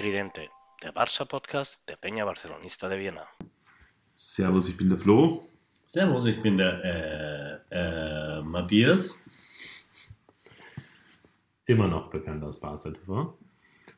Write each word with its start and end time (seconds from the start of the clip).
Tridente, 0.00 0.48
der 0.82 0.94
Barça-Podcast 0.94 1.86
der 1.86 1.98
Peña 1.98 2.24
Barcelonista 2.24 2.88
de 2.88 2.98
Viena. 2.98 3.26
Servus, 4.14 4.66
ich 4.70 4.76
bin 4.78 4.88
der 4.88 4.96
Flo. 4.96 5.46
Servus, 5.86 6.24
ich 6.24 6.40
bin 6.40 6.56
der 6.56 6.82
äh, 6.82 8.38
äh, 8.38 8.40
Matthias. 8.40 9.18
Immer 11.66 11.86
noch 11.88 12.08
bekannt 12.08 12.42
aus 12.44 12.58
Barca 12.58 12.92
TV. 12.92 13.36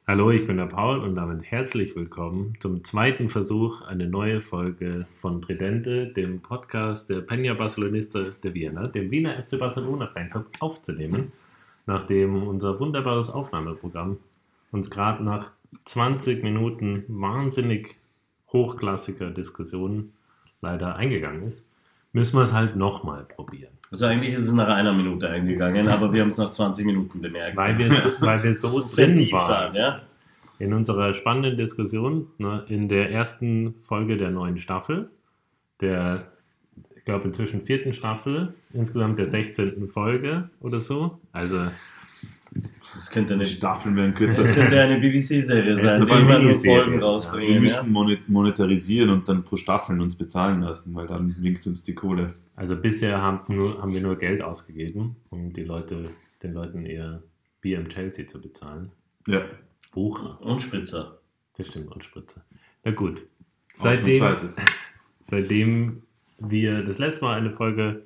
Hallo, 0.08 0.32
ich 0.32 0.44
bin 0.44 0.56
der 0.56 0.66
Paul 0.66 0.98
und 0.98 1.14
damit 1.14 1.44
herzlich 1.44 1.94
willkommen 1.94 2.58
zum 2.58 2.82
zweiten 2.82 3.28
Versuch, 3.28 3.82
eine 3.82 4.08
neue 4.08 4.40
Folge 4.40 5.06
von 5.20 5.40
Tridente, 5.40 6.08
dem 6.08 6.40
Podcast 6.42 7.10
der 7.10 7.24
Peña 7.24 7.54
Barcelonista 7.54 8.24
de 8.42 8.52
Viena, 8.52 8.88
dem 8.88 9.08
Wiener 9.12 9.40
FC 9.40 9.56
Barcelona 9.56 10.08
Fanclub, 10.08 10.46
aufzunehmen, 10.58 11.30
nachdem 11.86 12.48
unser 12.48 12.80
wunderbares 12.80 13.30
Aufnahmeprogramm 13.30 14.18
uns 14.72 14.90
gerade 14.90 15.22
nach 15.22 15.52
20 15.84 16.42
Minuten 16.42 17.04
wahnsinnig 17.08 17.98
hochklassiger 18.52 19.30
Diskussionen 19.30 20.12
leider 20.60 20.96
eingegangen 20.96 21.42
ist, 21.42 21.68
müssen 22.12 22.36
wir 22.36 22.42
es 22.42 22.52
halt 22.52 22.76
nochmal 22.76 23.24
probieren. 23.24 23.72
Also 23.90 24.06
eigentlich 24.06 24.34
ist 24.34 24.48
es 24.48 24.52
nach 24.52 24.68
einer 24.68 24.92
Minute 24.92 25.28
eingegangen, 25.28 25.88
aber 25.88 26.12
wir 26.12 26.22
haben 26.22 26.28
es 26.28 26.38
nach 26.38 26.50
20 26.50 26.86
Minuten 26.86 27.20
bemerkt. 27.20 27.56
Weil 27.56 27.78
wir, 27.78 27.90
weil 28.20 28.42
wir 28.42 28.54
so 28.54 28.88
drin 28.88 29.18
waren. 29.32 29.50
waren, 29.50 29.74
ja? 29.74 30.02
In 30.58 30.72
unserer 30.72 31.12
spannenden 31.14 31.56
Diskussion 31.56 32.28
ne, 32.38 32.64
in 32.68 32.88
der 32.88 33.10
ersten 33.10 33.74
Folge 33.80 34.16
der 34.16 34.30
neuen 34.30 34.58
Staffel, 34.58 35.10
der, 35.80 36.28
ich 36.96 37.04
glaube, 37.04 37.28
inzwischen 37.28 37.62
vierten 37.62 37.92
Staffel, 37.92 38.54
insgesamt 38.72 39.18
der 39.18 39.26
16. 39.26 39.88
Folge 39.88 40.50
oder 40.60 40.80
so. 40.80 41.18
Also, 41.32 41.68
Das 42.54 43.10
könnte 43.10 43.34
Die 43.34 43.40
eine, 43.40 43.46
Staffeln 43.46 43.96
werden 43.96 44.14
kürzer. 44.14 44.42
das 44.42 44.52
könnte 44.52 44.78
eine 44.80 44.98
BBC-Serie 45.00 45.76
sein, 45.76 46.00
Das 46.00 46.06
die 46.08 46.12
immer 46.14 46.38
nur 46.38 46.52
Folgen 46.54 47.02
rausbringen. 47.02 47.54
Wir 47.54 47.60
müssen 47.60 47.92
monet- 47.92 48.28
monetarisieren 48.28 49.10
und 49.10 49.28
dann 49.28 49.42
pro 49.44 49.56
Staffeln 49.56 50.00
uns 50.00 50.16
bezahlen 50.16 50.60
lassen, 50.60 50.94
weil 50.94 51.06
dann 51.06 51.34
winkt 51.40 51.66
uns 51.66 51.82
die 51.84 51.94
Kohle. 51.94 52.34
also 52.56 52.76
bisher 52.76 53.22
haben, 53.22 53.54
nur, 53.54 53.80
haben 53.80 53.94
wir 53.94 54.02
nur 54.02 54.16
Geld 54.18 54.42
ausgegeben, 54.42 55.16
um 55.30 55.52
die 55.52 55.64
Leute, 55.64 56.10
den 56.42 56.52
Leuten 56.52 56.84
eher 56.84 57.22
Bier 57.62 57.78
im 57.78 57.88
Chelsea 57.88 58.26
zu 58.26 58.40
bezahlen. 58.40 58.90
Ja, 59.26 59.42
Wucher, 59.94 60.38
Und 60.42 60.60
Spritzer. 60.62 61.18
das 61.56 61.68
stimmt, 61.68 61.92
und 61.92 62.04
Spritze. 62.04 62.42
Na 62.84 62.90
gut. 62.92 63.22
Seitdem, 63.74 64.22
seitdem 65.30 66.02
wir 66.38 66.82
das 66.82 66.98
letzte 66.98 67.24
Mal 67.24 67.38
eine 67.38 67.50
Folge 67.50 68.02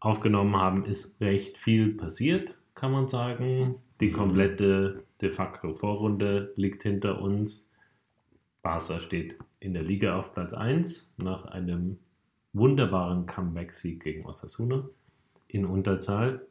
aufgenommen 0.00 0.56
haben, 0.56 0.84
ist 0.84 1.20
recht 1.20 1.58
viel 1.58 1.94
passiert, 1.94 2.54
kann 2.78 2.92
man 2.92 3.08
sagen. 3.08 3.74
Die 4.00 4.12
komplette 4.12 5.04
de 5.20 5.30
facto 5.30 5.74
Vorrunde 5.74 6.52
liegt 6.56 6.82
hinter 6.84 7.20
uns. 7.20 7.70
Barca 8.62 9.00
steht 9.00 9.36
in 9.60 9.74
der 9.74 9.82
Liga 9.82 10.16
auf 10.16 10.32
Platz 10.32 10.54
1 10.54 11.14
nach 11.16 11.46
einem 11.46 11.98
wunderbaren 12.52 13.26
Comeback-Sieg 13.26 14.02
gegen 14.02 14.24
Osasuna 14.24 14.88
in 15.48 15.66
Unterzahl. 15.66 16.46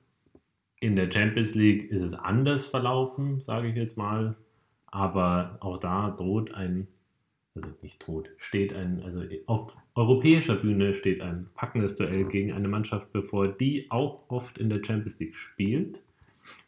In 0.80 0.95
der 0.95 1.09
Champions 1.09 1.55
League 1.55 1.89
ist 1.89 2.02
es 2.02 2.14
anders 2.14 2.67
verlaufen, 2.67 3.39
sage 3.42 3.70
ich 3.70 3.75
jetzt 3.75 3.98
mal. 3.98 4.36
Aber 4.88 5.58
auch 5.61 5.78
da 5.78 6.11
droht 6.11 6.53
ein 6.53 6.88
also 7.55 7.70
nicht 7.81 8.00
tot, 8.00 8.30
steht 8.38 8.73
ein, 8.73 9.02
also 9.02 9.23
auf 9.48 9.75
europäischer 9.95 10.55
Bühne 10.55 10.94
steht 10.94 11.22
ein 11.22 11.48
packendes 11.55 11.95
Duell 11.95 12.25
gegen 12.25 12.53
eine 12.53 12.67
Mannschaft 12.67 13.11
bevor, 13.11 13.48
die 13.48 13.89
auch 13.89 14.30
oft 14.30 14.58
in 14.58 14.70
der 14.70 14.83
Champions 14.83 15.20
League 15.20 15.36
spielt. 15.36 16.02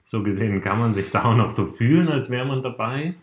So 0.10 0.24
gesehen 0.24 0.60
kann 0.60 0.80
man 0.80 0.96
sich 0.96 1.12
da 1.12 1.24
auch 1.26 1.36
noch 1.36 1.52
so 1.52 1.68
fühlen, 1.68 2.08
als 2.10 2.32
wäre 2.32 2.44
man 2.44 2.64
dabei. 2.64 3.14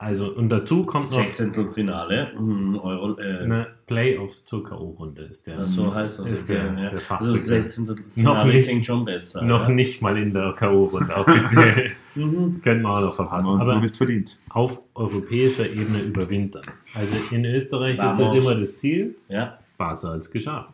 Also, 0.00 0.32
und 0.32 0.48
dazu 0.48 0.86
kommt 0.86 1.10
noch 1.10 1.18
Sechzehntelfinale. 1.18 2.34
hm, 2.36 2.78
Euro, 2.78 3.18
äh, 3.18 3.38
eine 3.38 3.66
Playoffs 3.88 4.44
zur 4.44 4.62
K.O.-Runde, 4.62 5.22
ist 5.28 5.48
der, 5.48 5.66
so 5.66 5.92
heißt 5.92 6.20
das. 6.20 6.30
ist 6.30 6.44
okay, 6.44 6.52
der, 6.52 6.84
ja. 6.84 6.90
der 6.90 7.20
Also 7.20 7.34
Sechzehntelfinale 7.34 8.52
nicht. 8.52 8.68
klingt 8.68 8.86
schon 8.86 9.04
besser. 9.04 9.42
noch 9.42 9.62
ja? 9.64 9.70
nicht 9.70 10.00
mal 10.02 10.16
in 10.16 10.32
der 10.32 10.52
K.O.-Runde 10.52 11.12
offiziell. 11.14 11.90
Mhm. 12.14 12.60
Könnten 12.62 12.82
wir 12.82 12.90
auch 12.90 13.00
noch 13.00 13.14
verpassen. 13.14 13.60
Aber 13.60 13.80
nicht 13.80 13.96
verdient. 13.96 14.38
auf 14.50 14.80
europäischer 14.94 15.70
Ebene 15.70 16.02
überwintern. 16.02 16.64
Also 16.92 17.14
in 17.30 17.44
Österreich 17.44 17.94
ist 17.94 18.00
das 18.00 18.18
Vamos. 18.18 18.34
immer 18.36 18.54
das 18.56 18.76
Ziel. 18.76 19.14
Ja. 19.28 19.58
Barca 19.76 20.16
es 20.16 20.28
geschafft. 20.28 20.70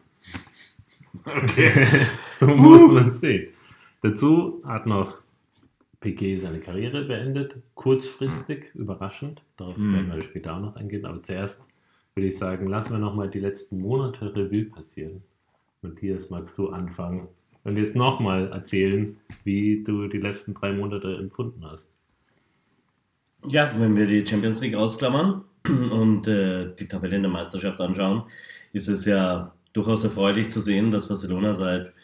Okay. 1.26 1.87
so 2.32 2.47
muss 2.47 2.91
man 2.93 3.09
es 3.09 3.21
sehen. 3.21 3.53
Dazu 4.04 4.60
hat 4.66 4.87
noch 4.87 5.16
Piquet 6.00 6.37
seine 6.37 6.59
Karriere 6.59 7.04
beendet, 7.06 7.56
kurzfristig, 7.75 8.75
überraschend. 8.75 9.42
Darauf 9.56 9.78
Mhm. 9.78 9.94
werden 9.94 10.12
wir 10.15 10.22
später 10.22 10.54
auch 10.54 10.60
noch 10.60 10.76
eingehen. 10.76 11.06
Aber 11.06 11.22
zuerst 11.22 11.66
würde 12.14 12.28
ich 12.28 12.37
sagen, 12.37 12.69
lassen 12.69 12.93
wir 12.93 12.98
nochmal 12.98 13.31
die 13.31 13.41
letzten 13.41 13.81
Monate 13.81 14.37
Revue 14.37 14.66
passieren. 14.66 15.22
Matthias, 15.81 16.28
magst 16.28 16.59
du 16.59 16.69
anfangen 16.69 17.28
und 17.64 17.78
jetzt 17.78 17.97
nochmal 17.97 18.48
erzählen, 18.53 19.16
wie 19.43 19.82
du 19.82 20.06
die 20.06 20.19
letzten 20.19 20.53
drei 20.53 20.72
Monate 20.75 21.16
empfunden 21.16 21.64
hast? 21.64 21.88
Ja, 23.47 23.72
wenn 23.78 23.97
wir 23.97 24.06
die 24.06 24.26
Champions 24.26 24.60
League 24.60 24.75
ausklammern 24.75 25.44
und 25.66 26.28
äh, 26.28 26.75
die 26.78 26.88
Tabelle 26.88 27.16
in 27.16 27.22
der 27.22 27.32
Meisterschaft 27.32 27.81
anschauen, 27.81 28.25
ist 28.75 28.88
es 28.88 29.06
ja 29.06 29.54
durchaus 29.72 30.04
erfreulich 30.04 30.50
zu 30.50 30.60
sehen, 30.60 30.91
dass 30.91 31.09
Barcelona 31.09 31.54
seit 31.54 31.94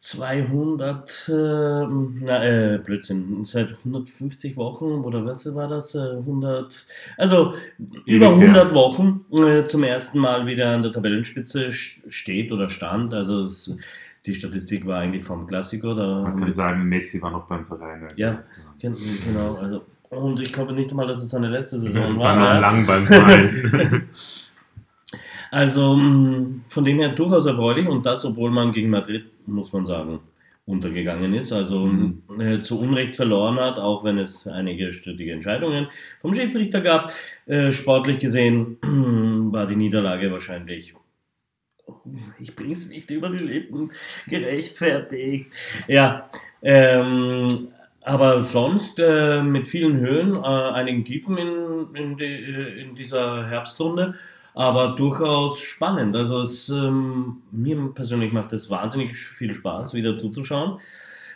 200, 0.00 1.28
äh, 1.28 1.32
na, 1.32 2.42
äh, 2.44 2.78
Blödsinn, 2.78 3.44
seit 3.44 3.76
150 3.84 4.56
Wochen 4.56 5.04
oder 5.04 5.26
was 5.26 5.54
war 5.54 5.68
das? 5.68 5.94
Äh, 5.94 6.16
100, 6.16 6.86
also 7.18 7.52
über 8.06 8.34
her. 8.34 8.48
100 8.48 8.74
Wochen 8.74 9.26
äh, 9.38 9.64
zum 9.66 9.82
ersten 9.84 10.18
Mal 10.20 10.46
wieder 10.46 10.70
an 10.70 10.82
der 10.82 10.92
Tabellenspitze 10.92 11.70
steht 11.70 12.50
oder 12.50 12.70
stand. 12.70 13.12
Also 13.12 13.42
es, 13.42 13.76
die 14.24 14.34
Statistik 14.34 14.86
war 14.86 15.00
eigentlich 15.00 15.22
vom 15.22 15.46
Klassiker. 15.46 15.94
Da 15.94 16.22
Man 16.22 16.40
kann 16.40 16.52
sagen, 16.52 16.82
Messi 16.88 17.20
war 17.20 17.30
noch 17.30 17.46
beim 17.46 17.64
Verein. 17.66 18.04
Als 18.04 18.18
Ja. 18.18 18.40
Genau, 18.80 19.56
also. 19.56 19.82
Und 20.08 20.40
ich 20.40 20.52
glaube 20.52 20.72
nicht 20.72 20.90
einmal, 20.90 21.06
dass 21.06 21.22
es 21.22 21.28
seine 21.30 21.48
letzte 21.48 21.78
Saison 21.80 22.18
War 22.18 22.36
war. 22.36 22.54
noch 22.54 22.60
lang 22.62 22.86
beim 22.86 23.06
Verein. 23.06 24.08
Also 25.50 25.96
mh, 25.96 26.60
von 26.68 26.84
dem 26.84 26.98
her 27.00 27.10
durchaus 27.10 27.46
erfreulich 27.46 27.88
und 27.88 28.06
das, 28.06 28.24
obwohl 28.24 28.50
man 28.50 28.72
gegen 28.72 28.90
Madrid, 28.90 29.24
muss 29.46 29.72
man 29.72 29.84
sagen, 29.84 30.20
untergegangen 30.66 31.34
ist. 31.34 31.52
Also 31.52 31.86
Mhm. 31.86 32.22
äh, 32.40 32.60
zu 32.62 32.78
Unrecht 32.80 33.14
verloren 33.16 33.58
hat, 33.58 33.78
auch 33.78 34.04
wenn 34.04 34.18
es 34.18 34.46
einige 34.46 34.92
strittige 34.92 35.32
Entscheidungen 35.32 35.88
vom 36.20 36.34
Schiedsrichter 36.34 36.80
gab. 36.80 37.12
Äh, 37.46 37.72
sportlich 37.72 38.18
gesehen 38.20 38.78
war 39.52 39.66
die 39.66 39.76
Niederlage 39.76 40.30
wahrscheinlich. 40.32 40.94
Ich 42.38 42.54
bringe 42.54 42.72
es 42.72 42.88
nicht 42.88 43.10
über 43.10 43.28
die 43.30 43.38
Lippen, 43.38 43.90
gerechtfertigt. 44.28 45.52
Ja, 45.88 46.30
ähm, 46.62 47.48
aber 48.02 48.42
sonst 48.42 48.98
äh, 48.98 49.42
mit 49.42 49.66
vielen 49.66 49.98
Höhen, 49.98 50.36
einigen 50.36 51.04
Tiefen 51.04 51.36
in, 51.36 51.94
in, 51.94 52.16
die, 52.16 52.80
in 52.82 52.94
dieser 52.94 53.46
Herbstrunde, 53.48 54.14
aber 54.60 54.96
durchaus 54.96 55.60
spannend. 55.60 56.14
Also 56.16 56.40
es, 56.40 56.68
ähm, 56.68 57.42
mir 57.50 57.76
persönlich 57.94 58.32
macht 58.32 58.52
es 58.52 58.70
wahnsinnig 58.70 59.16
viel 59.16 59.52
Spaß, 59.52 59.94
wieder 59.94 60.16
zuzuschauen. 60.16 60.80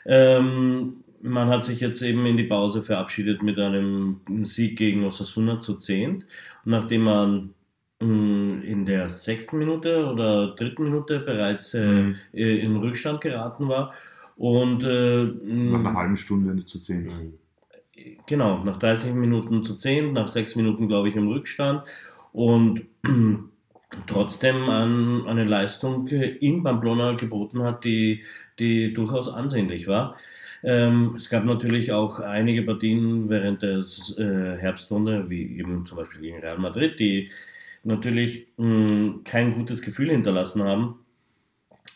Ähm, 0.06 1.04
man 1.22 1.48
hat 1.48 1.64
sich 1.64 1.80
jetzt 1.80 2.02
eben 2.02 2.26
in 2.26 2.36
die 2.36 2.44
Pause 2.44 2.82
verabschiedet 2.82 3.42
mit 3.42 3.58
einem 3.58 4.20
Sieg 4.44 4.76
gegen 4.78 5.04
Osasuna 5.04 5.58
zu 5.60 5.76
zehnt. 5.76 6.24
Und 6.64 6.72
nachdem 6.72 7.02
man 7.04 7.54
mh, 8.00 8.62
in 8.64 8.84
der 8.86 9.08
sechsten 9.08 9.58
Minute 9.58 10.06
oder 10.06 10.54
dritten 10.54 10.84
Minute 10.84 11.20
bereits 11.20 11.74
äh, 11.74 11.80
Mhm. 11.82 12.20
äh, 12.32 12.58
in 12.60 12.76
Rückstand 12.76 13.20
geraten 13.22 13.68
war 13.68 13.94
und 14.36 14.84
äh, 14.84 15.24
Nach 15.68 15.80
einer 15.80 15.94
halben 15.94 16.16
Stunde 16.16 16.64
zu 16.64 16.80
zehn. 16.80 17.38
Genau, 18.26 18.64
nach 18.64 18.78
30 18.78 19.14
Minuten 19.14 19.62
zu 19.64 19.76
10, 19.76 20.12
nach 20.12 20.26
6 20.28 20.56
Minuten, 20.56 20.88
glaube 20.88 21.08
ich, 21.08 21.16
im 21.16 21.28
Rückstand 21.28 21.84
und 22.34 22.82
trotzdem 24.06 24.68
an, 24.68 25.26
eine 25.26 25.44
Leistung 25.44 26.08
in 26.08 26.62
Pamplona 26.62 27.12
geboten 27.12 27.62
hat, 27.62 27.84
die, 27.84 28.24
die 28.58 28.92
durchaus 28.92 29.28
ansehnlich 29.32 29.86
war. 29.86 30.16
Ähm, 30.64 31.14
es 31.16 31.30
gab 31.30 31.44
natürlich 31.44 31.92
auch 31.92 32.20
einige 32.20 32.62
Partien 32.62 33.28
während 33.30 33.62
der 33.62 33.84
äh, 34.18 34.58
Herbstrunde, 34.58 35.30
wie 35.30 35.58
eben 35.58 35.86
zum 35.86 35.98
Beispiel 35.98 36.20
gegen 36.22 36.40
Real 36.40 36.58
Madrid, 36.58 36.98
die 36.98 37.30
natürlich 37.84 38.48
mh, 38.56 39.20
kein 39.24 39.54
gutes 39.54 39.82
Gefühl 39.82 40.10
hinterlassen 40.10 40.62
haben. 40.64 41.03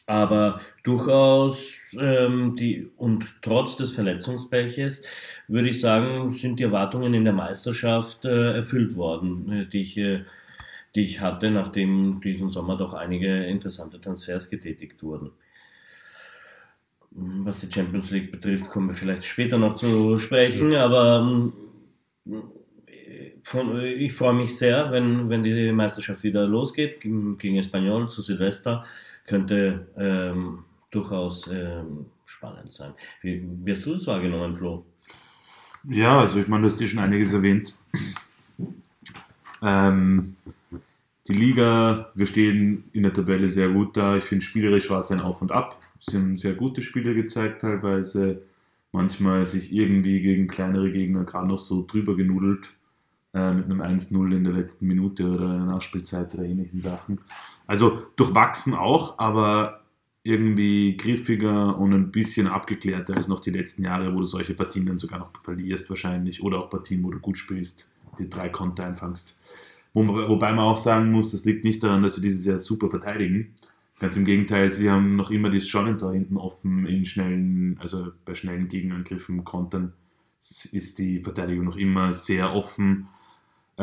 Aber 0.08 0.62
durchaus 0.84 1.94
ähm, 2.00 2.56
die 2.56 2.88
und 2.96 3.26
trotz 3.42 3.76
des 3.76 3.90
Verletzungspechs 3.90 5.02
würde 5.48 5.68
ich 5.68 5.82
sagen, 5.82 6.32
sind 6.32 6.58
die 6.58 6.62
Erwartungen 6.62 7.12
in 7.12 7.24
der 7.24 7.34
Meisterschaft 7.34 8.24
äh, 8.24 8.54
erfüllt 8.54 8.96
worden, 8.96 9.52
äh, 9.52 9.66
die 9.66 9.82
ich, 9.82 9.98
äh, 9.98 10.24
die 10.94 11.02
ich 11.02 11.20
hatte, 11.20 11.50
nachdem 11.50 12.22
diesen 12.22 12.48
Sommer 12.48 12.78
doch 12.78 12.94
einige 12.94 13.44
interessante 13.44 14.00
Transfers 14.00 14.48
getätigt 14.48 15.02
wurden. 15.02 15.30
Was 17.10 17.60
die 17.60 17.70
Champions 17.70 18.10
League 18.10 18.32
betrifft, 18.32 18.70
kommen 18.70 18.88
wir 18.88 18.94
vielleicht 18.94 19.26
später 19.26 19.58
noch 19.58 19.76
zu 19.76 20.16
sprechen, 20.16 20.74
aber 20.74 21.52
Von, 23.42 23.80
ich 23.82 24.14
freue 24.14 24.34
mich 24.34 24.56
sehr, 24.56 24.90
wenn, 24.90 25.28
wenn 25.28 25.42
die 25.42 25.70
Meisterschaft 25.72 26.22
wieder 26.22 26.46
losgeht 26.46 27.02
gegen, 27.02 27.36
gegen 27.36 27.58
Espanyol 27.58 28.08
zu 28.08 28.22
Silvester. 28.22 28.86
Könnte 29.28 29.86
ähm, 29.98 30.60
durchaus 30.90 31.48
ähm, 31.48 32.06
spannend 32.24 32.72
sein. 32.72 32.94
Wie, 33.20 33.46
wie 33.62 33.72
hast 33.72 33.84
du 33.84 33.94
das 33.94 34.06
wahrgenommen, 34.06 34.56
Flo? 34.56 34.86
Ja, 35.84 36.20
also 36.20 36.40
ich 36.40 36.48
meine, 36.48 36.62
du 36.62 36.70
hast 36.70 36.80
dir 36.80 36.88
schon 36.88 37.00
einiges 37.00 37.34
erwähnt. 37.34 37.78
Ähm, 39.62 40.36
die 41.26 41.34
Liga, 41.34 42.10
wir 42.14 42.24
stehen 42.24 42.84
in 42.94 43.02
der 43.02 43.12
Tabelle 43.12 43.50
sehr 43.50 43.68
gut 43.68 43.98
da. 43.98 44.16
Ich 44.16 44.24
finde, 44.24 44.44
spielerisch 44.44 44.88
war 44.88 45.00
es 45.00 45.10
ein 45.10 45.20
Auf 45.20 45.42
und 45.42 45.52
Ab. 45.52 45.78
Es 46.00 46.06
sind 46.06 46.38
sehr 46.38 46.54
gute 46.54 46.80
Spiele 46.80 47.14
gezeigt 47.14 47.60
teilweise. 47.60 48.42
Manchmal 48.92 49.44
sich 49.44 49.74
irgendwie 49.74 50.22
gegen 50.22 50.48
kleinere 50.48 50.90
Gegner 50.90 51.24
gerade 51.24 51.48
noch 51.48 51.58
so 51.58 51.84
drüber 51.86 52.16
genudelt. 52.16 52.70
Äh, 53.34 53.52
mit 53.52 53.66
einem 53.66 53.82
1-0 53.82 54.34
in 54.34 54.44
der 54.44 54.54
letzten 54.54 54.86
Minute 54.86 55.26
oder 55.28 55.44
in 55.44 55.58
der 55.58 55.66
Nachspielzeit 55.66 56.32
oder 56.34 56.44
ähnlichen 56.44 56.80
Sachen. 56.80 57.20
Also 57.66 58.06
durchwachsen 58.16 58.72
auch, 58.72 59.18
aber 59.18 59.82
irgendwie 60.22 60.96
griffiger 60.96 61.78
und 61.78 61.92
ein 61.92 62.10
bisschen 62.10 62.46
abgeklärter 62.46 63.14
als 63.14 63.28
noch 63.28 63.40
die 63.40 63.50
letzten 63.50 63.84
Jahre, 63.84 64.14
wo 64.14 64.20
du 64.20 64.24
solche 64.24 64.54
Partien 64.54 64.86
dann 64.86 64.96
sogar 64.96 65.18
noch 65.18 65.30
verlierst 65.42 65.90
wahrscheinlich 65.90 66.42
oder 66.42 66.58
auch 66.58 66.70
Partien, 66.70 67.04
wo 67.04 67.10
du 67.10 67.18
gut 67.18 67.36
spielst, 67.36 67.90
die 68.18 68.30
drei 68.30 68.48
Konter 68.48 68.86
einfangst. 68.86 69.38
Wo, 69.92 70.06
wobei 70.06 70.52
man 70.54 70.64
auch 70.64 70.78
sagen 70.78 71.12
muss, 71.12 71.32
das 71.32 71.44
liegt 71.44 71.64
nicht 71.64 71.82
daran, 71.82 72.02
dass 72.02 72.14
sie 72.14 72.22
dieses 72.22 72.46
Jahr 72.46 72.60
super 72.60 72.88
verteidigen. 72.88 73.54
Ganz 74.00 74.16
im 74.16 74.24
Gegenteil, 74.24 74.70
sie 74.70 74.90
haben 74.90 75.12
noch 75.12 75.30
immer 75.30 75.50
das 75.50 75.68
Schonen 75.68 75.98
da 75.98 76.12
hinten 76.12 76.38
offen 76.38 76.86
in 76.86 77.04
schnellen, 77.04 77.76
also 77.78 78.12
bei 78.24 78.34
schnellen 78.34 78.68
Gegenangriffen, 78.68 79.44
Kontern 79.44 79.92
ist 80.72 80.98
die 80.98 81.20
Verteidigung 81.22 81.66
noch 81.66 81.76
immer 81.76 82.14
sehr 82.14 82.54
offen, 82.54 83.08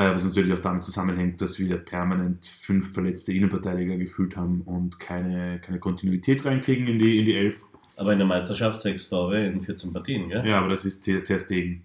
was 0.02 0.26
natürlich 0.26 0.54
auch 0.54 0.62
damit 0.62 0.84
zusammenhängt, 0.84 1.40
dass 1.40 1.58
wir 1.58 1.78
permanent 1.78 2.46
fünf 2.46 2.94
verletzte 2.94 3.32
Innenverteidiger 3.32 3.96
gefühlt 3.96 4.36
haben 4.36 4.62
und 4.62 5.00
keine, 5.00 5.60
keine 5.60 5.80
Kontinuität 5.80 6.44
reinkriegen 6.44 6.88
in 6.88 7.00
die, 7.00 7.20
in 7.20 7.26
die 7.26 7.36
Elf. 7.36 7.64
Aber 7.96 8.12
in 8.12 8.20
der 8.20 8.28
Meisterschaft 8.28 8.82
sechs 8.82 9.10
Tore 9.10 9.46
in 9.46 9.62
14 9.62 9.94
Partien, 9.94 10.28
gell? 10.28 10.46
Ja, 10.46 10.60
aber 10.60 10.68
das 10.68 10.84
ist 10.84 11.02
Ter 11.02 11.24
Ter 11.24 11.40
Stegen, 11.40 11.84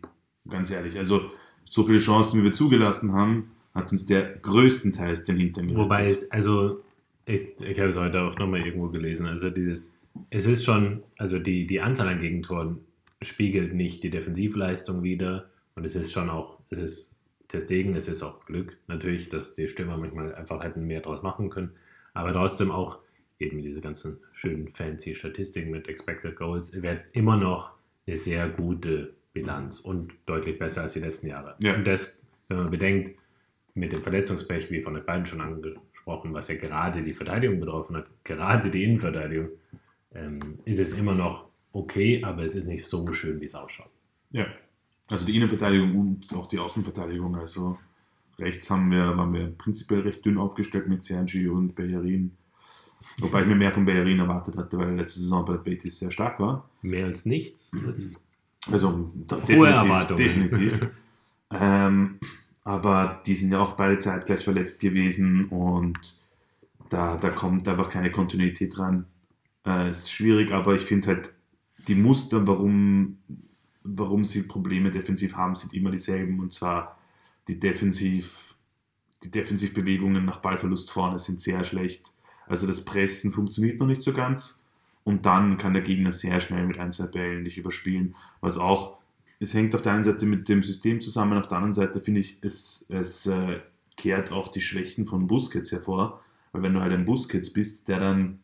ganz 0.49 0.73
ehrlich. 0.73 0.99
Also 0.99 1.31
so 1.65 1.87
viele 1.87 2.01
Chancen, 2.01 2.41
wie 2.41 2.45
wir 2.45 2.53
zugelassen 2.53 3.13
haben, 3.13 3.53
hat 3.75 3.93
uns 3.93 4.07
der 4.07 4.23
größtenteils 4.39 5.23
den 5.23 5.37
Hintern 5.37 5.69
gerettet. 5.69 5.85
Wobei 5.85 6.07
es, 6.07 6.29
also, 6.33 6.83
ich, 7.27 7.61
ich 7.61 7.79
habe 7.79 7.91
es 7.91 7.97
heute 7.97 8.23
auch 8.23 8.37
nochmal 8.37 8.67
irgendwo 8.67 8.89
gelesen, 8.89 9.27
also 9.27 9.51
dieses, 9.51 9.89
es 10.31 10.47
ist 10.47 10.65
schon, 10.65 11.05
also 11.17 11.39
die, 11.39 11.65
die 11.65 11.81
Anzahl 11.81 12.09
an 12.09 12.19
Gegentoren 12.19 12.79
spiegelt 13.23 13.73
nicht 13.73 14.03
die 14.03 14.11
Defensivleistung 14.11 15.05
wider 15.05 15.49
und 15.77 15.85
es 15.85 15.95
ist 15.95 16.11
schon 16.13 16.29
auch, 16.29 16.59
es 16.71 16.81
ist 16.81 17.10
der 17.53 17.61
Segen, 17.61 17.95
es 17.97 18.09
ist 18.09 18.23
auch 18.23 18.45
Glück 18.47 18.77
natürlich, 18.87 19.29
dass 19.29 19.55
die 19.55 19.69
Stürmer 19.69 19.97
manchmal 19.97 20.35
einfach 20.35 20.63
hätten 20.63 20.87
mehr 20.87 21.01
draus 21.01 21.23
machen 21.23 21.51
können, 21.51 21.73
aber 22.15 22.33
trotzdem 22.33 22.71
auch 22.71 22.99
eben 23.39 23.63
diese 23.63 23.81
ganzen 23.81 24.21
schönen 24.33 24.69
fancy 24.75 25.15
Statistiken 25.15 25.71
mit 25.71 25.89
Expected 25.89 26.37
Goals, 26.37 26.81
wird 26.83 27.05
immer 27.13 27.37
noch 27.37 27.75
eine 28.07 28.17
sehr 28.17 28.49
gute 28.49 29.15
Bilanz 29.33 29.81
und 29.81 30.13
deutlich 30.27 30.59
besser 30.59 30.83
als 30.83 30.93
die 30.93 31.01
letzten 31.01 31.29
Jahre. 31.29 31.57
Ja. 31.61 31.75
Und 31.75 31.87
das, 31.87 32.23
wenn 32.49 32.59
man 32.59 32.71
bedenkt, 32.71 33.19
mit 33.75 33.93
dem 33.93 34.03
Verletzungspech, 34.03 34.71
wie 34.71 34.83
von 34.83 34.95
den 34.95 35.05
beiden 35.05 35.27
schon 35.27 35.41
angesprochen, 35.41 36.35
was 36.35 36.49
ja 36.49 36.57
gerade 36.57 37.03
die 37.03 37.15
Verteidigung 37.15 37.61
betroffen 37.61 37.97
hat, 37.97 38.07
gerade 38.25 38.71
die 38.71 38.85
Innenverteidigung, 38.85 39.49
ähm, 40.15 40.59
ist 40.65 40.81
es 40.81 40.93
immer 40.99 41.15
noch 41.15 41.49
okay, 41.73 42.23
aber 42.25 42.43
es 42.43 42.55
ist 42.55 42.67
nicht 42.67 42.85
so 42.85 43.13
schön, 43.13 43.41
wie 43.41 43.45
es 43.45 43.55
ausschaut. 43.55 43.91
Ja, 44.33 44.47
also 45.11 45.27
die 45.27 45.37
Innenverteidigung 45.37 45.95
und 45.95 46.35
auch 46.35 46.47
die 46.47 46.59
Außenverteidigung. 46.59 47.37
Also 47.37 47.79
rechts 48.39 48.71
haben 48.71 48.91
wir, 48.91 49.17
waren 49.17 49.33
wir 49.33 49.49
prinzipiell 49.49 50.01
recht 50.01 50.25
dünn 50.25 50.39
aufgestellt 50.39 50.89
mit 50.89 51.03
Sergi 51.03 51.49
und 51.49 51.75
Bellerin. 51.75 52.33
Wobei 53.21 53.43
ich 53.43 53.49
mir 53.49 53.57
mehr 53.57 53.73
von 53.73 53.85
Bellerin 53.85 54.21
erwartet 54.21 54.57
hatte, 54.57 54.79
weil 54.79 54.89
er 54.89 54.97
letzte 54.97 55.21
Saison 55.21 55.45
bei 55.45 55.57
Betis 55.57 55.99
sehr 55.99 56.11
stark 56.11 56.41
war. 56.41 56.69
Mehr 56.83 57.07
als 57.07 57.27
nichts. 57.27 57.73
Also 58.71 59.11
definitiv. 59.27 60.17
Definitiv. 60.17 60.89
ähm, 61.61 62.19
aber 62.65 63.21
die 63.27 63.35
sind 63.35 63.53
ja 63.53 63.61
auch 63.61 63.73
beide 63.77 63.99
zeitgleich 63.99 64.45
verletzt 64.45 64.81
gewesen 64.81 65.47
und 65.47 65.99
da, 66.89 67.17
da 67.17 67.31
kommt 67.31 67.67
einfach 67.69 67.91
keine 67.91 68.11
Kontinuität 68.13 68.77
dran. 68.77 69.07
Äh, 69.67 69.91
ist 69.91 70.11
schwierig, 70.11 70.53
aber 70.53 70.75
ich 70.75 70.83
finde 70.83 71.09
halt, 71.09 71.33
die 71.89 71.95
Muster, 71.95 72.47
warum, 72.47 73.19
warum 73.83 74.25
sie 74.25 74.43
Probleme 74.43 74.91
defensiv 74.91 75.37
haben, 75.37 75.55
sind 75.55 75.75
immer 75.75 75.91
dieselben. 75.91 76.41
Und 76.41 76.53
zwar 76.53 76.99
die 77.49 77.59
Defensiv, 77.59 78.57
die 79.23 79.31
Defensivbewegungen 79.31 80.25
nach 80.25 80.41
Ballverlust 80.41 80.91
vorne 80.91 81.19
sind 81.19 81.41
sehr 81.41 81.65
schlecht. 81.65 82.13
Also 82.47 82.67
das 82.67 82.85
Pressen 82.85 83.33
funktioniert 83.33 83.79
noch 83.79 83.87
nicht 83.87 84.03
so 84.03 84.13
ganz. 84.13 84.65
Und 85.05 85.25
dann 85.27 85.57
kann 85.57 85.73
der 85.73 85.83
Gegner 85.83 86.13
sehr 86.13 86.41
schnell 86.41 86.67
mit 86.67 86.79
ein, 86.79 86.93
zwei 86.93 87.07
Bällen 87.07 87.45
dich 87.45 87.59
überspielen. 87.59 88.15
Was 88.41 88.59
auch, 88.59 88.99
es 89.39 89.55
hängt 89.55 89.75
auf 89.75 89.83
der 89.83 89.93
einen 89.93 90.05
Seite 90.05 90.27
mit 90.27 90.49
dem 90.49 90.63
System 90.63 91.01
zusammen, 91.01 91.39
auf 91.39 91.49
der 91.49 91.57
anderen 91.57 91.73
Seite 91.73 92.01
finde 92.01 92.21
ich, 92.21 92.39
es, 92.43 92.87
es 92.91 93.27
äh, 93.27 93.61
kehrt 93.97 94.31
auch 94.31 94.49
die 94.49 94.61
Schwächen 94.61 95.07
von 95.07 95.27
Busquets 95.27 95.73
hervor. 95.73 96.21
Weil 96.53 96.63
wenn 96.63 96.75
du 96.75 96.81
halt 96.81 96.93
ein 96.93 97.05
Busquets 97.05 97.53
bist, 97.53 97.89
der 97.89 98.01
dann 98.01 98.41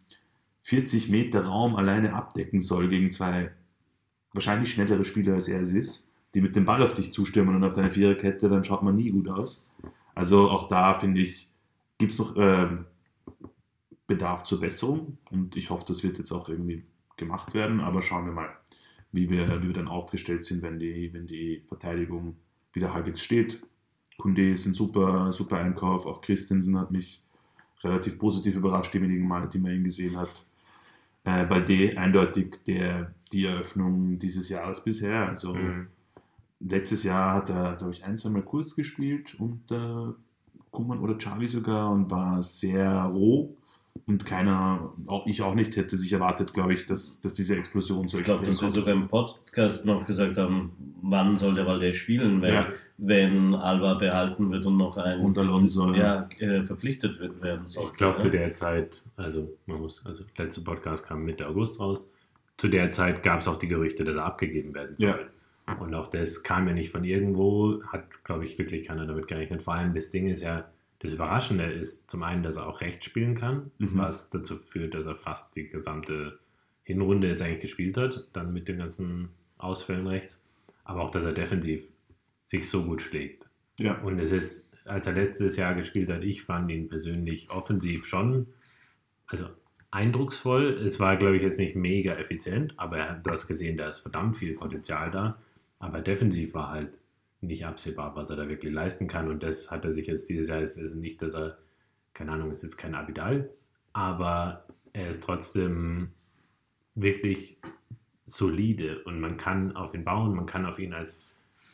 40 0.63 1.11
Meter 1.11 1.45
Raum 1.45 1.77
alleine 1.77 2.15
abdecken 2.15 2.61
soll 2.61 2.89
gegen 2.89 3.11
zwei 3.11 3.53
wahrscheinlich 4.37 4.71
schnellere 4.71 5.05
Spieler 5.05 5.35
als 5.35 5.49
er 5.49 5.61
es 5.61 5.73
ist, 5.73 6.11
die 6.35 6.41
mit 6.41 6.55
dem 6.55 6.65
Ball 6.65 6.83
auf 6.83 6.93
dich 6.93 7.13
zustürmen 7.13 7.57
und 7.57 7.65
auf 7.65 7.73
deine 7.73 7.91
Viererkette, 7.91 8.49
dann 8.49 8.65
schaut 8.65 8.83
man 8.83 8.97
nie 8.97 9.11
gut 9.11 9.29
aus. 9.29 9.69
Also 10.15 10.51
auch 10.51 10.69
da 10.69 10.95
finde 10.95 11.21
ich, 11.21 11.51
gibt 11.99 12.13
es 12.13 12.19
noch 12.19 12.35
ähm, 12.37 12.87
Bedarf 14.07 14.45
zur 14.45 14.61
Besserung 14.61 15.19
und 15.31 15.57
ich 15.57 15.71
hoffe, 15.71 15.85
das 15.89 16.05
wird 16.05 16.19
jetzt 16.19 16.33
auch 16.33 16.49
irgendwie 16.49 16.85
gemacht 17.17 17.55
werden, 17.55 17.81
aber 17.81 18.03
schauen 18.03 18.27
wir 18.27 18.33
mal, 18.33 18.51
wie 19.13 19.31
wir, 19.31 19.63
wie 19.63 19.69
wir 19.69 19.75
dann 19.75 19.89
aufgestellt 19.89 20.45
sind, 20.45 20.63
wenn 20.63 20.79
die, 20.79 21.13
wenn 21.13 21.27
die 21.27 21.65
Verteidigung 21.67 22.37
wieder 22.73 22.93
halbwegs 22.93 23.23
steht. 23.23 23.63
Kunde 24.19 24.51
ist 24.51 24.67
ein 24.67 24.75
super, 24.75 25.33
super 25.33 25.59
Einkauf, 25.59 26.07
auch 26.07 26.21
Christensen 26.21 26.79
hat 26.79 26.91
mich 26.91 27.23
relativ 27.83 28.19
positiv 28.19 28.57
überrascht, 28.57 28.95
die 28.95 29.03
wenigen 29.03 29.27
Male, 29.27 29.49
die 29.49 29.59
man 29.59 29.73
ihn 29.73 29.85
gesehen 29.85 30.17
hat. 30.17 30.47
Äh, 31.25 31.45
Balde 31.45 31.97
eindeutig 31.99 32.59
der, 32.67 33.15
die 33.33 33.45
Eröffnung 33.45 34.19
dieses 34.19 34.49
Jahres 34.49 34.83
bisher. 34.85 35.29
Also 35.29 35.55
Mhm. 35.55 35.89
letztes 36.61 37.03
Jahr 37.03 37.35
hat 37.35 37.51
er, 37.51 37.77
glaube 37.77 37.93
ich, 37.93 38.05
ein, 38.05 38.17
zwei 38.19 38.31
Mal 38.31 38.43
kurz 38.43 38.75
gespielt 38.75 39.35
und 39.39 39.61
äh, 39.71 40.13
Kuman 40.71 40.99
oder 41.01 41.15
Xavi 41.15 41.47
sogar 41.47 41.91
und 41.91 42.11
war 42.11 42.43
sehr 42.43 42.91
roh. 43.05 43.55
Und 44.07 44.27
keiner, 44.27 44.93
auch 45.07 45.27
ich 45.27 45.41
auch 45.41 45.55
nicht, 45.55 45.75
hätte 45.77 45.97
sich 45.97 46.13
erwartet, 46.13 46.53
glaube 46.53 46.75
ich, 46.75 46.85
dass, 46.85 47.21
dass 47.23 47.33
diese 47.33 47.57
Explosion 47.57 48.09
so 48.09 48.19
Ich 48.19 48.25
glaube, 48.25 48.47
dass 48.47 48.61
wir 48.61 48.71
sogar 48.71 48.93
im 48.93 49.09
Podcast 49.09 49.87
noch 49.87 50.05
gesagt 50.07 50.37
haben, 50.37 50.71
wann 51.01 51.39
soll 51.39 51.55
der 51.55 51.67
Valde 51.67 51.95
spielen, 51.95 52.43
weil 52.43 52.53
Ja. 52.53 52.67
wenn 52.99 53.55
Alba 53.55 53.95
behalten 53.95 54.51
wird 54.51 54.67
und 54.67 54.77
noch 54.77 54.99
ein 54.99 55.21
Und 55.21 55.39
Alonso, 55.39 55.95
ja, 55.95 56.29
äh, 56.39 56.63
verpflichtet 56.63 57.19
wird- 57.21 57.41
werden 57.43 57.67
soll. 57.67 57.87
Ich 57.91 57.97
glaube, 57.97 58.17
ja. 58.19 58.21
zu 58.21 58.31
der 58.31 58.53
Zeit, 58.53 59.03
also 59.17 59.51
man 59.65 59.81
muss, 59.81 60.05
also 60.05 60.25
letzte 60.37 60.61
Podcast 60.61 61.07
kam 61.07 61.25
Mitte 61.25 61.49
August 61.49 61.81
raus. 61.81 62.07
Zu 62.59 62.69
der 62.69 62.93
Zeit 62.93 63.23
gab 63.23 63.41
es 63.41 63.49
auch 63.49 63.59
die 63.59 63.69
Gerüchte, 63.69 64.05
dass 64.05 64.17
er 64.17 64.25
abgegeben 64.25 64.75
werden 64.75 64.97
soll. 64.97 65.31
Und 65.81 65.95
auch 65.95 66.09
das 66.09 66.43
kam 66.43 66.69
ja 66.69 66.75
nicht 66.75 66.91
von 66.91 67.05
irgendwo, 67.05 67.83
hat, 67.89 68.05
glaube 68.25 68.45
ich, 68.45 68.57
wirklich 68.59 68.87
keiner 68.87 69.07
damit 69.07 69.27
gerechnet. 69.27 69.63
Vor 69.63 69.75
allem 69.75 69.95
das 69.95 70.11
Ding 70.11 70.29
ist 70.29 70.43
ja, 70.43 70.71
das 71.01 71.13
Überraschende 71.13 71.65
ist 71.65 72.09
zum 72.11 72.23
einen, 72.23 72.43
dass 72.43 72.57
er 72.57 72.67
auch 72.69 72.81
rechts 72.81 73.05
spielen 73.07 73.35
kann, 73.35 73.71
Mhm. 73.79 73.91
was 73.99 74.31
dazu 74.31 74.59
führt, 74.59 74.95
dass 74.95 75.07
er 75.07 75.17
fast 75.17 75.57
die 75.57 75.69
gesamte 75.69 76.39
Hinrunde 76.85 77.29
jetzt 77.29 77.43
eigentlich 77.43 77.61
gespielt 77.63 77.97
hat, 77.97 78.29
dann 78.33 78.53
mit 78.53 78.69
den 78.69 78.79
ganzen 78.79 79.31
Ausfällen 79.59 80.07
rechts. 80.07 80.41
Aber 80.85 81.03
auch, 81.03 81.11
dass 81.11 81.25
er 81.25 81.33
defensiv 81.33 81.85
sich 82.47 82.71
so 82.71 82.85
gut 82.85 83.03
schlägt. 83.03 83.49
Ja. 83.81 84.01
Und 84.03 84.21
es 84.21 84.31
ist, 84.31 84.71
als 84.87 85.09
er 85.09 85.15
letztes 85.15 85.57
Jahr 85.57 85.75
gespielt 85.75 86.09
hat, 86.11 86.23
ich 86.23 86.45
fand 86.45 86.71
ihn 86.71 86.89
persönlich 86.89 87.51
offensiv 87.51 88.07
schon, 88.07 88.47
also 89.27 89.47
eindrucksvoll. 89.97 90.75
Es 90.75 91.01
war, 91.01 91.17
glaube 91.17 91.37
ich, 91.37 91.43
jetzt 91.43 91.59
nicht 91.59 91.75
mega 91.75 92.15
effizient, 92.15 92.75
aber 92.77 92.99
er, 92.99 93.15
du 93.15 93.31
hast 93.31 93.47
gesehen, 93.47 93.79
da 93.79 93.89
ist 93.89 94.01
verdammt 94.01 94.37
viel 94.37 94.55
Potenzial 94.55 95.11
da. 95.11 95.39
Aber 95.79 96.01
defensiv 96.01 96.53
war 96.53 96.71
halt 96.71 96.91
nicht 97.41 97.65
absehbar, 97.65 98.15
was 98.15 98.29
er 98.29 98.37
da 98.37 98.49
wirklich 98.49 98.73
leisten 98.73 99.09
kann. 99.09 99.29
Und 99.29 99.43
das 99.43 99.71
hat 99.71 99.87
er 99.87 99.93
sich 99.93 100.07
jetzt 100.07 100.29
dieses 100.29 100.49
Jahr, 100.49 100.61
ist 100.61 100.77
nicht, 100.77 101.23
dass 101.23 101.35
er, 101.35 101.57
keine 102.13 102.33
Ahnung, 102.33 102.51
ist 102.51 102.63
jetzt 102.63 102.77
kein 102.77 102.95
Abidal, 102.95 103.49
aber 103.95 104.67
er 104.93 105.11
ist 105.11 105.23
trotzdem 105.23 106.11
wirklich 106.95 107.59
solide 108.27 109.03
und 109.05 109.21
man 109.21 109.37
kann 109.39 109.77
auf 109.77 109.95
ihn 109.95 110.05
bauen, 110.05 110.35
man 110.35 110.47
kann 110.47 110.67
auf 110.67 110.79
ihn 110.79 110.93
als 110.93 111.21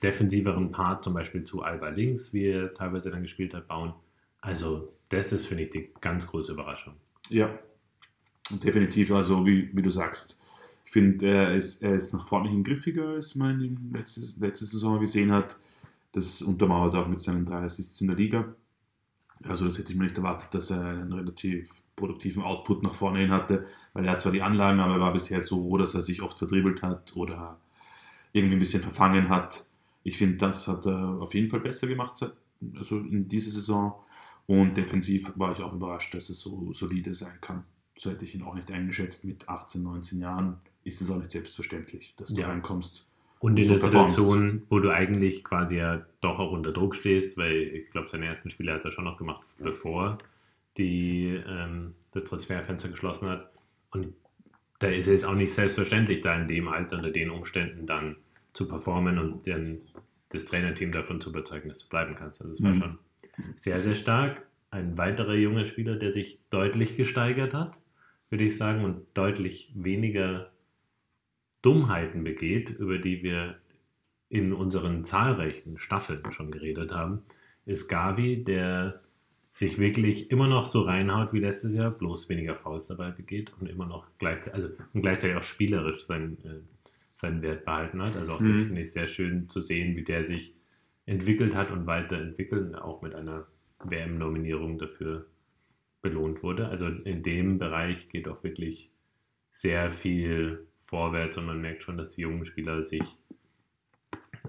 defensiveren 0.03 0.71
Part, 0.71 1.05
zum 1.05 1.15
Beispiel 1.15 1.43
zu 1.43 1.63
Alba 1.63 1.89
links, 1.89 2.33
wie 2.33 2.47
er 2.47 2.75
teilweise 2.75 3.11
dann 3.11 3.23
gespielt 3.23 3.55
hat, 3.55 3.69
bauen. 3.69 3.95
Also, 4.41 4.93
das 5.09 5.33
ist, 5.33 5.47
finde 5.47 5.65
ich, 5.65 5.71
die 5.71 5.91
ganz 6.01 6.27
große 6.27 6.53
Überraschung. 6.53 6.95
Ja, 7.29 7.57
definitiv. 8.61 9.11
Also, 9.13 9.47
wie, 9.47 9.71
wie 9.73 9.83
du 9.83 9.91
sagst, 9.91 10.39
ich 10.85 10.93
finde, 10.93 11.27
er 11.27 11.55
ist, 11.55 11.83
er 11.83 11.95
ist 11.95 12.13
nach 12.13 12.27
vorne 12.27 12.51
hin 12.51 12.65
griffiger, 12.65 13.09
als 13.11 13.35
man 13.35 13.91
letzte, 13.93 14.21
letzte 14.39 14.67
Saison 14.67 15.01
gesehen 15.01 15.33
hat. 15.33 15.59
Das 16.13 16.43
untermauert 16.43 16.95
auch 16.95 17.09
mit 17.09 17.21
seinen 17.21 17.47
drei 17.47 17.65
Assists 17.65 18.01
in 18.01 18.09
der 18.09 18.17
Liga. 18.17 18.55
Also 19.45 19.65
das 19.65 19.79
hätte 19.79 19.93
ich 19.93 19.99
mir 19.99 20.05
nicht 20.05 20.19
erwartet, 20.19 20.53
dass 20.53 20.71
er 20.71 20.85
einen 20.85 21.13
relativ 21.13 21.71
produktiven 21.97 22.43
Output 22.43 22.83
nach 22.83 22.95
vorne 22.95 23.21
hin 23.21 23.31
hatte, 23.31 23.67
weil 23.93 24.05
er 24.05 24.13
hat 24.13 24.21
zwar 24.21 24.33
die 24.33 24.43
Anlagen, 24.43 24.81
aber 24.81 24.95
er 24.95 25.01
war 25.01 25.13
bisher 25.13 25.43
so 25.43 25.77
dass 25.79 25.95
er 25.95 26.03
sich 26.03 26.23
oft 26.23 26.39
verdribbelt 26.39 26.83
hat 26.83 27.17
oder 27.17 27.59
irgendwie 28.33 28.57
ein 28.57 28.61
bisschen 28.61 28.83
verfangen 28.83 29.29
hat. 29.29 29.67
Ich 30.03 30.17
finde, 30.17 30.37
das 30.37 30.69
hat 30.69 30.87
er 30.87 31.21
auf 31.21 31.35
jeden 31.35 31.51
Fall 31.51 31.61
besser 31.61 31.87
gemacht, 31.87 32.25
also 32.77 32.99
in 32.99 33.29
dieser 33.29 33.51
Saison. 33.51 33.95
Und 34.47 34.77
defensiv 34.77 35.33
war 35.37 35.53
ich 35.53 35.63
auch 35.63 35.73
überrascht, 35.73 36.15
dass 36.15 36.29
es 36.29 36.41
so 36.41 36.73
solide 36.73 37.15
sein 37.15 37.39
kann. 37.41 37.65
So 38.03 38.11
hätte 38.11 38.25
ich 38.25 38.35
ihn 38.35 38.43
auch 38.43 38.57
nicht 38.57 38.69
eingeschätzt. 38.73 39.25
Mit 39.25 39.49
18, 39.49 39.81
19 39.81 40.19
Jahren 40.21 40.57
ist 40.83 41.01
es 41.01 41.09
auch 41.09 41.19
nicht 41.19 41.31
selbstverständlich, 41.31 42.15
dass 42.17 42.35
du 42.35 42.41
Ja. 42.41 42.49
reinkommst. 42.49 43.07
Und 43.39 43.57
in 43.57 43.65
so 43.65 43.75
der. 43.75 43.83
Situation, 43.83 44.63
wo 44.69 44.81
du 44.81 44.91
eigentlich 44.91 45.45
quasi 45.45 45.77
ja 45.77 46.05
doch 46.21 46.41
auch 46.41 46.51
unter 46.51 46.73
Druck 46.73 46.97
stehst, 46.97 47.37
weil 47.39 47.55
ich 47.59 47.91
glaube, 47.93 48.09
seine 48.09 48.27
ersten 48.27 48.51
Spiele 48.51 48.73
hat 48.73 48.85
er 48.85 48.91
schon 48.91 49.05
noch 49.05 49.19
gemacht, 49.19 49.43
bevor 49.61 50.19
die, 50.79 51.41
ähm, 51.47 51.95
das 52.11 52.25
Transferfenster 52.25 52.89
geschlossen 52.89 53.29
hat. 53.29 53.53
Und 53.93 54.15
da 54.81 54.89
ist 54.89 55.07
es 55.07 55.23
auch 55.23 55.35
nicht 55.37 55.55
selbstverständlich, 55.55 56.23
da 56.23 56.35
in 56.35 56.49
dem 56.49 56.67
Alter, 56.67 56.97
unter 56.97 57.11
den 57.13 57.31
Umständen 57.31 57.87
dann 57.87 58.17
zu 58.53 58.67
performen 58.67 59.19
und 59.21 59.47
dann 59.47 59.79
das 60.31 60.47
Trainerteam 60.47 60.91
davon 60.91 61.21
zu 61.21 61.31
überzeugen, 61.31 61.69
dass 61.69 61.79
du 61.79 61.89
bleiben 61.89 62.17
kannst. 62.17 62.41
Also 62.43 62.55
das 62.55 62.63
war 62.65 62.73
Mhm. 62.73 62.81
schon 62.81 62.99
sehr, 63.57 63.81
sehr 63.81 63.95
stark. 63.95 64.43
Ein 64.73 64.99
weiterer 64.99 65.35
junger 65.35 65.67
Spieler, 65.67 65.95
der 65.95 66.13
sich 66.13 66.41
deutlich 66.51 66.97
gesteigert 66.97 67.55
hat, 67.55 67.79
würde 68.33 68.45
ich 68.45 68.57
sagen, 68.57 68.85
und 68.85 69.07
deutlich 69.15 69.73
weniger 69.77 70.51
Dummheiten 71.63 72.25
begeht, 72.25 72.71
über 72.71 72.99
die 72.99 73.23
wir 73.23 73.59
in 74.29 74.53
unseren 74.53 75.05
zahlreichen 75.05 75.79
Staffeln 75.79 76.23
schon 76.33 76.51
geredet 76.51 76.93
haben, 76.93 77.23
ist 77.67 77.89
Gavi, 77.89 78.43
der 78.43 79.03
sich 79.53 79.79
wirklich 79.79 80.31
immer 80.31 80.49
noch 80.49 80.65
so 80.65 80.81
reinhaut 80.83 81.35
wie 81.35 81.41
letztes 81.41 81.75
Jahr, 81.75 81.91
bloß 81.91 82.29
weniger 82.31 82.55
Fouls 82.57 82.87
dabei 82.87 83.11
begeht 83.11 83.53
und 83.61 83.69
immer 83.69 83.87
noch 83.87 84.07
gleichzeitig, 84.19 84.55
also 84.55 84.69
und 84.95 85.03
gleichzeitig 85.03 85.37
auch 85.37 85.43
spielerisch 85.43 86.07
seinen, 86.07 86.39
äh, 86.45 86.61
seinen 87.15 87.43
Wert 87.43 87.67
behalten 87.67 88.03
hat. 88.03 88.17
Also 88.17 88.33
auch 88.33 88.43
das 88.43 88.63
Mhm. 88.63 88.67
finde 88.67 88.81
ich 88.81 88.93
sehr 88.93 89.09
schön 89.09 89.49
zu 89.51 89.61
sehen, 89.61 89.95
wie 89.95 90.05
der 90.05 90.25
sich 90.25 90.55
entwickelt 91.05 91.55
hat 91.55 91.71
und 91.71 91.87
weiterentwickelt, 91.87 92.75
auch 92.77 93.03
mit 93.03 93.15
einer 93.15 93.47
WM-Nominierung 93.85 94.79
dafür 94.79 95.27
belohnt 96.03 96.43
wurde. 96.43 96.69
Also 96.69 96.89
in 96.89 97.23
dem 97.23 97.59
Bereich 97.59 98.09
geht 98.09 98.29
auch 98.29 98.43
wirklich 98.45 98.91
sehr 99.53 99.91
viel 99.91 100.67
vorwärts 100.81 101.39
und 101.39 101.47
man 101.47 101.61
merkt 101.61 101.85
schon, 101.85 101.97
dass 101.97 102.17
die 102.17 102.23
jungen 102.23 102.45
Spieler 102.45 102.85
sich 102.85 103.03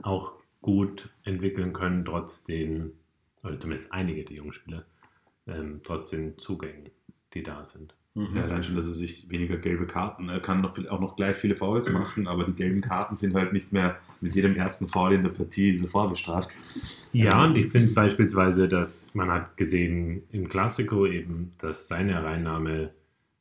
auch 0.01 0.33
gut 0.61 1.09
entwickeln 1.23 1.71
können, 1.71 2.03
trotz 2.03 2.43
den, 2.43 2.93
oder 3.43 3.59
zumindest 3.59 3.91
einige 3.93 4.25
der 4.25 4.37
jungen 4.37 4.53
Spieler, 4.53 4.85
ähm, 5.47 5.81
trotz 5.83 6.09
den 6.09 6.37
Zugängen, 6.37 6.89
die 7.33 7.43
da 7.43 7.63
sind. 7.63 7.95
Mhm. 8.15 8.35
Ja, 8.35 8.43
allein 8.43 8.61
schon, 8.61 8.75
dass 8.75 8.85
er 8.85 8.93
sich 8.93 9.27
weniger 9.29 9.57
gelbe 9.57 9.87
Karten, 9.87 10.29
er 10.29 10.39
kann 10.39 10.61
noch 10.61 10.75
viel, 10.75 10.87
auch 10.87 10.99
noch 10.99 11.15
gleich 11.15 11.35
viele 11.37 11.55
Fouls 11.55 11.91
machen, 11.91 12.27
aber 12.27 12.43
die 12.43 12.53
gelben 12.53 12.81
Karten 12.81 13.15
sind 13.15 13.33
halt 13.33 13.53
nicht 13.53 13.73
mehr 13.73 13.97
mit 14.21 14.35
jedem 14.35 14.55
ersten 14.55 14.87
Foul 14.87 15.13
in 15.13 15.23
der 15.23 15.31
Partie 15.31 15.75
sofort 15.77 16.11
bestraft. 16.11 16.51
Ja, 17.11 17.43
und 17.43 17.57
ich 17.57 17.67
finde 17.67 17.93
beispielsweise, 17.93 18.67
dass 18.69 19.15
man 19.15 19.31
hat 19.31 19.57
gesehen 19.57 20.23
im 20.31 20.47
Klassiko 20.47 21.07
eben, 21.07 21.53
dass 21.57 21.87
seine 21.87 22.13
Hereinnahme 22.13 22.91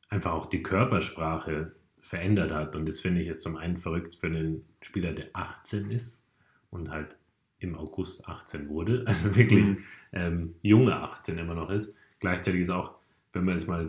einfach 0.09 0.31
auch 0.31 0.47
die 0.47 0.63
Körpersprache 0.63 1.73
verändert 1.99 2.51
hat. 2.51 2.75
Und 2.75 2.87
das 2.87 2.99
finde 2.99 3.21
ich 3.21 3.27
ist 3.27 3.43
zum 3.43 3.57
einen 3.57 3.77
verrückt 3.77 4.15
für 4.15 4.27
einen 4.27 4.65
Spieler, 4.81 5.13
der 5.13 5.27
18 5.33 5.91
ist 5.91 6.23
und 6.71 6.89
halt 6.89 7.15
im 7.59 7.75
August 7.75 8.27
18 8.27 8.69
wurde, 8.69 9.03
also 9.07 9.35
wirklich 9.35 9.63
Mhm. 9.65 9.77
ähm, 10.13 10.55
junge 10.63 10.95
18 10.95 11.37
immer 11.37 11.53
noch 11.55 11.69
ist. 11.69 11.95
Gleichzeitig 12.19 12.61
ist 12.61 12.69
auch, 12.71 12.95
wenn 13.33 13.45
man 13.45 13.55
jetzt 13.55 13.67
mal 13.67 13.87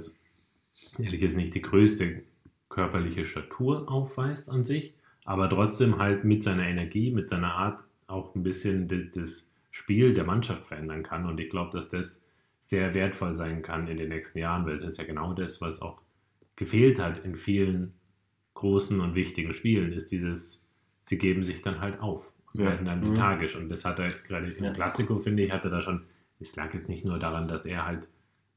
ehrlich 0.99 1.23
ist, 1.23 1.37
nicht 1.37 1.55
die 1.55 1.63
größte 1.63 2.23
körperliche 2.69 3.25
Statur 3.27 3.91
aufweist 3.91 4.49
an 4.51 4.65
sich, 4.65 4.95
aber 5.25 5.49
trotzdem 5.49 5.99
halt 5.99 6.25
mit 6.25 6.43
seiner 6.43 6.67
Energie, 6.67 7.11
mit 7.11 7.29
seiner 7.29 7.55
Art 7.55 7.85
auch 8.07 8.35
ein 8.35 8.43
bisschen 8.43 8.89
das, 8.89 9.11
das 9.15 9.51
Spiel 9.71 10.15
der 10.15 10.25
Mannschaft 10.25 10.67
verändern 10.67 11.03
kann. 11.03 11.27
Und 11.27 11.41
ich 11.41 11.51
glaube, 11.51 11.71
dass 11.77 11.89
das 11.89 12.23
sehr 12.61 12.95
wertvoll 12.95 13.35
sein 13.35 13.63
kann 13.63 13.89
in 13.89 13.97
den 13.97 14.09
nächsten 14.09 14.39
Jahren, 14.39 14.67
weil 14.67 14.75
es 14.75 14.83
ist 14.83 14.99
ja 14.99 15.05
genau 15.05 15.35
das, 15.35 15.61
was 15.61 15.83
auch 15.83 16.01
gefehlt 16.57 16.99
hat 16.99 17.25
in 17.25 17.37
vielen 17.37 17.95
großen 18.55 19.01
und 19.01 19.15
wichtigen 19.15 19.53
Spielen, 19.53 19.93
ist 19.93 20.13
dieses, 20.13 20.63
sie 21.03 21.19
geben 21.19 21.45
sich 21.45 21.63
dann 21.63 21.81
halt 21.81 22.01
auf 22.01 22.25
und 22.53 22.61
Ja. 22.61 22.67
werden 22.71 22.87
dann 22.87 23.01
Mhm. 23.01 23.11
lethargisch. 23.11 23.57
Und 23.57 23.69
das 23.69 23.85
hat 23.85 23.99
er 23.99 24.11
gerade 24.11 24.51
im 24.53 24.65
Ja. 24.65 24.73
Klassiko, 24.73 25.19
finde 25.19 25.43
ich, 25.43 25.53
hat 25.53 25.65
er 25.65 25.71
da 25.71 25.83
schon, 25.83 26.05
es 26.41 26.55
lag 26.57 26.73
jetzt 26.75 26.89
nicht 26.89 27.05
nur 27.05 27.19
daran, 27.19 27.49
dass 27.49 27.67
er 27.67 27.85
halt 27.87 28.07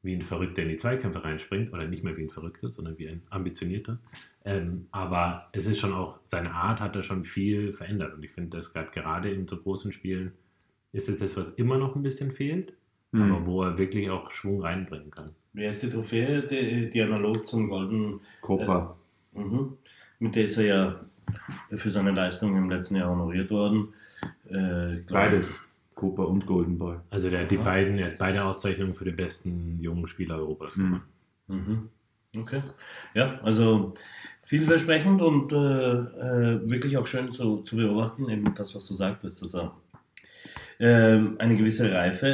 wie 0.04 0.14
ein 0.16 0.22
Verrückter 0.22 0.62
in 0.64 0.70
die 0.70 0.76
Zweikämpfe 0.78 1.24
reinspringt 1.24 1.74
oder 1.74 1.86
nicht 1.88 2.04
mehr 2.04 2.16
wie 2.18 2.24
ein 2.24 2.30
Verrückter, 2.30 2.70
sondern 2.72 2.98
wie 2.98 3.08
ein 3.10 3.22
Ambitionierter. 3.30 4.00
Ähm, 4.46 4.88
aber 4.92 5.50
es 5.52 5.66
ist 5.66 5.80
schon 5.80 5.94
auch, 5.94 6.20
seine 6.24 6.52
Art 6.54 6.80
hat 6.80 6.96
er 6.96 7.04
schon 7.04 7.24
viel 7.26 7.72
verändert 7.74 8.14
und 8.14 8.24
ich 8.24 8.32
finde, 8.32 8.58
dass 8.58 8.74
gerade 8.74 8.92
gerade 8.92 9.30
in 9.32 9.48
so 9.48 9.58
großen 9.58 9.92
Spielen 9.92 10.32
ist 10.94 11.10
es 11.10 11.20
das, 11.20 11.36
was 11.36 11.54
immer 11.54 11.78
noch 11.78 11.96
ein 11.96 12.04
bisschen 12.04 12.32
fehlt, 12.32 12.74
Mhm. 13.12 13.22
aber 13.32 13.46
wo 13.46 13.64
er 13.64 13.78
wirklich 13.78 14.10
auch 14.10 14.32
Schwung 14.32 14.62
reinbringen 14.62 15.12
kann. 15.12 15.32
Wer 15.54 15.70
ist 15.70 15.82
die 15.82 15.90
Trophäe, 15.90 16.42
die, 16.46 16.90
die 16.90 17.02
analog 17.02 17.48
zum 17.48 17.70
Golden, 17.70 18.20
Copa. 18.42 18.98
mhm. 19.34 19.78
mit 20.20 20.36
der 20.36 20.44
ist 20.46 20.58
er 20.58 20.66
ja 20.66 21.06
für 21.78 21.90
seine 21.90 22.12
Leistung 22.12 22.56
im 22.58 22.70
letzten 22.70 22.96
Jahr 22.98 23.10
honoriert 23.10 23.50
worden. 23.50 23.94
Äh, 24.46 24.98
glaub- 25.06 25.10
Beides. 25.24 25.67
Copa 25.98 26.24
und 26.24 26.46
Golden 26.46 26.78
Boy. 26.78 26.98
Also 27.10 27.30
der 27.30 27.42
hat 27.42 27.52
die 27.52 27.58
beiden, 27.58 27.98
er 27.98 28.08
hat 28.12 28.18
beide 28.20 28.44
Auszeichnungen 28.46 28.94
für 28.94 29.04
den 29.06 29.16
besten 29.16 29.80
jungen 29.82 30.08
Spieler 30.08 30.36
Europas 30.38 30.78
Mhm. 30.78 31.02
gewonnen. 31.48 31.90
Mhm. 32.34 32.42
Okay. 32.42 32.62
Ja, 33.16 33.40
also 33.42 33.96
vielversprechend 34.44 35.22
und 35.22 35.52
äh, 35.52 35.56
äh, 35.56 36.70
wirklich 36.70 36.98
auch 36.98 37.08
schön 37.08 37.32
zu, 37.32 37.58
zu 37.58 37.78
beobachten, 37.78 38.30
eben 38.30 38.54
das, 38.54 38.76
was 38.76 38.88
du 38.88 38.94
sagtest, 38.94 39.42
dass 39.44 39.56
er 39.56 39.74
ähm, 40.80 41.38
eine 41.40 41.58
gewisse 41.58 41.92
Reife 41.92 42.28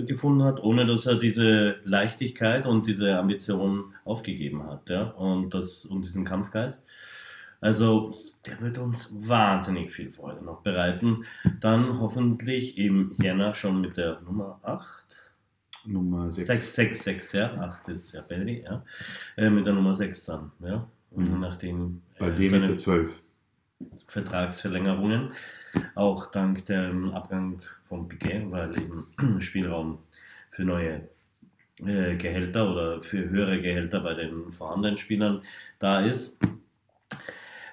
äh, 0.00 0.04
gefunden 0.04 0.42
hat, 0.44 0.62
ohne 0.62 0.86
dass 0.86 1.04
er 1.04 1.16
diese 1.16 1.76
Leichtigkeit 1.84 2.64
und 2.64 2.86
diese 2.86 3.18
Ambition 3.18 3.92
aufgegeben 4.06 4.64
hat, 4.66 4.88
ja, 4.88 5.02
und 5.10 5.52
das 5.52 5.84
und 5.84 6.02
diesen 6.02 6.24
Kampfgeist. 6.24 6.86
Also 7.60 8.16
der 8.46 8.60
wird 8.60 8.78
uns 8.78 9.28
wahnsinnig 9.28 9.92
viel 9.92 10.12
Freude 10.12 10.44
noch 10.44 10.62
bereiten. 10.62 11.24
Dann 11.60 12.00
hoffentlich 12.00 12.76
im 12.76 13.12
Jänner 13.20 13.54
schon 13.54 13.80
mit 13.80 13.96
der 13.96 14.20
Nummer 14.20 14.58
8. 14.62 15.06
Nummer 15.84 16.30
6. 16.30 16.46
6, 16.46 16.74
6, 16.74 17.04
6, 17.04 17.32
ja. 17.32 17.54
8 17.54 17.88
ist 17.88 18.12
ja 18.12 18.20
Belly, 18.22 18.62
ja. 18.64 18.84
Äh, 19.36 19.50
mit 19.50 19.66
der 19.66 19.72
Nummer 19.72 19.94
6 19.94 20.24
dann, 20.26 20.52
ja. 20.60 20.88
Und 21.10 21.30
Mhm. 21.30 21.40
nachdem 21.40 22.02
Bei 22.18 22.28
äh, 22.28 22.32
dem 22.32 22.50
seine 22.50 22.60
mit 22.60 22.70
der 22.70 22.76
12. 22.78 23.22
Vertragsverlängerungen, 24.06 25.32
auch 25.94 26.30
dank 26.30 26.64
dem 26.66 27.10
Abgang 27.12 27.60
von 27.82 28.08
Piquet, 28.08 28.46
weil 28.50 28.78
eben 28.80 29.06
Spielraum 29.40 29.98
für 30.50 30.64
neue 30.64 31.08
äh, 31.84 32.16
Gehälter 32.16 32.70
oder 32.70 33.02
für 33.02 33.28
höhere 33.28 33.60
Gehälter 33.60 34.00
bei 34.00 34.14
den 34.14 34.52
vorhandenen 34.52 34.96
Spielern 34.96 35.42
da 35.78 36.00
ist, 36.00 36.38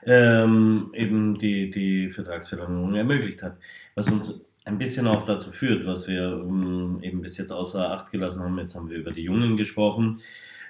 ähm, 0.09 0.89
eben 0.93 1.37
die, 1.37 1.69
die 1.69 2.09
Vertragsverlängerung 2.09 2.95
ermöglicht 2.95 3.43
hat. 3.43 3.57
Was 3.93 4.09
uns 4.09 4.43
ein 4.65 4.79
bisschen 4.79 5.05
auch 5.05 5.23
dazu 5.23 5.51
führt, 5.51 5.85
was 5.85 6.07
wir 6.07 6.43
ähm, 6.43 6.99
eben 7.03 7.21
bis 7.21 7.37
jetzt 7.37 7.51
außer 7.51 7.91
Acht 7.91 8.11
gelassen 8.11 8.43
haben. 8.43 8.57
Jetzt 8.57 8.75
haben 8.75 8.89
wir 8.89 8.97
über 8.97 9.11
die 9.11 9.23
Jungen 9.23 9.55
gesprochen. 9.55 10.19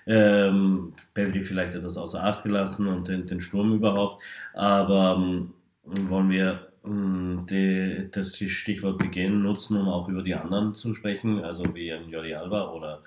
Ähm, 0.05 0.93
Beldi 1.13 1.43
vielleicht 1.43 1.73
etwas 1.75 1.97
außer 1.97 2.21
Acht 2.21 2.43
gelassen 2.43 2.87
und 2.87 3.07
den, 3.07 3.27
den 3.27 3.39
Sturm 3.39 3.73
überhaupt. 3.73 4.23
Aber 4.53 5.15
ähm, 5.17 5.53
wollen 5.85 6.29
wir 6.29 6.68
die, 6.83 8.07
das 8.11 8.37
Stichwort 8.37 8.97
Beginn 8.97 9.43
nutzen, 9.43 9.77
um 9.77 9.87
auch 9.87 10.07
über 10.07 10.23
die 10.23 10.35
anderen 10.35 10.73
zu 10.73 10.93
sprechen, 10.93 11.43
also 11.43 11.63
wie 11.75 11.91
ein 11.91 12.09
Jordi 12.09 12.33
Alba 12.33 12.71
oder 12.71 13.03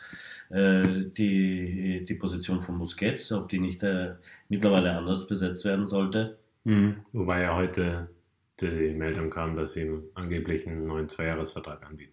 äh, 0.50 1.04
die, 1.16 2.04
die 2.04 2.14
Position 2.14 2.60
von 2.60 2.78
Busquets, 2.78 3.32
ob 3.32 3.48
die 3.48 3.58
nicht 3.58 3.82
äh, 3.82 4.14
mittlerweile 4.48 4.96
anders 4.96 5.26
besetzt 5.26 5.64
werden 5.64 5.88
sollte. 5.88 6.38
Mhm. 6.64 6.96
Wobei 7.12 7.42
ja 7.42 7.56
heute 7.56 8.08
die 8.60 8.92
Meldung 8.92 9.30
kam, 9.30 9.56
dass 9.56 9.72
sie 9.72 9.82
ihm 9.82 10.02
angeblich 10.14 10.66
einen 10.66 10.86
neuen 10.86 11.08
Zweijahresvertrag 11.08 11.84
anbieten. 11.84 12.12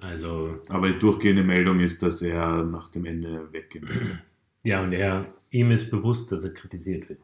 Also, 0.00 0.60
Aber 0.68 0.88
die 0.88 0.98
durchgehende 0.98 1.42
Meldung 1.42 1.80
ist, 1.80 2.02
dass 2.02 2.22
er 2.22 2.62
nach 2.62 2.88
dem 2.88 3.06
Ende 3.06 3.52
weggehen 3.52 3.84
möchte. 3.84 4.18
ja, 4.62 4.82
und 4.82 4.92
er, 4.92 5.26
ihm 5.50 5.70
ist 5.70 5.90
bewusst, 5.90 6.32
dass 6.32 6.44
er 6.44 6.52
kritisiert 6.52 7.08
wird. 7.08 7.20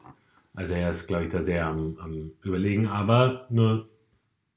Also 0.55 0.75
er 0.75 0.91
ist, 0.91 1.07
glaube 1.07 1.25
ich, 1.25 1.33
da 1.33 1.41
sehr 1.41 1.67
am, 1.67 1.97
am 1.99 2.33
Überlegen, 2.45 2.87
aber 2.89 3.47
nur, 3.51 3.89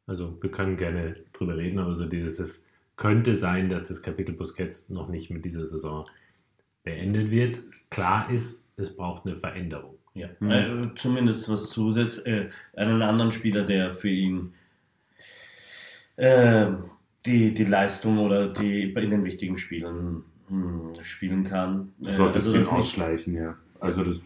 also 0.08 0.38
wir 0.42 0.52
können 0.52 0.76
gerne 0.78 1.16
drüber 1.34 1.58
reden, 1.58 1.80
aber 1.80 1.96
so 1.96 2.06
dieses, 2.06 2.40
es 2.40 2.66
könnte 2.98 3.36
sein, 3.36 3.70
dass 3.70 3.88
das 3.88 4.02
Kapitel 4.02 4.34
Busquets 4.36 4.90
noch 4.90 5.08
nicht 5.10 5.30
mit 5.30 5.46
dieser 5.46 5.66
Saison 5.66 6.06
beendet 6.84 7.32
wird. 7.32 7.60
Klar 7.90 8.30
ist, 8.30 8.70
es 8.78 8.96
braucht 8.96 9.26
eine 9.26 9.38
Veränderung. 9.38 9.98
Ja, 10.14 10.30
Mhm. 10.40 10.52
äh, 10.52 10.90
zumindest 10.96 11.50
was 11.50 11.70
zusätzlich, 11.70 12.26
äh, 12.26 12.50
einen 12.76 13.02
anderen 13.02 13.32
Spieler, 13.32 13.64
der 13.66 13.94
für 13.94 14.10
ihn 14.10 14.54
äh, 16.18 16.68
die, 17.26 17.54
die 17.54 17.66
Leistung 17.66 18.20
oder 18.20 18.48
die 18.48 18.84
in 18.94 19.10
den 19.10 19.26
wichtigen 19.26 19.58
Spielen 19.58 20.24
hm, 20.48 20.94
spielen 21.02 21.44
kann. 21.44 21.92
Du 22.00 22.12
solltest 22.12 22.46
also 22.48 22.58
ihn 22.58 22.62
das 22.62 22.72
nicht- 22.72 22.80
ausschleichen, 22.80 23.36
ja. 23.36 23.58
Also 23.80 24.04
das, 24.04 24.22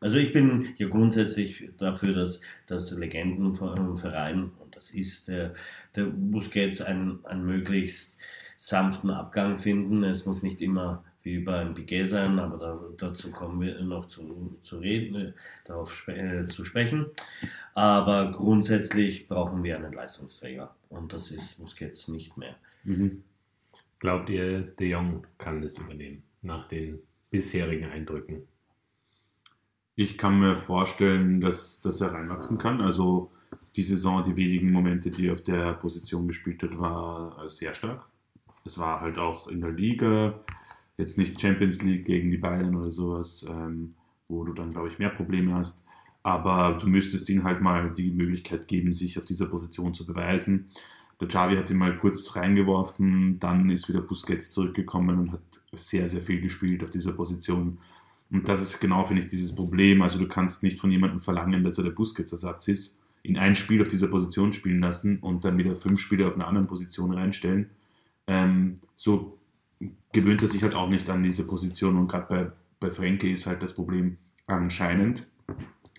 Also 0.00 0.18
ich 0.18 0.32
bin 0.32 0.74
ja 0.76 0.88
grundsätzlich 0.88 1.70
dafür, 1.78 2.14
dass 2.14 2.40
das 2.66 2.90
Legendenverein, 2.90 4.50
und 4.58 4.76
das 4.76 4.90
ist 4.90 5.28
der, 5.28 5.54
der 5.96 6.04
Busquets, 6.04 6.80
einen, 6.80 7.24
einen 7.24 7.46
möglichst 7.46 8.18
sanften 8.56 9.10
Abgang 9.10 9.58
finden. 9.58 10.04
Es 10.04 10.26
muss 10.26 10.42
nicht 10.42 10.60
immer 10.60 11.04
wie 11.22 11.38
beim 11.38 11.74
Piquet 11.74 12.04
sein, 12.04 12.38
aber 12.38 12.58
da, 12.58 12.80
dazu 12.98 13.30
kommen 13.30 13.60
wir 13.60 13.80
noch 13.80 14.06
zu, 14.06 14.58
zu 14.60 14.78
reden, 14.78 15.14
äh, 15.16 15.32
darauf 15.64 16.06
äh, 16.08 16.46
zu 16.46 16.64
sprechen. 16.64 17.06
Aber 17.72 18.30
grundsätzlich 18.30 19.26
brauchen 19.26 19.64
wir 19.64 19.76
einen 19.76 19.92
Leistungsträger 19.92 20.74
und 20.90 21.12
das 21.12 21.30
ist 21.30 21.60
Busquets 21.60 22.08
nicht 22.08 22.36
mehr. 22.36 22.56
mhm. 22.84 23.24
Glaubt 24.00 24.28
ihr, 24.28 24.60
De 24.60 24.90
Jong 24.90 25.26
kann 25.38 25.62
das 25.62 25.78
übernehmen, 25.78 26.22
nach 26.42 26.68
den 26.68 26.98
bisherigen 27.30 27.86
Eindrücken? 27.86 28.46
Ich 29.96 30.18
kann 30.18 30.40
mir 30.40 30.56
vorstellen, 30.56 31.40
dass, 31.40 31.80
dass 31.80 32.00
er 32.00 32.12
reinwachsen 32.12 32.58
kann. 32.58 32.80
Also 32.80 33.30
die 33.76 33.82
Saison, 33.82 34.24
die 34.24 34.36
wenigen 34.36 34.72
Momente, 34.72 35.10
die 35.10 35.28
er 35.28 35.34
auf 35.34 35.42
der 35.42 35.74
Position 35.74 36.26
gespielt 36.26 36.62
hat, 36.62 36.78
war 36.78 37.48
sehr 37.48 37.74
stark. 37.74 38.08
Es 38.64 38.78
war 38.78 39.00
halt 39.00 39.18
auch 39.18 39.46
in 39.46 39.60
der 39.60 39.70
Liga, 39.70 40.40
jetzt 40.96 41.18
nicht 41.18 41.40
Champions 41.40 41.82
League 41.82 42.06
gegen 42.06 42.30
die 42.30 42.38
Bayern 42.38 42.74
oder 42.74 42.90
sowas, 42.90 43.44
ähm, 43.48 43.94
wo 44.28 44.44
du 44.44 44.52
dann, 44.52 44.72
glaube 44.72 44.88
ich, 44.88 44.98
mehr 44.98 45.10
Probleme 45.10 45.54
hast. 45.54 45.84
Aber 46.22 46.78
du 46.80 46.88
müsstest 46.88 47.28
ihm 47.28 47.44
halt 47.44 47.60
mal 47.60 47.92
die 47.92 48.10
Möglichkeit 48.10 48.66
geben, 48.66 48.92
sich 48.92 49.18
auf 49.18 49.26
dieser 49.26 49.46
Position 49.46 49.92
zu 49.92 50.06
beweisen. 50.06 50.70
Der 51.20 51.28
Xavi 51.28 51.56
hat 51.56 51.70
ihn 51.70 51.76
mal 51.76 51.96
kurz 51.98 52.34
reingeworfen, 52.34 53.38
dann 53.38 53.70
ist 53.70 53.88
wieder 53.88 54.00
Busquets 54.00 54.50
zurückgekommen 54.50 55.18
und 55.20 55.32
hat 55.32 55.62
sehr, 55.72 56.08
sehr 56.08 56.22
viel 56.22 56.40
gespielt 56.40 56.82
auf 56.82 56.90
dieser 56.90 57.12
Position. 57.12 57.78
Und 58.34 58.48
das 58.48 58.60
ist 58.60 58.80
genau, 58.80 59.04
finde 59.04 59.22
ich, 59.22 59.28
dieses 59.28 59.54
Problem. 59.54 60.02
Also 60.02 60.18
du 60.18 60.26
kannst 60.26 60.64
nicht 60.64 60.80
von 60.80 60.90
jemandem 60.90 61.20
verlangen, 61.20 61.62
dass 61.62 61.78
er 61.78 61.84
der 61.84 61.92
Busquets-Ersatz 61.92 62.66
ist, 62.66 63.00
ihn 63.22 63.38
ein 63.38 63.54
Spiel 63.54 63.80
auf 63.80 63.86
dieser 63.86 64.08
Position 64.08 64.52
spielen 64.52 64.80
lassen 64.80 65.20
und 65.20 65.44
dann 65.44 65.56
wieder 65.56 65.76
fünf 65.76 66.00
Spiele 66.00 66.26
auf 66.26 66.34
einer 66.34 66.48
anderen 66.48 66.66
Position 66.66 67.12
reinstellen. 67.12 67.70
Ähm, 68.26 68.74
so 68.96 69.38
gewöhnt 70.12 70.42
er 70.42 70.48
sich 70.48 70.64
halt 70.64 70.74
auch 70.74 70.88
nicht 70.88 71.08
an 71.10 71.22
diese 71.22 71.46
Position 71.46 71.96
und 71.96 72.08
gerade 72.08 72.26
bei, 72.28 72.52
bei 72.80 72.90
Frenke 72.90 73.30
ist 73.30 73.46
halt 73.46 73.62
das 73.62 73.72
Problem 73.72 74.18
anscheinend, 74.48 75.28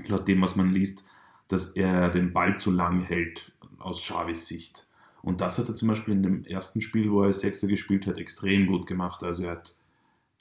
laut 0.05 0.27
dem, 0.27 0.41
was 0.41 0.57
man 0.57 0.73
liest, 0.73 1.05
dass 1.47 1.71
er 1.71 2.09
den 2.09 2.33
Ball 2.33 2.57
zu 2.57 2.69
lang 2.69 2.99
hält 2.99 3.53
aus 3.79 4.01
Xavis 4.01 4.45
Sicht. 4.45 4.85
Und 5.21 5.39
das 5.39 5.57
hat 5.57 5.69
er 5.69 5.75
zum 5.75 5.87
Beispiel 5.87 6.13
in 6.13 6.23
dem 6.23 6.43
ersten 6.43 6.81
Spiel, 6.81 7.09
wo 7.11 7.23
er 7.23 7.31
Sechser 7.31 7.67
gespielt 7.67 8.07
hat, 8.07 8.17
extrem 8.17 8.67
gut 8.67 8.87
gemacht. 8.87 9.23
Also 9.23 9.45
er 9.45 9.51
hat 9.51 9.73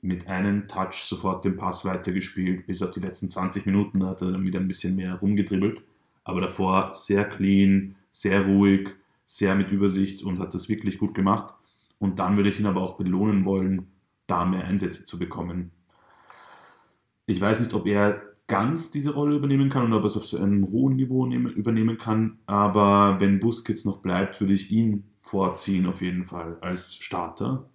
mit 0.05 0.29
einem 0.29 0.69
Touch 0.69 1.03
sofort 1.05 1.45
den 1.45 1.57
Pass 1.57 1.85
weitergespielt. 1.85 2.67
Bis 2.67 2.83
auf 2.83 2.91
die 2.91 3.01
letzten 3.01 3.31
20 3.31 3.67
Minuten 3.67 4.07
hat 4.07 4.21
er 4.21 4.33
dann 4.33 4.45
wieder 4.45 4.61
ein 4.61 4.69
bisschen 4.69 4.97
mehr 4.97 5.15
rumgedribbelt. 5.15 5.83
Aber 6.25 6.41
davor 6.41 6.93
sehr 6.93 7.25
clean, 7.25 7.97
sehr 8.11 8.47
ruhig, 8.47 8.91
sehr 9.25 9.55
mit 9.55 9.71
Übersicht 9.73 10.23
und 10.23 10.39
hat 10.39 10.55
das 10.55 10.69
wirklich 10.69 10.99
gut 10.99 11.15
gemacht. 11.15 11.55
Und 11.99 12.19
dann 12.19 12.37
würde 12.37 12.51
ich 12.51 12.61
ihn 12.61 12.67
aber 12.67 12.83
auch 12.83 12.97
belohnen 12.99 13.45
wollen, 13.45 13.87
da 14.27 14.45
mehr 14.45 14.65
Einsätze 14.65 15.05
zu 15.05 15.19
bekommen. 15.19 15.71
Ich 17.27 17.41
weiß 17.41 17.61
nicht, 17.61 17.73
ob 17.73 17.87
er 17.87 18.23
ganz 18.47 18.91
diese 18.91 19.15
Rolle 19.15 19.37
übernehmen 19.37 19.71
kann 19.71 19.85
und 19.85 19.95
ob 19.95 20.03
er 20.03 20.07
es 20.07 20.17
auf 20.17 20.27
so 20.27 20.37
einem 20.37 20.71
hohen 20.71 20.97
Niveau 20.97 21.25
nehmen, 21.27 21.53
übernehmen 21.53 21.97
kann. 21.97 22.39
Aber 22.45 23.21
wenn 23.21 23.41
Busquets 23.41 23.87
noch 23.87 24.03
bleibt, 24.03 24.41
würde 24.41 24.53
ich 24.53 24.71
ihn 24.71 25.05
vorziehen 25.19 25.87
auf 25.87 26.03
jeden 26.03 26.25
Fall 26.25 26.59
als 26.61 26.95
Starter. 26.97 27.71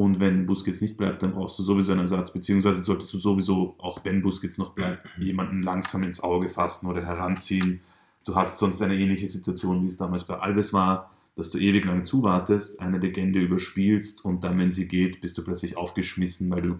Und 0.00 0.18
wenn 0.18 0.46
Busquets 0.46 0.80
nicht 0.80 0.96
bleibt, 0.96 1.22
dann 1.22 1.32
brauchst 1.32 1.58
du 1.58 1.62
sowieso 1.62 1.92
einen 1.92 2.00
Ersatz, 2.00 2.32
beziehungsweise 2.32 2.80
solltest 2.80 3.12
du 3.12 3.18
sowieso, 3.18 3.74
auch 3.76 4.02
wenn 4.02 4.22
Busquets 4.22 4.56
noch 4.56 4.72
bleibt, 4.72 5.12
jemanden 5.18 5.62
langsam 5.62 6.04
ins 6.04 6.22
Auge 6.22 6.48
fassen 6.48 6.88
oder 6.88 7.04
heranziehen. 7.04 7.82
Du 8.24 8.34
hast 8.34 8.58
sonst 8.58 8.80
eine 8.80 8.96
ähnliche 8.96 9.28
Situation, 9.28 9.82
wie 9.82 9.88
es 9.88 9.98
damals 9.98 10.24
bei 10.24 10.38
Alves 10.38 10.72
war, 10.72 11.10
dass 11.34 11.50
du 11.50 11.58
ewig 11.58 11.84
lang 11.84 12.04
zuwartest, 12.04 12.80
eine 12.80 12.96
Legende 12.96 13.40
überspielst 13.40 14.24
und 14.24 14.42
dann, 14.42 14.58
wenn 14.58 14.72
sie 14.72 14.88
geht, 14.88 15.20
bist 15.20 15.36
du 15.36 15.44
plötzlich 15.44 15.76
aufgeschmissen, 15.76 16.48
weil 16.48 16.62
du 16.62 16.78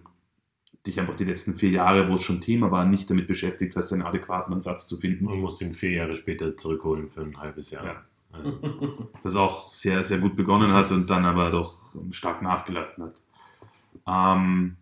dich 0.87 0.99
einfach 0.99 1.15
die 1.15 1.25
letzten 1.25 1.57
vier 1.57 1.73
Jahre, 1.73 2.09
wo 2.09 2.15
es 2.15 2.23
schon 2.23 2.41
Thema 2.41 2.71
war, 2.71 2.87
nicht 2.87 3.11
damit 3.11 3.27
beschäftigt 3.27 3.77
hast, 3.77 3.93
einen 3.93 4.01
adäquaten 4.01 4.55
Ersatz 4.55 4.89
zu 4.89 4.97
finden. 4.97 5.27
Man 5.27 5.41
muss 5.41 5.61
ihn 5.61 5.75
vier 5.75 5.91
Jahre 5.91 6.15
später 6.15 6.57
zurückholen 6.57 7.11
für 7.11 7.21
ein 7.21 7.37
halbes 7.37 7.71
Jahr. 7.71 7.85
Ja. 7.85 8.03
Also, 8.33 9.09
das 9.23 9.37
auch 9.37 9.73
sehr, 9.73 10.03
sehr 10.03 10.19
gut 10.19 10.37
begonnen 10.37 10.73
hat 10.73 10.93
und 10.93 11.11
dann 11.11 11.25
aber 11.25 11.51
doch 11.51 11.75
stark 12.11 12.43
nachgelassen 12.43 13.05
hat. 13.05 13.21
Ähm, 14.07 14.77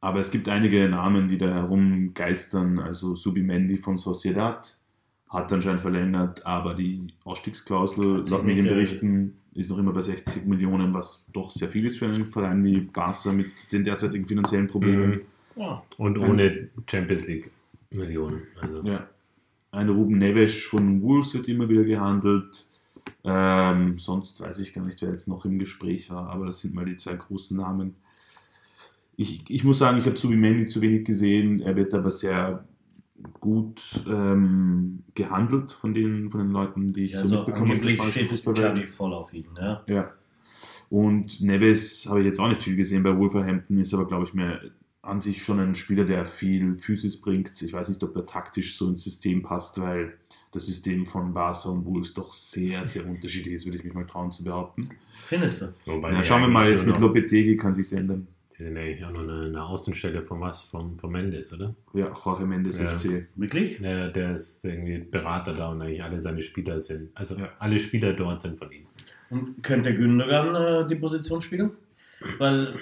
aber 0.00 0.20
es 0.20 0.30
gibt 0.30 0.48
einige 0.48 0.88
Namen, 0.88 1.28
die 1.28 1.38
da 1.38 1.48
herumgeistern. 1.48 2.78
Also 2.78 3.14
Subimendi 3.14 3.76
von 3.76 3.96
Sociedad 3.96 4.78
hat 5.28 5.52
anscheinend 5.52 5.80
verlängert, 5.80 6.46
aber 6.46 6.74
die 6.74 7.08
Ausstiegsklausel 7.24 8.22
laut 8.28 8.44
Medienberichten 8.44 9.38
ist 9.54 9.70
noch 9.70 9.78
immer 9.78 9.92
bei 9.92 10.02
60 10.02 10.46
Millionen, 10.46 10.92
was 10.94 11.26
doch 11.32 11.50
sehr 11.50 11.68
viel 11.68 11.86
ist 11.86 11.98
für 11.98 12.06
einen 12.06 12.26
Verein 12.26 12.62
wie 12.62 12.80
Barca 12.80 13.32
mit 13.32 13.50
den 13.72 13.84
derzeitigen 13.84 14.26
finanziellen 14.26 14.68
Problemen. 14.68 15.10
Mhm. 15.56 15.62
Ja. 15.62 15.82
Und 15.96 16.18
ohne 16.18 16.68
Champions 16.88 17.26
League 17.26 17.50
Millionen. 17.90 18.42
Also, 18.60 18.82
Ja. 18.82 19.08
Ein 19.72 19.88
Ruben 19.88 20.18
Neves 20.18 20.62
von 20.64 21.02
Wolves 21.02 21.34
wird 21.34 21.48
immer 21.48 21.68
wieder 21.68 21.84
gehandelt. 21.84 22.64
Ähm, 23.24 23.98
sonst 23.98 24.40
weiß 24.40 24.58
ich 24.60 24.72
gar 24.72 24.84
nicht, 24.84 25.02
wer 25.02 25.10
jetzt 25.10 25.28
noch 25.28 25.44
im 25.44 25.58
Gespräch 25.58 26.10
war, 26.10 26.28
aber 26.28 26.46
das 26.46 26.60
sind 26.60 26.74
mal 26.74 26.84
die 26.84 26.96
zwei 26.96 27.14
großen 27.14 27.56
Namen. 27.56 27.94
Ich, 29.16 29.48
ich 29.48 29.64
muss 29.64 29.78
sagen, 29.78 29.98
ich 29.98 30.06
habe 30.06 30.16
Subimendi 30.16 30.66
zu 30.66 30.80
wenig 30.80 31.04
gesehen. 31.04 31.60
Er 31.60 31.74
wird 31.74 31.94
aber 31.94 32.10
sehr 32.10 32.66
gut 33.40 34.04
ähm, 34.08 35.04
gehandelt 35.14 35.72
von 35.72 35.94
den, 35.94 36.30
von 36.30 36.40
den 36.40 36.50
Leuten, 36.50 36.92
die 36.92 37.06
ich 37.06 37.12
Ja, 37.12 37.18
so 37.18 37.24
also 37.24 37.36
mitbekomme 37.38 37.74
angeblich 37.74 38.02
steht. 38.02 38.30
Xavi 38.30 38.86
voll 38.86 39.14
auf 39.14 39.32
ihn. 39.32 39.46
Ja. 39.58 39.82
Ja. 39.86 40.12
Und 40.88 41.40
Neves 41.40 42.06
habe 42.08 42.20
ich 42.20 42.26
jetzt 42.26 42.38
auch 42.38 42.48
nicht 42.48 42.62
viel 42.62 42.76
gesehen 42.76 43.02
bei 43.02 43.16
Wolverhampton, 43.16 43.78
ist 43.78 43.92
aber, 43.94 44.06
glaube 44.06 44.24
ich, 44.24 44.34
mehr 44.34 44.60
an 45.02 45.20
sich 45.20 45.42
schon 45.42 45.60
ein 45.60 45.74
Spieler, 45.74 46.04
der 46.04 46.26
viel 46.26 46.78
Physis 46.78 47.20
bringt. 47.20 47.60
Ich 47.62 47.72
weiß 47.72 47.88
nicht, 47.88 48.02
ob 48.02 48.14
er 48.16 48.26
taktisch 48.26 48.76
so 48.76 48.88
ins 48.88 49.02
System 49.02 49.42
passt, 49.42 49.80
weil 49.80 50.14
das 50.56 50.66
System 50.66 51.06
von 51.06 51.32
Barca 51.32 51.68
und 51.68 51.84
Wolves 51.86 52.12
doch 52.14 52.32
sehr, 52.32 52.84
sehr 52.84 53.06
unterschiedlich 53.06 53.54
ist, 53.54 53.66
würde 53.66 53.78
ich 53.78 53.84
mich 53.84 53.94
mal 53.94 54.06
trauen 54.06 54.30
zu 54.32 54.42
behaupten. 54.44 54.88
Findest 55.12 55.62
du? 55.62 55.66
wobei 55.86 56.12
Ja, 56.12 56.22
schauen 56.22 56.42
wir 56.42 56.48
mal, 56.48 56.68
jetzt 56.70 56.86
mit 56.86 56.98
nur 56.98 57.08
noch- 57.08 57.14
Lopetegi 57.14 57.56
kann 57.56 57.72
sich 57.74 57.92
ändern. 57.92 58.26
Die 58.58 58.62
sind 58.62 58.76
eigentlich 58.78 59.04
auch 59.04 59.12
noch 59.12 59.20
eine, 59.20 59.42
eine 59.46 59.62
Außenstelle 59.64 60.22
von 60.22 60.40
was? 60.40 60.62
Vom, 60.62 60.96
vom 60.98 61.12
Mendes, 61.12 61.52
oder? 61.52 61.74
Ja, 61.92 62.10
Jorge 62.24 62.46
Mendes 62.46 62.78
Ja. 62.80 62.86
FC. 62.96 63.26
Wirklich? 63.36 63.78
Der, 63.78 64.08
der 64.08 64.34
ist 64.34 64.64
irgendwie 64.64 64.98
Berater 64.98 65.52
da 65.54 65.68
und 65.70 65.82
eigentlich 65.82 66.02
alle 66.02 66.20
seine 66.20 66.42
Spieler 66.42 66.80
sind. 66.80 67.10
Also 67.14 67.36
Ja. 67.36 67.50
alle 67.58 67.78
Spieler 67.78 68.14
dort 68.14 68.40
sind 68.42 68.58
von 68.58 68.70
ihm. 68.72 68.86
Und 69.28 69.62
könnte 69.62 69.94
Gündogan 69.94 70.54
äh, 70.54 70.88
die 70.88 70.94
Position 70.94 71.42
spielen? 71.42 71.72
Weil 72.38 72.72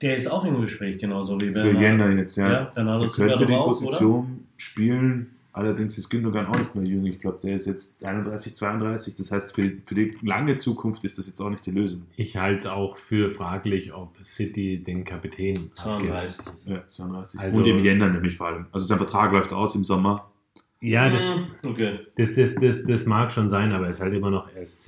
der 0.00 0.16
ist 0.16 0.30
auch 0.30 0.44
im 0.44 0.60
Gespräch, 0.60 0.98
genauso 0.98 1.40
wie 1.40 1.46
Für 1.46 1.52
Bernardo. 1.54 1.80
Jänner 1.80 2.10
jetzt, 2.12 2.36
ja. 2.36 2.52
Ja, 2.52 2.62
Bernardo 2.72 3.04
er 3.06 3.10
könnte 3.10 3.38
die 3.38 3.52
doch 3.52 3.58
auch, 3.60 3.66
Position 3.68 4.44
spielen. 4.56 5.30
Allerdings 5.58 5.98
ist 5.98 6.08
Gündogan 6.08 6.46
auch 6.46 6.56
nicht 6.56 6.74
mehr 6.76 6.84
jung. 6.84 7.04
Ich 7.06 7.18
glaube, 7.18 7.38
der 7.42 7.56
ist 7.56 7.66
jetzt 7.66 8.04
31, 8.04 8.56
32. 8.56 9.16
Das 9.16 9.32
heißt, 9.32 9.54
für 9.56 9.62
die, 9.62 9.82
für 9.84 9.96
die 9.96 10.16
lange 10.22 10.56
Zukunft 10.56 11.02
ist 11.04 11.18
das 11.18 11.26
jetzt 11.26 11.40
auch 11.40 11.50
nicht 11.50 11.66
die 11.66 11.72
Lösung. 11.72 12.02
Ich 12.14 12.36
halte 12.36 12.58
es 12.58 12.66
auch 12.66 12.96
für 12.96 13.32
fraglich, 13.32 13.92
ob 13.92 14.16
City 14.24 14.82
den 14.82 15.02
Kapitän 15.02 15.56
abgibt. 15.56 15.76
32. 15.76 16.46
ist 16.54 16.68
er. 16.68 16.76
Ja, 16.76 16.86
32. 16.86 17.40
Also- 17.40 17.58
Und 17.58 17.66
im 17.66 17.78
Jänner 17.80 18.08
nämlich 18.08 18.36
vor 18.36 18.46
allem. 18.46 18.66
Also 18.70 18.86
sein 18.86 18.98
Vertrag 18.98 19.32
läuft 19.32 19.52
aus 19.52 19.74
im 19.74 19.82
Sommer. 19.82 20.30
Ja, 20.80 21.10
das, 21.10 21.22
Okay. 21.64 21.98
das, 22.16 22.36
das, 22.36 22.54
das, 22.54 22.84
das 22.84 23.04
mag 23.06 23.32
schon 23.32 23.50
sein, 23.50 23.72
aber 23.72 23.86
er 23.86 23.90
ist 23.90 24.00
halt 24.00 24.14
immer 24.14 24.30
noch 24.30 24.48
er 24.54 24.62
ist 24.62 24.84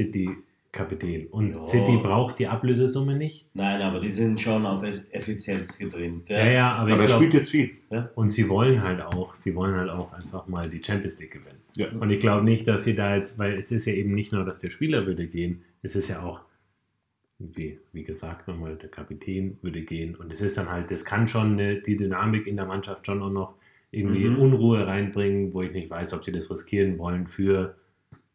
City-Kapitän. 0.72 1.26
Und 1.28 1.54
Ja. 1.54 1.61
City 1.61 1.98
braucht 2.02 2.38
die 2.38 2.46
Ablösesumme 2.46 3.16
nicht. 3.16 3.50
Nein, 3.54 3.83
aber 3.83 4.00
die 4.00 4.11
sind 4.11 4.40
schon 4.40 4.64
auf 4.66 4.83
Effizienz 5.11 5.76
getrimmt. 5.78 6.28
Ja, 6.28 6.46
ja, 6.46 6.72
aber, 6.72 6.92
Aber, 6.92 6.94
ich 6.94 7.00
er 7.00 7.06
glaub, 7.06 7.18
spielt 7.18 7.35
jetzt 7.35 7.50
viel. 7.50 7.70
und 8.14 8.30
sie 8.30 8.48
wollen 8.48 8.83
halt 8.83 9.00
auch, 9.00 9.35
sie 9.35 9.54
wollen 9.54 9.74
halt 9.74 9.90
auch 9.90 10.12
einfach 10.12 10.46
mal 10.46 10.68
die 10.70 10.83
Champions 10.83 11.18
League 11.18 11.33
gewinnen. 11.33 11.59
Ja. 11.76 11.88
Und 11.90 12.11
ich 12.11 12.20
glaube 12.20 12.44
nicht, 12.44 12.66
dass 12.68 12.85
sie 12.85 12.94
da 12.94 13.16
jetzt, 13.16 13.38
weil 13.38 13.59
es 13.59 13.72
ist 13.72 13.87
ja 13.87 13.92
eben 13.94 14.14
nicht 14.14 14.33
nur, 14.33 14.44
dass 14.44 14.61
der 14.61 14.70
Spieler 14.70 15.06
würde 15.06 15.26
gehen, 15.26 15.62
es 15.83 15.96
ist 15.96 16.09
ja 16.09 16.22
auch, 16.22 16.40
wie, 17.38 17.78
wie 17.92 18.04
gesagt, 18.04 18.46
nochmal 18.48 18.76
der 18.76 18.90
Kapitän 18.90 19.59
würde 19.62 19.80
gehen. 19.83 20.14
Und 20.14 20.33
es 20.33 20.40
ist 20.40 20.56
dann 20.59 20.70
halt, 20.70 20.90
das 20.90 21.04
kann 21.04 21.26
schon 21.26 21.52
eine, 21.52 21.80
die 21.80 21.96
Dynamik 21.96 22.46
in 22.46 22.56
der 22.56 22.66
Mannschaft 22.66 23.06
schon 23.06 23.22
auch 23.22 23.30
noch 23.30 23.54
irgendwie 23.92 24.26
Mhm. 24.26 24.38
Unruhe 24.38 24.87
reinbringen, 24.87 25.52
wo 25.52 25.62
ich 25.62 25.72
nicht 25.72 25.90
weiß, 25.90 26.12
ob 26.12 26.24
sie 26.24 26.30
das 26.33 26.48
riskieren 26.50 26.96
wollen 26.98 27.26
für 27.26 27.76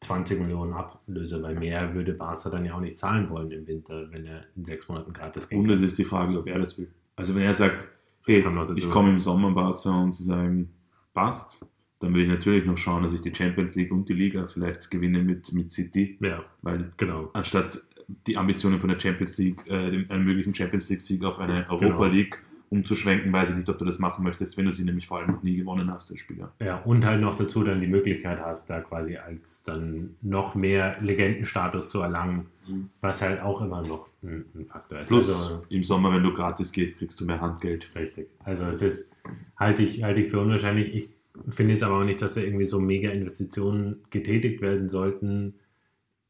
20 0.02 0.40
Millionen 0.42 0.74
Ablöse, 0.74 1.42
weil 1.42 1.56
mehr 1.56 1.94
würde 1.94 2.14
Barca 2.14 2.50
dann 2.50 2.66
ja 2.66 2.76
auch 2.76 2.82
nicht 2.82 3.00
zahlen 3.00 3.30
wollen 3.30 3.52
im 3.52 3.66
Winter, 3.68 4.08
wenn 4.12 4.26
er 4.26 4.44
in 4.56 4.64
sechs 4.66 4.88
Monaten 4.88 5.14
gratis 5.14 5.46
Und 5.46 5.68
geht. 5.68 5.76
es 5.78 5.82
ist 5.82 5.98
die 5.98 6.04
Frage, 6.04 6.38
ob 6.38 6.48
er 6.48 6.60
das 6.60 6.78
will. 6.78 6.92
Also 7.16 7.34
wenn 7.34 7.42
er 7.44 7.54
sagt, 7.54 7.88
hey, 8.26 8.44
ich 8.76 8.90
komme 8.90 9.10
im 9.10 9.20
Sommer 9.20 9.52
Barca 9.52 9.90
und 10.02 10.14
sie 10.14 10.24
sagen, 10.26 10.70
passt, 11.14 11.66
Dann 12.02 12.14
würde 12.14 12.24
ich 12.24 12.30
natürlich 12.30 12.66
noch 12.66 12.78
schauen, 12.78 13.04
dass 13.04 13.14
ich 13.14 13.22
die 13.22 13.34
Champions 13.34 13.74
League 13.76 13.92
und 13.92 14.08
die 14.10 14.14
Liga 14.14 14.46
vielleicht 14.46 14.92
gewinne 14.92 15.24
mit, 15.24 15.54
mit 15.54 15.72
City, 15.72 16.18
Ja, 16.22 16.44
weil 16.62 16.92
genau. 16.98 17.30
anstatt 17.34 17.80
die 18.28 18.38
Ambitionen 18.38 18.80
von 18.80 18.90
der 18.90 19.00
Champions 19.00 19.38
League, 19.38 19.66
äh, 19.68 19.90
dem 19.90 20.12
einen 20.12 20.26
möglichen 20.26 20.54
Champions 20.54 20.90
League-Sieg 20.90 21.24
auf 21.24 21.40
eine 21.40 21.66
Europa 21.70 21.80
Genau. 21.88 22.04
League 22.06 22.44
umzuschwenken, 22.70 23.32
weiß 23.32 23.50
ich 23.50 23.56
nicht, 23.56 23.70
ob 23.70 23.78
du 23.78 23.86
das 23.86 24.00
machen 24.00 24.24
möchtest, 24.24 24.58
wenn 24.58 24.66
du 24.66 24.72
sie 24.72 24.84
nämlich 24.86 25.08
vor 25.08 25.20
allem 25.20 25.32
noch 25.32 25.44
nie 25.44 25.56
gewonnen 25.56 25.92
hast, 25.92 26.10
als 26.12 26.20
Spieler. 26.20 26.54
Ja, 26.62 26.78
und 26.84 27.06
halt 27.06 27.22
noch 27.22 27.36
dazu 27.38 27.64
dann 27.64 27.80
die 27.82 27.88
Möglichkeit 27.88 28.40
hast, 28.40 28.70
da 28.70 28.82
quasi 28.82 29.18
als 29.18 29.64
dann 29.64 30.16
noch 30.24 30.56
mehr 30.56 31.00
Legendenstatus 31.02 31.90
zu 31.90 32.02
erlangen, 32.02 32.48
Mhm. 32.68 32.90
was 33.00 33.22
halt 33.22 33.42
auch 33.42 33.62
immer 33.62 33.84
noch 33.84 34.10
ein, 34.24 34.46
ein 34.56 34.66
Faktor 34.66 35.00
ist. 35.02 35.10
Plus 35.10 35.30
Also, 35.30 35.64
im 35.70 35.84
Sommer, 35.84 36.12
wenn 36.16 36.24
du 36.24 36.34
gratis 36.34 36.72
gehst, 36.72 36.98
kriegst 36.98 37.22
du 37.22 37.26
mehr 37.26 37.40
Handgeld. 37.40 37.92
Richtig. 37.96 38.28
Also 38.44 38.66
es 38.66 38.82
ist, 38.82 39.14
halte 39.56 39.84
ich, 39.84 40.02
halte 40.04 40.22
ich 40.22 40.30
für 40.30 40.40
unwahrscheinlich. 40.40 40.96
Ich 40.96 41.12
finde 41.50 41.76
es 41.76 41.84
aber 41.84 42.00
auch 42.00 42.04
nicht, 42.04 42.24
dass 42.24 42.34
da 42.34 42.42
irgendwie 42.42 42.64
so 42.66 42.80
mega 42.80 43.10
Investitionen 43.12 43.98
getätigt 44.10 44.62
werden 44.62 44.90
sollten 44.90 45.54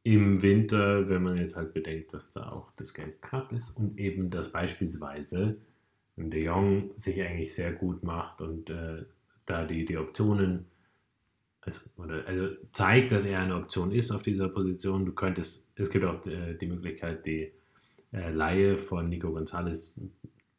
im 0.03 0.41
Winter, 0.41 1.07
wenn 1.09 1.23
man 1.23 1.37
jetzt 1.37 1.55
halt 1.55 1.73
bedenkt, 1.73 2.13
dass 2.13 2.31
da 2.31 2.49
auch 2.51 2.69
das 2.75 2.93
Geld 2.93 3.21
knapp 3.21 3.53
ist 3.53 3.69
und 3.77 3.97
eben, 3.97 4.29
dass 4.29 4.51
beispielsweise 4.51 5.57
De 6.17 6.43
Jong 6.43 6.91
sich 6.97 7.21
eigentlich 7.21 7.53
sehr 7.53 7.73
gut 7.73 8.03
macht 8.03 8.41
und 8.41 8.69
äh, 8.69 9.03
da 9.45 9.65
die, 9.65 9.85
die 9.85 9.97
Optionen, 9.97 10.65
also, 11.61 11.81
oder, 11.97 12.25
also 12.27 12.55
zeigt, 12.71 13.11
dass 13.11 13.25
er 13.25 13.39
eine 13.39 13.55
Option 13.55 13.91
ist 13.91 14.11
auf 14.11 14.23
dieser 14.23 14.47
Position. 14.47 15.05
Du 15.05 15.11
könntest, 15.11 15.67
es 15.75 15.89
gibt 15.89 16.05
auch 16.05 16.25
äh, 16.25 16.55
die 16.55 16.67
Möglichkeit, 16.67 17.25
die 17.25 17.51
äh, 18.13 18.31
Laie 18.31 18.77
von 18.77 19.09
Nico 19.09 19.31
Gonzalez 19.31 19.93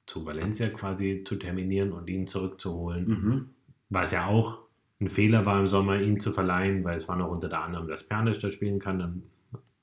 zu 0.04 0.24
Valencia 0.24 0.68
quasi 0.68 1.24
zu 1.24 1.36
terminieren 1.36 1.92
und 1.92 2.08
ihn 2.08 2.26
zurückzuholen. 2.26 3.08
Mhm. 3.08 3.50
Was 3.88 4.12
ja 4.12 4.26
auch 4.26 4.58
ein 5.00 5.08
Fehler 5.08 5.46
war 5.46 5.60
im 5.60 5.66
Sommer, 5.66 6.00
ihn 6.00 6.20
zu 6.20 6.32
verleihen, 6.32 6.84
weil 6.84 6.96
es 6.96 7.08
war 7.08 7.16
noch 7.16 7.30
unter 7.30 7.48
der 7.48 7.62
Annahme, 7.62 7.88
dass 7.88 8.04
Pjanic 8.04 8.40
da 8.40 8.50
spielen 8.50 8.78
kann. 8.78 8.98
Dann 8.98 9.22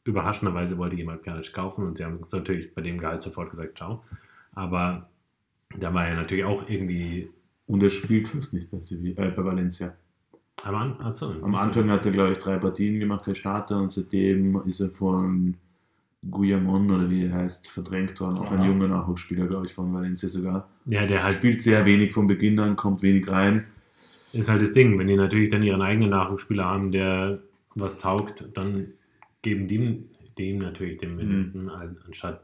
überraschenderweise 0.05 0.77
wollte 0.77 0.95
jemand 0.95 1.23
Pjanic 1.23 1.53
kaufen 1.53 1.85
und 1.85 1.97
sie 1.97 2.05
haben 2.05 2.19
natürlich 2.31 2.73
bei 2.73 2.81
dem 2.81 2.97
Gehalt 2.97 3.21
sofort 3.21 3.51
gesagt, 3.51 3.77
ciao. 3.77 4.03
Aber 4.53 5.09
da 5.79 5.93
war 5.93 6.07
er 6.07 6.15
natürlich 6.15 6.43
auch 6.45 6.67
irgendwie 6.69 7.29
Und 7.67 7.81
er 7.83 7.89
spielt 7.89 8.27
fast 8.27 8.53
nicht 8.53 8.69
bei, 8.71 8.79
Sevilla, 8.79 9.23
äh, 9.25 9.31
bei 9.31 9.43
Valencia. 9.43 9.95
am, 10.63 10.75
An 10.75 10.99
achso, 11.01 11.33
Am 11.41 11.55
Anfang 11.55 11.89
hat 11.89 12.05
er, 12.05 12.11
glaube 12.11 12.33
ich, 12.33 12.37
drei 12.39 12.57
Partien 12.57 12.99
gemacht 12.99 13.27
als 13.27 13.37
Starter 13.37 13.77
und 13.81 13.91
seitdem 13.91 14.61
ist 14.67 14.79
er 14.81 14.89
von 14.89 15.55
Guillamon 16.29 16.89
oder 16.91 17.09
wie 17.09 17.25
er 17.25 17.33
heißt, 17.33 17.67
verdrängt 17.69 18.19
worden. 18.21 18.37
Auch 18.37 18.51
ein 18.51 18.59
Aha. 18.59 18.67
junger 18.67 18.87
Nachwuchsspieler, 18.87 19.45
glaube 19.47 19.65
ich, 19.65 19.73
von 19.73 19.93
Valencia 19.93 20.29
sogar. 20.29 20.69
Ja, 20.85 21.05
der 21.05 21.23
halt 21.23 21.35
Spielt 21.35 21.61
sehr 21.61 21.85
wenig 21.85 22.13
von 22.13 22.27
Beginn 22.27 22.59
an, 22.59 22.75
kommt 22.77 23.01
wenig 23.01 23.29
rein. 23.29 23.65
ist 24.31 24.47
halt 24.49 24.61
das 24.61 24.71
Ding. 24.73 24.97
Wenn 24.97 25.07
die 25.07 25.15
natürlich 25.17 25.49
dann 25.49 25.63
ihren 25.63 25.81
eigenen 25.81 26.11
Nachwuchsspieler 26.11 26.63
haben, 26.65 26.91
der 26.91 27.39
was 27.75 27.97
taugt, 27.97 28.45
dann 28.53 28.87
geben 29.41 29.67
die 29.67 30.05
dem 30.37 30.59
natürlich 30.59 30.97
den 30.97 31.15
Minuten, 31.17 31.69
an- 31.69 31.97
anstatt 32.07 32.41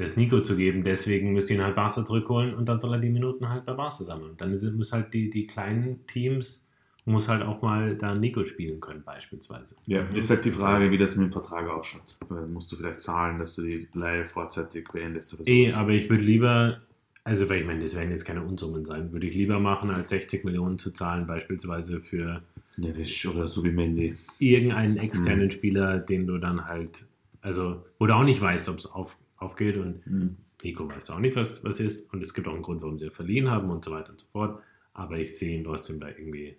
das 0.00 0.16
Nico 0.16 0.40
zu 0.40 0.56
geben. 0.56 0.82
Deswegen 0.84 1.32
müsst 1.32 1.50
ihr 1.50 1.56
ihn 1.56 1.62
halt 1.64 1.76
Barca 1.76 2.04
zurückholen 2.04 2.54
und 2.54 2.68
dann 2.68 2.80
soll 2.80 2.94
er 2.94 3.00
die 3.00 3.10
Minuten 3.10 3.48
halt 3.48 3.64
bei 3.66 3.72
Barca 3.74 4.04
sammeln. 4.04 4.32
Dann 4.36 4.50
muss 4.76 4.92
halt 4.92 5.12
die, 5.14 5.30
die 5.30 5.46
kleinen 5.46 6.06
Teams, 6.06 6.66
muss 7.06 7.28
halt 7.28 7.42
auch 7.42 7.62
mal 7.62 7.96
da 7.96 8.14
Nico 8.14 8.44
spielen 8.44 8.80
können, 8.80 9.02
beispielsweise. 9.04 9.74
Ja, 9.86 10.02
ist 10.14 10.30
halt 10.30 10.44
die 10.44 10.52
Frage, 10.52 10.90
wie 10.90 10.98
das 10.98 11.16
mit 11.16 11.26
dem 11.28 11.32
Vertrag 11.32 11.68
ausschaut. 11.68 12.16
Musst 12.52 12.70
du 12.72 12.76
vielleicht 12.76 13.02
zahlen, 13.02 13.38
dass 13.38 13.56
du 13.56 13.62
die 13.62 13.88
Leihe 13.94 14.26
vorzeitig 14.26 14.86
beendest 14.92 15.34
oder 15.34 15.48
Eh, 15.48 15.66
sowas. 15.68 15.78
aber 15.78 15.90
ich 15.92 16.08
würde 16.10 16.22
lieber, 16.24 16.80
also 17.24 17.48
weil 17.48 17.60
ich 17.60 17.66
meine, 17.66 17.80
das 17.80 17.96
werden 17.96 18.10
jetzt 18.10 18.24
keine 18.24 18.42
Unsummen 18.42 18.84
sein, 18.84 19.12
würde 19.12 19.26
ich 19.26 19.34
lieber 19.34 19.58
machen, 19.60 19.90
als 19.90 20.10
60 20.10 20.44
Millionen 20.44 20.78
zu 20.78 20.90
zahlen, 20.92 21.26
beispielsweise 21.26 22.00
für 22.00 22.42
Neves 22.76 23.26
oder 23.26 23.48
Subimendi. 23.48 24.16
irgendeinen 24.38 24.96
externen 24.98 25.46
Mhm. 25.46 25.50
Spieler, 25.50 25.98
den 25.98 26.26
du 26.26 26.38
dann 26.38 26.66
halt, 26.66 27.04
also, 27.40 27.82
du 27.98 28.06
auch 28.14 28.24
nicht 28.24 28.40
weißt, 28.40 28.68
ob 28.68 28.78
es 28.78 28.86
auf, 28.86 29.16
aufgeht 29.40 29.76
und 29.76 30.06
Mhm. 30.06 30.36
Nico 30.62 30.88
weiß 30.88 31.10
auch 31.10 31.18
nicht, 31.18 31.36
was, 31.36 31.64
was 31.64 31.80
ist 31.80 32.12
und 32.12 32.22
es 32.22 32.34
gibt 32.34 32.46
auch 32.46 32.52
einen 32.52 32.62
Grund, 32.62 32.82
warum 32.82 32.98
sie 32.98 33.10
verliehen 33.10 33.50
haben 33.50 33.70
und 33.70 33.84
so 33.84 33.90
weiter 33.92 34.10
und 34.10 34.20
so 34.20 34.26
fort, 34.30 34.62
aber 34.92 35.16
ich 35.18 35.36
sehe 35.38 35.56
ihn 35.56 35.64
trotzdem 35.64 35.98
da 36.00 36.08
irgendwie 36.08 36.56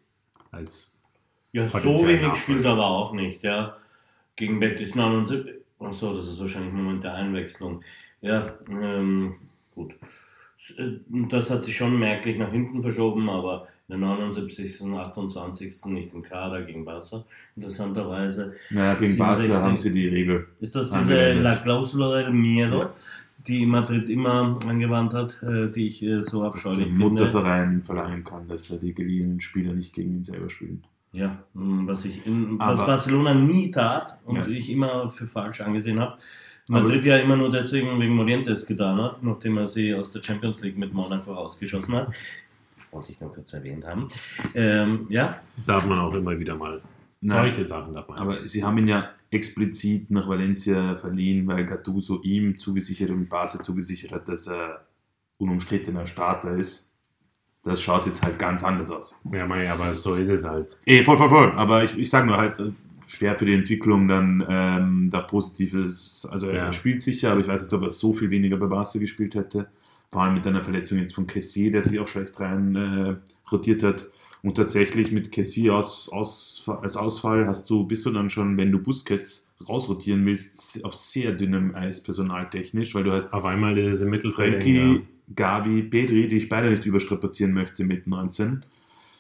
als, 0.51 0.97
Ja, 1.53 1.69
so 1.69 2.07
wenig 2.07 2.35
spielt 2.35 2.65
er 2.65 2.71
aber 2.71 2.87
auch 2.87 3.13
nicht. 3.13 3.43
Ja. 3.43 3.77
Gegen 4.35 4.59
Betis 4.59 4.95
79. 4.95 5.55
Achso, 5.79 6.15
das 6.15 6.27
ist 6.27 6.39
wahrscheinlich 6.39 6.71
im 6.73 6.83
Moment 6.83 7.03
der 7.03 7.13
Einwechslung. 7.13 7.83
Ja, 8.21 8.55
ähm, 8.69 9.35
gut. 9.75 9.93
Äh, 10.77 10.93
Das 11.29 11.49
hat 11.51 11.63
sich 11.63 11.75
schon 11.77 11.99
merklich 11.99 12.37
nach 12.37 12.51
hinten 12.51 12.81
verschoben, 12.81 13.29
aber 13.29 13.67
der 13.91 13.97
79., 13.99 14.82
28. 14.82 15.86
nicht 15.88 16.13
im 16.13 16.21
Kader 16.23 16.62
gegen 16.63 16.86
Barca. 16.86 17.23
Interessanterweise. 17.58 18.54
Naja, 18.69 18.95
gegen 18.95 19.17
Barca 19.17 19.41
67. 19.41 19.63
haben 19.65 19.77
sie 19.77 19.93
die 19.93 20.08
Regel. 20.08 20.47
Ist 20.60 20.75
das 20.75 20.91
diese 20.91 21.34
La. 21.34 21.56
Clausula 21.58 22.15
del 22.21 22.32
Miedo, 22.32 22.80
Ja. 22.84 22.93
die 23.47 23.65
Madrid 23.65 24.10
immer 24.10 24.58
angewandt 24.67 25.13
hat, 25.13 25.41
äh, 25.43 25.69
die 25.69 25.88
ich 25.88 26.01
äh, 26.04 26.21
so 26.21 26.43
abscheulich 26.43 26.86
finde? 26.88 26.99
Mutterverein 26.99 27.84
verlangen 27.84 28.23
kann, 28.23 28.47
dass 28.47 28.69
er 28.71 28.77
die 28.77 28.93
geliehenen 28.93 29.41
Spieler 29.41 29.73
nicht 29.73 29.93
gegen 29.93 30.15
ihn 30.15 30.23
selber 30.23 30.49
spielen. 30.49 30.84
Ja, 31.13 31.39
mh, 31.54 31.88
was 31.91 32.06
ich 32.06 32.25
in, 32.25 32.58
was 32.58 32.80
Aber- 32.80 32.88
Barcelona 32.93 33.34
nie 33.34 33.69
tat 33.71 34.17
und 34.25 34.38
Ja. 34.38 34.47
ich 34.47 34.69
immer 34.69 35.12
für 35.12 35.27
falsch 35.27 35.60
angesehen 35.62 35.99
habe. 35.99 36.17
Madrid 36.69 37.04
ja 37.06 37.17
immer 37.17 37.36
nur 37.36 37.51
deswegen 37.51 37.99
wegen 37.99 38.15
Morientes 38.15 38.65
getan 38.65 38.97
hat, 39.01 39.21
nachdem 39.23 39.58
er 39.58 39.67
sie 39.67 39.93
aus 39.93 40.12
der 40.13 40.23
Champions 40.23 40.62
League 40.63 40.77
mit 40.77 40.93
Monaco 40.93 41.34
ausgeschossen 41.34 41.95
hat. 41.95 42.13
Wollte 42.91 43.12
ich 43.12 43.21
nur 43.21 43.34
kurz 43.34 43.54
erwähnt 43.54 43.86
haben. 43.86 44.08
Ähm, 44.54 45.06
ja, 45.10 45.39
darf 45.65 45.86
man 45.86 45.99
auch 45.99 46.13
immer 46.13 46.38
wieder 46.38 46.56
mal, 46.56 46.82
Nein. 47.21 47.38
solche 47.54 47.65
Sachen 47.65 47.93
darf 47.93 48.08
man. 48.10 48.17
Aber 48.17 48.45
sie 48.47 48.63
haben 48.63 48.77
ihn 48.80 48.88
ja 48.88 49.10
explizit 49.30 50.12
nach 50.12 50.27
Valencia 50.27 50.95
verliehen, 50.97 51.47
weil 51.47 51.65
Gattuso 51.65 52.21
ihm 52.21 52.58
zugesichert 52.58 53.10
und 53.12 53.30
Barca 53.30 53.62
zugesichert 53.62 54.12
hat, 54.12 54.27
dass 54.27 54.47
er 54.47 54.86
unumstrittener 55.38 56.06
Starter 56.06 56.56
ist. 56.58 56.93
Das 57.63 57.82
schaut 57.82 58.06
jetzt 58.08 58.23
halt 58.23 58.38
ganz 58.39 58.63
anders 58.63 58.89
aus. 58.91 59.19
ja, 59.32 59.45
mei, 59.47 59.69
aber 59.71 59.93
so 59.93 60.15
ist 60.15 60.30
es 60.30 60.43
halt. 60.43 60.75
Eh, 60.86 61.04
voll, 61.04 61.15
voll, 61.15 61.30
voll. 61.30 61.51
Aber 61.54 61.84
ich, 61.84 61.97
ich 61.97 62.10
sage 62.10 62.25
nur 62.27 62.38
halt, 62.38 62.60
äh, 62.60 62.71
schwer 63.08 63.38
für 63.38 63.45
die 63.45 63.54
Entwicklung 63.54 64.08
dann 64.08 64.43
ähm, 64.49 65.10
da 65.12 65.21
Positives. 65.21 66.27
Also 66.32 66.47
er 66.47 66.56
Ja. 66.65 66.71
spielt 66.71 67.01
sicher, 67.04 67.32
aber 67.32 67.41
ich 67.41 67.47
weiß 67.47 67.63
nicht, 67.63 67.73
ob 67.73 67.84
er 67.84 67.89
so 67.89 68.13
viel 68.13 68.30
weniger 68.32 68.58
bei 68.58 68.65
Barca 68.65 68.97
gespielt 68.99 69.36
hätte. 69.36 69.67
Vor 70.12 70.24
allem 70.24 70.34
mit 70.34 70.45
einer 70.45 70.63
Verletzung 70.63 71.00
jetzt 71.00 71.15
von 71.15 71.26
Kessie, 71.26 71.71
der 71.71 71.82
sich 71.82 72.00
auch 72.00 72.08
schlecht 72.08 72.39
rein 72.39 72.76
äh, 72.76 73.15
rotiert 73.52 73.84
hat. 73.84 74.08
Und 74.43 74.56
tatsächlich 74.56 75.12
mit 75.12 75.32
Kessie 75.32 75.69
aus, 75.69 76.10
aus, 76.10 76.63
als 76.82 76.97
Ausfall 76.97 77.45
hast 77.45 77.69
du, 77.69 77.86
bist 77.86 78.06
du 78.06 78.12
dann 78.12 78.30
schon, 78.30 78.58
wenn 78.58 78.71
du 78.71 78.80
Busquets 78.80 79.56
rausrotieren 79.67 80.26
willst, 80.26 80.84
auf 80.84 80.95
sehr 80.95 81.32
dünnem 81.32 81.76
Eis 81.76 82.02
personaltechnisch, 82.02 82.95
weil 82.95 83.04
du 83.04 83.12
hast 83.12 83.34
Auf 83.34 83.45
einmal 83.45 83.78
ist 83.78 84.02
im 84.02 84.10
Mittelfeld. 84.10 84.63
Frankie, 84.63 85.02
Gavi, 85.36 85.84
Pedri, 85.84 86.28
die 86.28 86.38
ich 86.38 86.50
beide 86.50 86.71
nicht 86.71 86.86
überstrapazieren 86.86 87.54
möchte 87.54 87.84
mit 87.84 88.08
19 88.08 88.65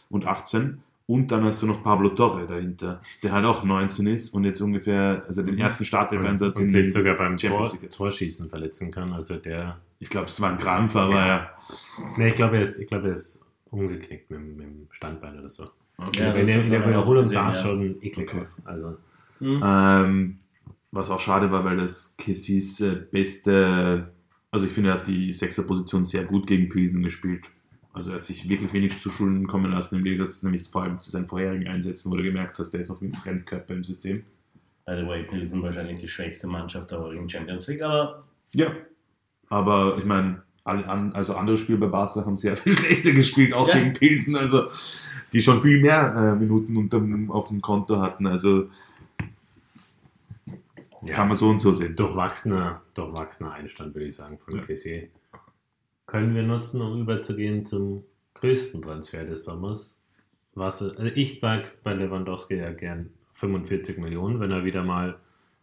und 0.09 0.25
18. 0.25 0.79
Und 1.07 1.29
dann 1.31 1.43
hast 1.43 1.61
du 1.61 1.67
noch 1.67 1.83
Pablo 1.83 2.09
Torre 2.09 2.45
dahinter, 2.47 3.01
der 3.21 3.33
halt 3.33 3.45
auch 3.45 3.63
19 3.63 4.07
ist 4.07 4.33
und 4.33 4.45
jetzt 4.45 4.61
ungefähr, 4.61 5.23
also 5.27 5.43
den 5.43 5.57
ersten 5.57 5.83
und, 5.83 5.87
Startelf-Einsatz 5.87 6.57
und 6.57 6.65
in 6.65 6.69
sich 6.69 6.93
sogar 6.93 7.15
beim 7.17 7.35
Tor. 7.37 7.69
Torschießen 7.89 8.49
verletzen 8.49 8.91
kann. 8.91 9.11
Also 9.13 9.35
der 9.35 9.77
ich 9.99 10.09
glaube, 10.09 10.27
es 10.27 10.39
war 10.41 10.51
ein 10.51 10.57
Krampf, 10.57 10.95
aber 10.95 11.15
Ja. 11.15 11.27
ja. 11.27 11.49
Ne, 12.17 12.29
ich 12.29 12.35
glaube, 12.35 12.57
er 12.57 12.63
ist, 12.63 12.79
ich 12.79 12.87
glaube, 12.87 13.07
er 13.07 13.13
ist 13.13 13.43
umgeknickt 13.71 14.29
mit, 14.31 14.39
dem- 14.39 14.55
mit 14.57 14.65
dem 14.65 14.87
Standbein 14.91 15.37
oder 15.37 15.49
so. 15.49 15.65
Okay. 15.97 16.19
Ja, 16.21 16.33
er 16.33 16.63
in 16.63 16.69
der 16.69 16.87
Wiederholung 16.87 17.27
sah 17.27 17.49
es 17.51 17.61
schon 17.61 18.01
eklig 18.01 18.29
Okay. 18.29 18.39
aus. 18.41 18.55
Also, 18.65 18.97
hm. 19.39 19.61
Ähm, 19.63 20.39
was 20.91 21.09
auch 21.09 21.19
schade 21.19 21.51
war, 21.51 21.63
weil 21.65 21.77
das 21.77 22.15
Kessis 22.17 22.79
äh, 22.81 22.95
beste, 23.11 24.11
also 24.49 24.65
ich 24.65 24.71
finde, 24.73 24.89
er 24.91 24.95
hat 24.95 25.07
die 25.07 25.31
Sechserposition 25.33 26.05
sehr 26.05 26.23
gut 26.25 26.47
gegen 26.47 26.69
Pilsen 26.69 27.03
gespielt. 27.03 27.49
Also 27.93 28.11
er 28.11 28.17
hat 28.17 28.25
sich 28.25 28.47
wirklich 28.47 28.71
wenig 28.73 28.99
zu 29.01 29.09
Schulden 29.09 29.47
kommen 29.47 29.71
lassen, 29.71 29.97
im 29.97 30.03
Gegensatz 30.03 30.43
nämlich 30.43 30.69
vor 30.69 30.83
allem 30.83 30.99
zu 30.99 31.09
seinen 31.11 31.27
vorherigen 31.27 31.67
Einsätzen, 31.67 32.09
wo 32.11 32.15
du 32.15 32.23
gemerkt 32.23 32.57
hast, 32.57 32.69
der 32.71 32.79
ist 32.81 32.89
noch 32.89 33.01
wie 33.01 33.07
ein 33.07 33.13
Fremdkörper 33.13 33.73
im 33.73 33.83
System. 33.83 34.23
By 34.85 34.93
the 34.99 35.05
way, 35.07 35.23
Pilsen 35.23 35.61
wahrscheinlich 35.61 35.99
die 35.99 36.07
schwächste 36.07 36.47
Mannschaft 36.47 36.89
der 36.91 36.99
heurigen 36.99 37.29
Champions 37.29 37.67
League, 37.67 37.81
aber 37.81 38.23
Ja. 38.53 38.71
Aber 39.49 39.97
ich 39.97 40.05
meine, 40.05 40.41
alle 40.63 40.87
an, 40.87 41.11
also 41.13 41.35
andere 41.35 41.57
Spieler 41.57 41.79
bei 41.79 41.87
Barca 41.87 42.25
haben 42.25 42.37
sehr 42.37 42.55
viel 42.57 42.73
schlechter 42.73 43.11
gespielt, 43.11 43.53
auch 43.53 43.67
Ja. 43.67 43.77
gegen 43.77 43.93
Pilsen, 43.93 44.35
also 44.37 44.69
die 45.33 45.41
schon 45.41 45.61
viel 45.61 45.81
mehr 45.81 46.13
äh, 46.15 46.39
Minuten 46.39 46.77
unterm, 46.77 47.29
auf 47.29 47.49
dem 47.49 47.61
Konto 47.61 47.99
hatten. 48.01 48.25
Also 48.27 48.69
ja, 51.03 51.13
kann 51.13 51.27
man 51.27 51.35
so 51.37 51.49
und 51.49 51.59
so 51.59 51.73
sehen. 51.73 51.95
durchwachsener, 51.95 52.81
durchwachsener 52.93 53.51
Einstand, 53.53 53.93
würde 53.95 54.07
ich 54.07 54.15
sagen, 54.15 54.37
von 54.39 54.55
Ja. 54.57 54.61
Kessier. 54.63 55.07
Können 56.11 56.35
wir 56.35 56.43
nutzen, 56.43 56.81
um 56.81 56.99
überzugehen 56.99 57.65
zum 57.65 58.03
größten 58.33 58.81
Transfer 58.81 59.23
des 59.23 59.45
Sommers. 59.45 59.97
Was, 60.55 60.81
also 60.81 61.05
ich 61.05 61.39
sage 61.39 61.69
bei 61.85 61.93
Lewandowski 61.93 62.55
ja 62.57 62.73
gern 62.73 63.11
45 63.35 63.97
Millionen, 63.97 64.41
wenn 64.41 64.51
er 64.51 64.65
wieder 64.65 64.83
mal 64.83 65.15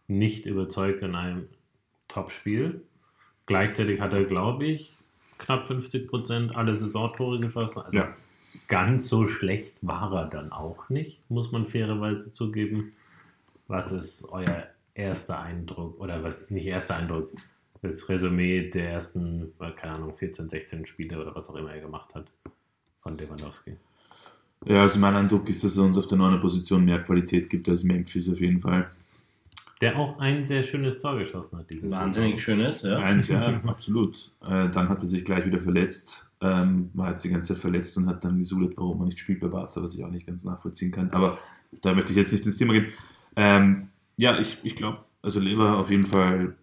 nicht 0.07 0.47
überzeugt 0.47 1.03
in 1.03 1.13
einem 1.13 1.47
Top-Spiel. 2.07 2.81
Gleichzeitig 3.45 4.01
hat 4.01 4.13
er, 4.13 4.23
glaube 4.23 4.65
ich, 4.65 4.97
knapp 5.37 5.67
50 5.67 6.07
Prozent 6.07 6.55
alle 6.55 6.75
Saisontore 6.75 7.39
geschossen. 7.39 7.81
Also 7.81 7.95
Ja. 7.99 8.15
ganz 8.67 9.07
so 9.07 9.27
schlecht 9.27 9.75
war 9.83 10.11
er 10.11 10.25
dann 10.29 10.51
auch 10.51 10.89
nicht, 10.89 11.29
muss 11.29 11.51
man 11.51 11.67
fairerweise 11.67 12.31
zugeben. 12.31 12.93
Was 13.67 13.91
ist 13.91 14.27
euer 14.31 14.65
erster 14.95 15.41
Eindruck 15.41 15.99
oder 15.99 16.23
was 16.23 16.49
nicht 16.49 16.65
erster 16.65 16.95
Eindruck, 16.95 17.29
das 17.81 18.09
Resümee 18.09 18.69
der 18.69 18.91
ersten, 18.91 19.53
keine 19.57 19.95
Ahnung, 19.95 20.15
14, 20.15 20.49
16 20.49 20.85
Spiele 20.85 21.21
oder 21.21 21.35
was 21.35 21.49
auch 21.49 21.55
immer 21.55 21.73
er 21.73 21.81
gemacht 21.81 22.13
hat 22.15 22.31
von 23.01 23.17
Lewandowski? 23.17 23.77
Ja, 24.65 24.81
also 24.81 24.99
mein 24.99 25.15
Eindruck 25.15 25.47
ist, 25.49 25.63
dass 25.63 25.77
er 25.77 25.83
uns 25.83 25.97
auf 25.97 26.07
der 26.07 26.17
neuen 26.17 26.39
Position 26.39 26.83
mehr 26.83 27.01
Qualität 27.01 27.49
gibt 27.49 27.69
als 27.69 27.83
Memphis 27.83 28.29
auf 28.29 28.39
jeden 28.39 28.59
Fall. 28.59 28.89
Der 29.79 29.97
auch 29.97 30.19
ein 30.19 30.43
sehr 30.43 30.63
schönes 30.63 31.01
Tor 31.01 31.17
geschossen 31.17 31.57
hat. 31.57 31.69
Dieses 31.69 31.89
Wahnsinnig 31.89 32.43
schönes, 32.43 32.81
ja. 32.83 32.97
Eins, 32.97 33.29
ja, 33.29 33.61
absolut. 33.65 34.31
Äh, 34.41 34.69
dann 34.69 34.89
hat 34.89 34.99
er 34.99 35.07
sich 35.07 35.23
gleich 35.23 35.45
wieder 35.45 35.61
verletzt, 35.61 36.29
ähm, 36.41 36.89
war 36.93 37.11
jetzt 37.11 37.23
die 37.23 37.29
ganze 37.29 37.53
Zeit 37.53 37.61
verletzt 37.61 37.95
und 37.97 38.07
hat 38.07 38.25
dann 38.25 38.37
gesucht, 38.37 38.73
warum 38.75 39.01
er 39.01 39.05
nicht 39.05 39.19
spielt 39.19 39.39
bei 39.39 39.47
Barca, 39.47 39.81
was 39.81 39.95
ich 39.95 40.03
auch 40.03 40.11
nicht 40.11 40.27
ganz 40.27 40.43
nachvollziehen 40.43 40.91
kann. 40.91 41.11
Aber 41.11 41.39
da 41.81 41.93
möchte 41.93 42.11
ich 42.11 42.17
jetzt 42.17 42.33
nicht 42.33 42.45
ins 42.45 42.57
Thema 42.57 42.73
gehen. 42.73 42.87
Ähm, 43.37 43.87
ja, 44.17 44.37
ich, 44.37 44.57
ich 44.63 44.75
glaube, 44.75 45.05
also 45.21 45.39
Lever 45.39 45.77
auf 45.77 45.89
jeden 45.89 46.03
Fall, 46.03 46.55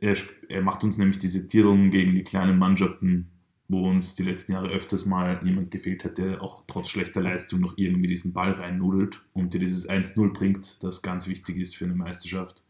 er, 0.00 0.16
er 0.48 0.62
macht 0.62 0.84
uns 0.84 0.98
nämlich 0.98 1.18
diese 1.18 1.46
Tierungen 1.48 1.90
gegen 1.90 2.14
die 2.14 2.24
kleinen 2.24 2.58
Mannschaften 2.58 3.30
wo 3.68 3.88
uns 3.88 4.14
die 4.14 4.24
letzten 4.24 4.52
Jahre 4.52 4.68
öfters 4.68 5.06
mal 5.06 5.40
jemand 5.42 5.70
gefehlt 5.70 6.04
hat, 6.04 6.18
der 6.18 6.42
auch 6.42 6.64
trotz 6.66 6.88
schlechter 6.90 7.22
Leistung 7.22 7.60
noch 7.60 7.74
irgendwie 7.76 8.08
diesen 8.08 8.32
Ball 8.32 8.52
reinnudelt 8.52 9.22
und 9.32 9.54
dir 9.54 9.58
dieses 9.58 9.88
1-0 9.88 10.32
bringt, 10.32 10.82
das 10.82 11.02
ganz 11.02 11.28
wichtig 11.28 11.56
ist 11.56 11.76
für 11.76 11.86
eine 11.86 11.94
Meisterschaft. 11.94 12.62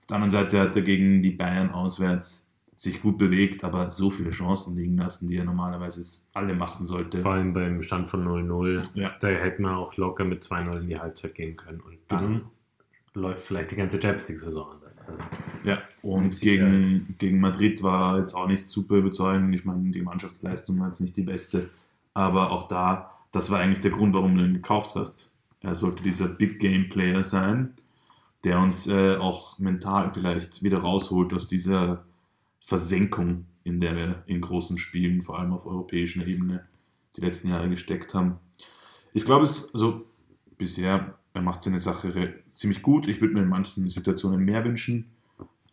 Auf 0.00 0.06
der 0.06 0.16
anderen 0.16 0.30
Seite 0.30 0.60
hat 0.60 0.74
er 0.76 0.82
gegen 0.82 1.22
die 1.22 1.30
Bayern 1.30 1.70
auswärts 1.70 2.52
sich 2.74 3.00
gut 3.00 3.16
bewegt, 3.16 3.64
aber 3.64 3.90
so 3.90 4.10
viele 4.10 4.30
Chancen 4.30 4.76
liegen 4.76 4.98
lassen, 4.98 5.28
die 5.28 5.36
er 5.36 5.44
normalerweise 5.44 6.04
alle 6.34 6.54
machen 6.54 6.84
sollte. 6.84 7.22
Vor 7.22 7.32
allem 7.32 7.54
beim 7.54 7.80
Stand 7.80 8.08
von 8.08 8.22
0-0, 8.22 8.82
Ja. 8.94 9.14
da 9.20 9.28
hätte 9.28 9.62
man 9.62 9.76
auch 9.76 9.96
locker 9.96 10.24
mit 10.24 10.42
2-0 10.42 10.80
in 10.80 10.88
die 10.88 10.98
Halbzeit 10.98 11.34
gehen 11.34 11.56
können 11.56 11.80
und 11.80 11.98
dann 12.08 12.26
Genau. 12.34 12.50
läuft 13.14 13.46
vielleicht 13.46 13.70
die 13.70 13.76
ganze 13.76 14.02
Champions 14.02 14.28
League-Saison 14.28 14.72
anders. 14.72 14.85
Also, 15.06 15.22
Ja, 15.64 15.82
und 16.02 16.40
gegen, 16.40 17.16
gegen 17.18 17.40
Madrid 17.40 17.82
war 17.82 18.18
jetzt 18.18 18.34
auch 18.34 18.46
nicht 18.46 18.66
super 18.66 18.96
überzeugend. 18.96 19.54
Ich 19.54 19.64
meine, 19.64 19.90
die 19.90 20.02
Mannschaftsleistung 20.02 20.78
war 20.78 20.88
jetzt 20.88 21.00
nicht 21.00 21.16
die 21.16 21.22
beste. 21.22 21.70
Aber 22.14 22.50
auch 22.50 22.68
da, 22.68 23.10
das 23.32 23.50
war 23.50 23.60
eigentlich 23.60 23.80
der 23.80 23.90
Grund, 23.90 24.14
warum 24.14 24.36
du 24.36 24.44
ihn 24.44 24.54
gekauft 24.54 24.94
hast. 24.94 25.32
Er 25.60 25.74
sollte 25.74 26.02
dieser 26.02 26.28
Big 26.28 26.58
Game 26.60 26.88
Player 26.88 27.22
sein, 27.22 27.74
der 28.44 28.60
uns 28.60 28.86
äh, 28.86 29.16
auch 29.16 29.58
mental 29.58 30.12
vielleicht 30.14 30.62
wieder 30.62 30.78
rausholt 30.78 31.32
aus 31.34 31.48
dieser 31.48 32.04
Versenkung, 32.60 33.46
in 33.64 33.80
der 33.80 33.96
wir 33.96 34.22
in 34.26 34.40
großen 34.40 34.78
Spielen, 34.78 35.22
vor 35.22 35.38
allem 35.38 35.52
auf 35.52 35.66
europäischer 35.66 36.26
Ebene, 36.26 36.66
die 37.16 37.20
letzten 37.20 37.48
Jahre 37.48 37.68
gesteckt 37.68 38.14
haben. 38.14 38.36
Ich 39.12 39.24
glaube, 39.24 39.44
es, 39.44 39.74
also 39.74 40.04
bisher, 40.58 41.14
er 41.36 41.42
macht 41.42 41.62
seine 41.62 41.78
Sache 41.78 42.34
ziemlich 42.54 42.80
gut. 42.80 43.06
Ich 43.08 43.20
würde 43.20 43.34
mir 43.34 43.42
in 43.42 43.48
manchen 43.48 43.88
Situationen 43.90 44.42
mehr 44.42 44.64
wünschen. 44.64 45.10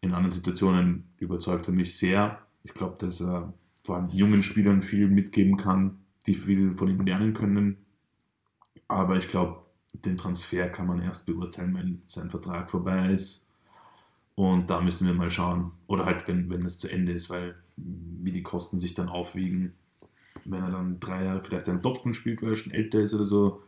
In 0.02 0.14
anderen 0.14 0.32
Situationen 0.32 1.06
überzeugt 1.18 1.68
er 1.68 1.74
mich 1.74 1.98
sehr. 1.98 2.40
Ich 2.66 2.74
glaube, 2.74 2.98
dass 3.00 3.22
er 3.22 3.54
vor 3.82 3.96
allem 3.96 4.10
jungen 4.10 4.44
Spielern 4.44 4.82
viel 4.82 5.08
mitgeben 5.08 5.56
kann, 5.56 6.00
die 6.28 6.36
viel 6.36 6.74
von 6.74 6.90
ihm 6.90 7.00
lernen 7.06 7.34
können. 7.34 7.78
Aber 8.90 9.16
ich 9.16 9.30
glaube, 9.30 9.62
den 9.94 10.18
Transfer 10.18 10.68
kann 10.68 10.88
man 10.88 11.02
erst 11.02 11.28
beurteilen, 11.28 11.74
wenn 11.76 12.02
sein 12.08 12.30
Vertrag 12.30 12.70
vorbei 12.70 13.14
ist. 13.14 13.48
Und 14.36 14.70
da 14.70 14.82
müssen 14.82 15.08
wir 15.08 15.14
mal 15.14 15.32
schauen. 15.32 15.72
Oder 15.88 16.06
halt, 16.06 16.28
wenn, 16.28 16.50
wenn 16.50 16.66
es 16.66 16.80
zu 16.80 16.90
Ende 16.90 17.14
ist, 17.14 17.30
weil 17.30 17.56
wie 17.78 18.34
die 18.34 18.44
Kosten 18.44 18.80
sich 18.80 18.96
dann 18.96 19.08
aufwiegen. 19.08 19.74
Wenn 20.44 20.62
er 20.62 20.72
dann 20.72 21.00
drei 21.00 21.24
Jahre 21.24 21.42
vielleicht 21.42 21.70
einen 21.70 21.80
Dortmund 21.80 22.18
spielt, 22.18 22.42
weil 22.42 22.50
er 22.50 22.56
schon 22.58 22.74
älter 22.74 23.00
ist 23.00 23.14
oder 23.14 23.26
so, 23.26 23.62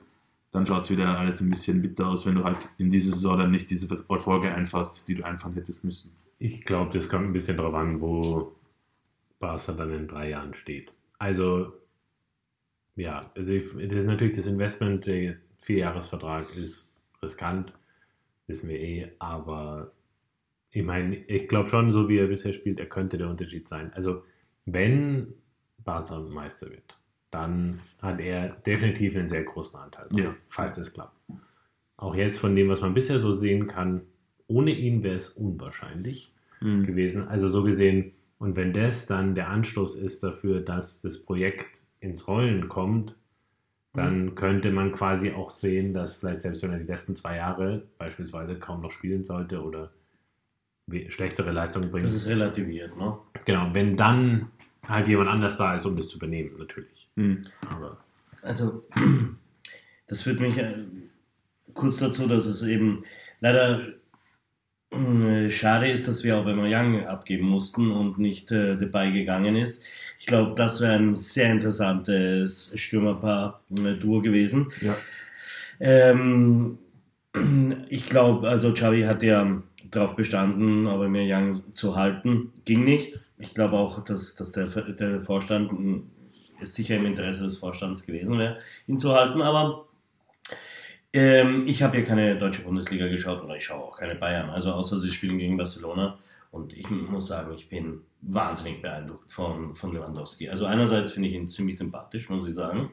dann 0.56 0.66
schaut 0.66 0.84
es 0.86 0.90
wieder 0.90 1.20
alles 1.20 1.42
ein 1.42 1.50
bisschen 1.50 1.82
bitter 1.82 2.08
aus, 2.08 2.26
wenn 2.26 2.36
du 2.36 2.44
halt 2.44 2.70
in 2.78 2.90
dieser 2.90 3.12
Saison 3.12 3.38
dann 3.38 3.52
nicht 3.52 3.70
diese 3.70 3.94
Erfolge 4.10 4.54
einfasst, 4.54 5.08
die 5.08 5.16
du 5.16 5.24
einfahren 5.24 5.54
hättest 5.54 5.84
müssen. 5.84 6.12
ich 6.40 6.62
glaube, 6.62 6.98
das 6.98 7.10
kommt 7.10 7.26
ein 7.26 7.34
bisschen 7.34 7.58
darauf 7.58 7.74
an, 7.74 8.02
wo 8.02 8.56
Barca 9.40 9.74
dann 9.74 9.94
in 9.94 10.08
drei 10.08 10.30
Jahren 10.30 10.54
steht. 10.54 10.92
Also, 11.20 11.74
ja, 12.96 13.32
also 13.36 13.54
ich, 13.54 13.66
das 13.74 14.00
ist 14.00 14.06
natürlich 14.06 14.38
das 14.38 14.48
Investment, 14.48 15.06
der 15.06 15.36
Vierjahresvertrag 15.58 16.56
ist 16.56 16.90
riskant, 17.22 17.74
wissen 18.48 18.70
wir 18.70 18.80
eh, 18.80 19.12
aber 19.20 19.92
ich 20.72 20.84
meine, 20.84 21.16
ich 21.16 21.48
glaube 21.48 21.70
schon, 21.70 21.92
so 21.92 22.10
wie 22.10 22.18
er 22.18 22.28
bisher 22.28 22.54
spielt, 22.54 22.80
er 22.80 22.88
könnte 22.88 23.18
der 23.18 23.30
Unterschied 23.30 23.68
sein. 23.68 23.94
Also, 23.94 24.24
wenn 24.66 25.34
Barca 25.84 26.20
Meister 26.20 26.70
wird, 26.70 26.98
dann 27.36 27.80
hat 28.02 28.20
er 28.20 28.50
definitiv 28.66 29.16
einen 29.16 29.28
sehr 29.28 29.44
großen 29.44 29.80
Anteil, 29.80 30.08
dran, 30.10 30.24
Ja. 30.24 30.36
falls 30.50 30.78
es 30.78 30.94
klappt. 30.94 31.16
Auch 31.98 32.16
jetzt 32.16 32.40
von 32.40 32.56
dem, 32.56 32.70
was 32.70 32.82
man 32.82 32.94
bisher 32.94 33.20
so 33.20 33.32
sehen 33.34 33.68
kann, 33.68 34.02
ohne 34.48 34.72
ihn 34.72 35.04
wäre 35.04 35.16
es 35.16 35.30
unwahrscheinlich 35.30 36.34
Mhm. 36.62 36.86
gewesen. 36.86 37.28
Also 37.28 37.50
so 37.50 37.64
gesehen, 37.64 38.14
und 38.40 38.56
wenn 38.56 38.72
das 38.74 39.06
dann 39.06 39.36
der 39.36 39.50
Anstoß 39.50 39.96
ist 39.98 40.24
dafür, 40.24 40.62
dass 40.62 41.02
das 41.02 41.24
Projekt 41.24 41.80
ins 42.00 42.28
Rollen 42.28 42.70
kommt, 42.70 43.16
dann 43.94 44.36
könnte 44.36 44.72
man 44.72 44.92
quasi 44.92 45.32
auch 45.32 45.50
sehen, 45.50 45.94
dass 45.94 46.18
vielleicht 46.18 46.42
selbst 46.42 46.64
wenn 46.64 46.72
er 46.74 46.80
die 46.80 46.86
letzten 46.86 47.16
zwei 47.16 47.38
Jahre 47.38 47.84
beispielsweise 47.98 48.56
kaum 48.60 48.82
noch 48.82 48.92
spielen 48.92 49.24
sollte 49.24 49.62
oder 49.64 49.92
schlechtere 51.10 51.52
Leistungen 51.52 51.92
bringt, 51.92 52.06
Das 52.06 52.14
ist 52.14 52.28
relativiert, 52.28 52.96
ne? 52.98 53.18
genau, 53.46 53.70
wenn 53.74 53.96
dann 53.98 54.50
halt 54.88 55.08
jemand 55.08 55.30
anders 55.30 55.58
da 55.58 55.76
ist, 55.76 55.86
um 55.86 55.96
das 55.96 56.10
zu 56.10 56.18
übernehmen, 56.18 56.52
natürlich. 56.58 57.10
Mhm. 57.16 57.46
Aber 57.62 57.98
Also, 58.42 58.82
das 60.08 60.22
führt 60.22 60.40
mich 60.40 60.58
äh, 60.58 60.76
kurz 61.74 61.98
dazu, 61.98 62.28
dass 62.28 62.46
es 62.46 62.64
eben 62.64 63.04
leider 63.42 63.82
äh, 64.92 65.50
schade 65.50 65.90
ist, 65.90 66.08
dass 66.08 66.24
wir 66.24 66.38
auch 66.38 66.46
Young 66.46 67.06
abgeben 67.06 67.48
mussten 67.48 67.92
und 67.92 68.18
nicht 68.18 68.52
äh, 68.52 68.78
dabei 68.78 69.12
gegangen 69.12 69.56
ist. 69.56 69.84
Ich 70.20 70.26
glaube, 70.26 70.56
das 70.56 70.82
wäre 70.82 70.94
ein 70.94 71.16
sehr 71.16 71.52
interessantes 71.52 72.72
Stürmerpaar-Duo 72.76 74.22
gewesen. 74.22 74.72
Ja. 74.82 74.98
Ähm, 75.80 76.78
ich 77.90 78.08
glaube, 78.08 78.48
also 78.48 78.74
Xavi 78.74 79.04
hat 79.04 79.24
ja 79.24 79.62
darauf 79.92 80.16
bestanden, 80.16 80.88
aber 80.88 81.08
mir 81.10 81.24
Young 81.26 81.54
zu 81.74 81.96
halten, 81.96 82.52
ging 82.66 82.84
nicht. 82.84 83.20
Ich 83.38 83.54
glaube 83.54 83.78
auch, 83.78 84.04
dass, 84.04 84.36
dass 84.36 84.52
der, 84.52 84.68
der 84.68 85.22
Vorstand 85.22 85.72
ist 86.62 86.76
sicher 86.76 86.96
im 86.96 87.06
Interesse 87.06 87.44
des 87.44 87.58
Vorstands 87.58 88.06
gewesen 88.06 88.38
wäre, 88.38 88.58
ihn 88.88 88.98
zu 88.98 89.14
halten, 89.14 89.42
aber 89.42 89.86
ähm, 91.14 91.66
ich 91.68 91.84
habe 91.84 91.98
ja 91.98 92.06
keine 92.06 92.38
deutsche 92.38 92.64
Bundesliga 92.64 93.08
geschaut 93.08 93.44
oder 93.44 93.56
ich 93.56 93.66
schaue 93.66 93.84
auch 93.84 93.98
keine 93.98 94.16
Bayern, 94.16 94.50
also 94.50 94.72
außer 94.72 94.98
sie 94.98 95.12
spielen 95.12 95.38
gegen 95.38 95.58
Barcelona 95.58 96.18
und 96.52 96.74
ich 96.74 96.90
muss 96.90 97.28
sagen, 97.28 97.54
ich 97.54 97.68
bin 97.68 98.02
wahnsinnig 98.22 98.82
beeindruckt 98.82 99.32
von, 99.32 99.76
von 99.76 99.94
Lewandowski. 99.94 100.50
Also 100.50 100.66
einerseits 100.66 101.12
finde 101.12 101.30
ich 101.30 101.36
ihn 101.36 101.50
ziemlich 101.50 101.78
sympathisch, 101.78 102.30
muss 102.30 102.48
ich 102.48 102.56
sagen. 102.56 102.92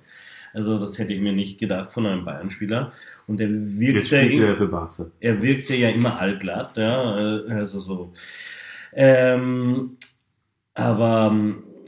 Also 0.53 0.79
das 0.79 0.99
hätte 0.99 1.15
ich 1.15 1.21
mir 1.21 1.33
nicht 1.33 1.59
gedacht 1.59 1.93
von 1.93 2.07
einem 2.07 2.25
Bayern-Spieler. 2.25 2.93
Und 3.27 3.41
er 3.41 3.49
wirkte, 3.51 4.17
er 4.17 4.57
für 4.57 4.69
Barca. 4.69 5.07
er 5.21 5.43
wirkte 5.43 5.75
ja 5.75 5.91
immer 5.91 6.19
allglatt, 6.21 6.77
ja, 6.77 7.39
äh, 7.47 7.53
also 7.53 7.81
so. 7.81 8.13
Ähm, 8.93 9.97
aber 10.75 11.35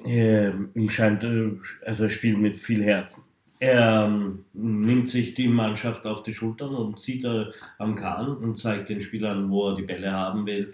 äh, 0.07 0.50
ihm 0.50 0.90
scheint, 0.90 1.24
äh, 1.24 1.53
also 1.85 2.05
er 2.05 2.11
spielt 2.11 2.38
mit 2.38 2.57
viel 2.57 2.83
Herzen. 2.83 3.22
Er 3.61 4.07
ähm, 4.07 4.44
nimmt 4.53 5.09
sich 5.09 5.35
die 5.35 5.48
Mannschaft 5.48 6.07
auf 6.07 6.22
die 6.22 6.35
Schultern 6.35 6.74
und 6.74 7.00
zieht 7.00 7.24
äh, 7.24 7.46
am 7.79 7.94
Kahn 7.94 8.37
und 8.37 8.59
zeigt 8.59 8.88
den 8.88 9.00
Spielern, 9.00 9.50
wo 9.50 9.68
er 9.68 9.77
die 9.77 9.83
Bälle 9.83 10.12
haben 10.12 10.44
will. 10.44 10.72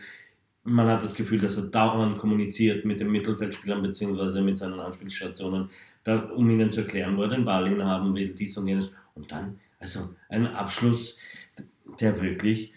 Man 0.64 0.88
hat 0.88 1.04
das 1.04 1.14
Gefühl, 1.14 1.40
dass 1.40 1.56
er 1.56 1.64
dauernd 1.64 2.18
kommuniziert 2.18 2.84
mit 2.84 3.00
den 3.00 3.10
Mittelfeldspielern 3.10 3.82
beziehungsweise 3.82 4.42
mit 4.42 4.58
seinen 4.58 4.80
Anspielstationen, 4.80 5.70
um 6.18 6.48
ihnen 6.50 6.70
zu 6.70 6.82
erklären, 6.82 7.16
wo 7.16 7.22
er 7.22 7.28
den 7.28 7.44
Ball 7.44 7.68
hinhaben 7.68 8.14
will, 8.14 8.34
dies 8.34 8.56
und 8.56 8.68
jenes. 8.68 8.94
Und 9.14 9.30
dann, 9.32 9.58
also 9.78 10.14
ein 10.28 10.46
Abschluss, 10.46 11.18
der 12.00 12.20
wirklich, 12.20 12.72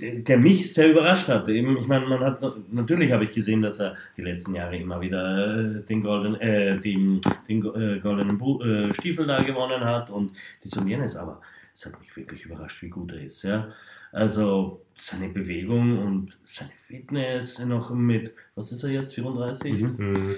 der 0.00 0.38
mich 0.38 0.72
sehr 0.72 0.90
überrascht 0.90 1.28
hat. 1.28 1.48
Eben, 1.48 1.76
ich 1.76 1.86
meine, 1.86 2.06
man 2.06 2.20
hat 2.20 2.42
natürlich 2.72 3.12
habe 3.12 3.24
ich 3.24 3.32
gesehen, 3.32 3.62
dass 3.62 3.80
er 3.80 3.96
die 4.16 4.22
letzten 4.22 4.54
Jahre 4.54 4.76
immer 4.76 5.00
wieder 5.00 5.58
äh, 5.58 5.82
den 5.82 6.02
goldenen, 6.02 6.40
äh, 6.40 6.80
den, 6.80 7.20
den 7.48 7.58
äh, 7.58 8.00
goldenen 8.00 8.38
Bu 8.38 8.62
äh, 8.62 8.94
Stiefel 8.94 9.26
da 9.26 9.42
gewonnen 9.42 9.84
hat 9.84 10.10
und 10.10 10.32
dies 10.64 10.76
und 10.76 10.88
jenes, 10.88 11.16
aber 11.16 11.40
es 11.74 11.84
hat 11.84 12.00
mich 12.00 12.16
wirklich 12.16 12.46
überrascht, 12.46 12.80
wie 12.82 12.88
gut 12.88 13.12
er 13.12 13.20
ist. 13.20 13.42
Ja? 13.42 13.68
Also 14.10 14.80
seine 14.94 15.28
Bewegung 15.28 15.98
und 15.98 16.38
seine 16.46 16.72
Fitness 16.74 17.64
noch 17.66 17.90
mit, 17.90 18.32
was 18.54 18.72
ist 18.72 18.82
er 18.82 18.90
jetzt, 18.90 19.14
34? 19.14 19.82
Mhm. 19.82 19.96
mh, 19.98 20.36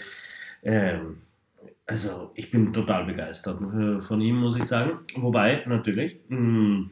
Ähm, 0.64 1.18
also 1.88 2.33
ich 2.35 2.51
bin 2.51 2.72
total 2.72 3.07
begeistert 3.07 3.61
äh, 3.62 4.01
von 4.01 4.20
ihm, 4.20 4.37
muss 4.37 4.57
ich 4.57 4.64
sagen. 4.64 5.01
Wobei, 5.16 5.64
natürlich, 5.66 6.18
mh, 6.29 6.90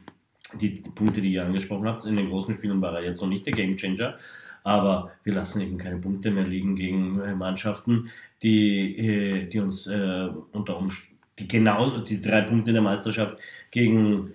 die, 0.59 0.81
Punkte, 0.95 1.21
die 1.21 1.33
ihr 1.33 1.45
angesprochen 1.45 1.87
habt, 1.87 2.05
in 2.05 2.15
den 2.15 2.29
großen 2.29 2.55
Spielen 2.55 2.81
war 2.81 2.95
er 2.95 3.05
jetzt 3.05 3.21
noch 3.21 3.29
nicht 3.29 3.45
der 3.45 3.53
Gamechanger. 3.53 4.17
Aber 4.63 5.11
wir 5.23 5.35
lassen 5.35 5.61
eben 5.61 5.77
keine 5.77 5.99
Punkte 5.99 6.31
mehr 6.31 6.45
liegen 6.45 6.75
gegen 6.75 7.19
äh, 7.21 7.35
Mannschaften, 7.35 8.09
die, 8.41 8.97
äh, 8.97 9.45
die 9.45 9.59
uns 9.59 9.87
unter 9.87 10.77
Umständen 10.77 11.15
die 11.39 11.47
genau, 11.47 11.99
die 11.99 12.19
drei 12.19 12.41
Punkte 12.41 12.71
in 12.71 12.73
der 12.73 12.81
Meisterschaft 12.81 13.37
gegen 13.69 14.33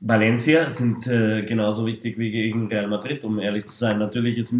Valencia 0.00 0.70
sind 0.70 1.04
genauso 1.04 1.84
wichtig 1.84 2.16
wie 2.16 2.30
gegen 2.30 2.68
Real 2.68 2.88
Madrid, 2.88 3.24
um 3.24 3.38
ehrlich 3.38 3.66
zu 3.66 3.76
sein. 3.76 3.98
Natürlich 3.98 4.38
ist, 4.38 4.54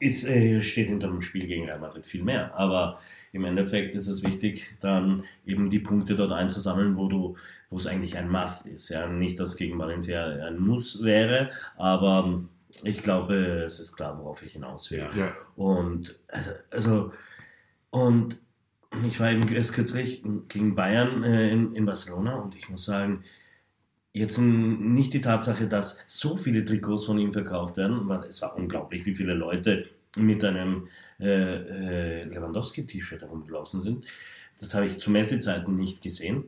ist, 0.00 0.20
steht 0.64 0.88
hinter 0.88 1.08
dem 1.08 1.20
Spiel 1.20 1.46
gegen 1.46 1.66
Real 1.66 1.78
Madrid 1.78 2.06
viel 2.06 2.22
mehr, 2.22 2.54
aber 2.56 2.98
im 3.38 3.44
Endeffekt 3.44 3.94
ist 3.94 4.08
es 4.08 4.24
wichtig, 4.24 4.76
dann 4.80 5.22
eben 5.46 5.70
die 5.70 5.78
Punkte 5.78 6.16
dort 6.16 6.32
einzusammeln, 6.32 6.96
wo 6.96 7.08
du, 7.08 7.36
wo 7.70 7.76
es 7.76 7.86
eigentlich 7.86 8.16
ein 8.16 8.28
Must 8.28 8.66
ist. 8.66 8.88
Ja, 8.88 9.06
nicht, 9.06 9.38
dass 9.38 9.56
gegen 9.56 9.78
Valencia 9.78 10.26
ein 10.26 10.58
Muss 10.58 11.04
wäre, 11.04 11.50
aber 11.76 12.42
ich 12.82 13.02
glaube, 13.02 13.62
es 13.64 13.78
ist 13.78 13.92
klar, 13.92 14.18
worauf 14.18 14.42
ich 14.42 14.52
hinaus 14.52 14.90
will. 14.90 15.08
Ja. 15.16 15.32
Und 15.56 16.18
also, 16.28 16.50
also 16.70 17.12
und 17.90 18.36
ich 19.06 19.20
war 19.20 19.30
eben 19.30 19.48
erst 19.48 19.72
kürzlich 19.72 20.22
gegen 20.48 20.74
Bayern 20.74 21.22
äh, 21.22 21.50
in, 21.50 21.74
in 21.74 21.86
Barcelona 21.86 22.36
und 22.36 22.56
ich 22.56 22.68
muss 22.68 22.84
sagen, 22.84 23.22
jetzt 24.12 24.38
nicht 24.38 25.14
die 25.14 25.20
Tatsache, 25.20 25.68
dass 25.68 26.00
so 26.08 26.36
viele 26.36 26.64
Trikots 26.64 27.04
von 27.04 27.18
ihm 27.18 27.32
verkauft 27.32 27.76
werden, 27.76 28.08
weil 28.08 28.24
es 28.24 28.42
war 28.42 28.56
unglaublich, 28.56 29.06
wie 29.06 29.14
viele 29.14 29.34
Leute 29.34 29.86
mit 30.16 30.44
einem 30.44 30.88
äh, 31.20 31.26
äh, 32.22 32.24
Lewandowski-T-Shirt 32.24 33.22
herumgelaufen 33.22 33.82
sind. 33.82 34.06
Das 34.60 34.74
habe 34.74 34.86
ich 34.86 34.98
zu 34.98 35.10
Messezeiten 35.10 35.76
nicht 35.76 36.02
gesehen 36.02 36.44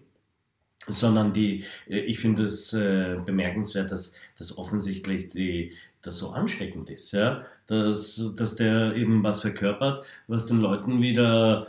sondern 0.87 1.33
die, 1.33 1.64
äh, 1.88 1.99
ich 2.01 2.20
finde 2.20 2.44
es 2.44 2.73
äh, 2.73 3.16
bemerkenswert, 3.25 3.92
dass, 3.92 4.14
dass 4.38 4.57
offensichtlich 4.57 5.29
die, 5.29 5.75
das 6.03 6.18
so 6.18 6.31
ansteckend 6.31 6.90
ist, 6.90 7.12
ja, 7.12 7.42
dass, 7.66 8.33
dass 8.37 8.57
der 8.57 8.94
eben 8.96 9.23
was 9.23 9.40
verkörpert, 9.40 10.05
was 10.27 10.46
den 10.46 10.61
Leuten 10.61 11.03
wieder 11.03 11.68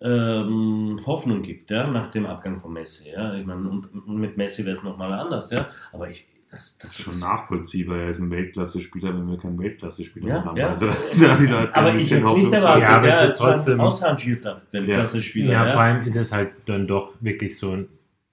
ähm, 0.00 1.00
Hoffnung 1.06 1.42
gibt, 1.42 1.70
ja, 1.70 1.86
nach 1.86 2.08
dem 2.08 2.26
Abgang 2.26 2.60
von 2.60 2.72
Messi, 2.72 3.10
ja, 3.10 3.34
ich 3.34 3.46
meine, 3.46 3.68
und, 3.68 3.92
und 3.92 4.16
mit 4.18 4.36
Messi 4.36 4.64
wäre 4.64 4.76
es 4.76 4.82
nochmal 4.82 5.12
anders, 5.12 5.50
ja, 5.50 5.70
aber 5.92 6.10
ich, 6.10 6.26
das, 6.50 6.74
das 6.78 6.92
ist 6.92 7.00
schon 7.02 7.12
ist- 7.14 7.20
nachvollziehbar. 7.20 7.98
Er 7.98 8.08
ist 8.10 8.18
ein 8.18 8.30
Weltklasse-Spieler, 8.30 9.14
wenn 9.14 9.28
wir 9.28 9.38
keinen 9.38 9.58
Weltklasse-Spieler 9.58 10.26
Ja, 10.28 10.34
mehr 10.34 10.44
haben. 10.44 10.56
ja. 10.56 10.68
Also 10.68 10.86
das 10.86 11.12
ist 11.14 11.22
ja 11.22 11.36
die 11.36 11.46
Leute 11.46 11.74
aber 11.74 11.94
ich 11.94 12.10
es 12.10 12.10
nicht 12.10 12.52
erwartet, 12.52 12.82
Ja, 12.82 12.96
aber 12.96 13.08
ja, 13.08 13.24
es 13.24 13.32
ist 13.32 13.38
trotzdem- 13.38 13.80
ausrangierter 13.80 14.62
Weltklasse-Spieler, 14.72 15.52
Ja, 15.52 15.66
ja. 15.66 15.72
vor 15.72 15.80
allem 15.82 16.06
ist 16.06 16.16
es 16.16 16.32
halt 16.32 16.50
dann 16.66 16.86
doch 16.88 17.14
wirklich 17.20 17.56
so 17.58 17.72
ein, 17.72 17.88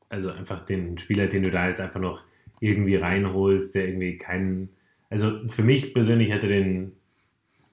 also 0.10 0.32
einfach 0.32 0.66
den 0.66 0.98
Spieler, 0.98 1.28
den 1.28 1.44
du 1.44 1.52
da 1.52 1.68
jetzt 1.68 1.80
einfach 1.80 2.00
noch 2.00 2.22
irgendwie 2.60 2.96
reinholst, 2.96 3.76
der 3.76 3.88
irgendwie 3.88 4.18
keinen, 4.18 4.70
also 5.10 5.48
für 5.48 5.64
mich 5.64 5.94
persönlich 5.94 6.32
hätte 6.32 6.48
den, 6.48 6.94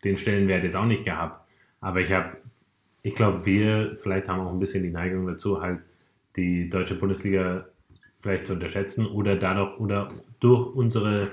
den 0.05 0.19
Stellenwert 0.19 0.63
jetzt 0.65 0.77
auch 0.77 0.85
nicht 0.85 1.05
gehabt, 1.07 1.49
aber 1.81 2.01
ich 2.01 2.13
habe, 2.13 2.37
ich 3.03 3.15
glaube, 3.15 3.47
wir 3.47 3.97
vielleicht 3.97 4.29
haben 4.29 4.41
auch 4.41 4.53
ein 4.53 4.59
bisschen 4.59 4.83
die 4.83 4.91
Neigung 4.91 5.27
dazu, 5.27 5.63
halt 5.63 5.81
die 6.37 6.69
deutsche 6.69 6.97
Bundesliga 6.97 7.67
vielleicht 8.25 8.47
zu 8.47 8.55
unterschätzen 8.55 9.07
oder 9.07 9.37
dadurch 9.37 9.79
oder 9.79 10.11
durch 10.41 10.75
unsere 10.75 11.33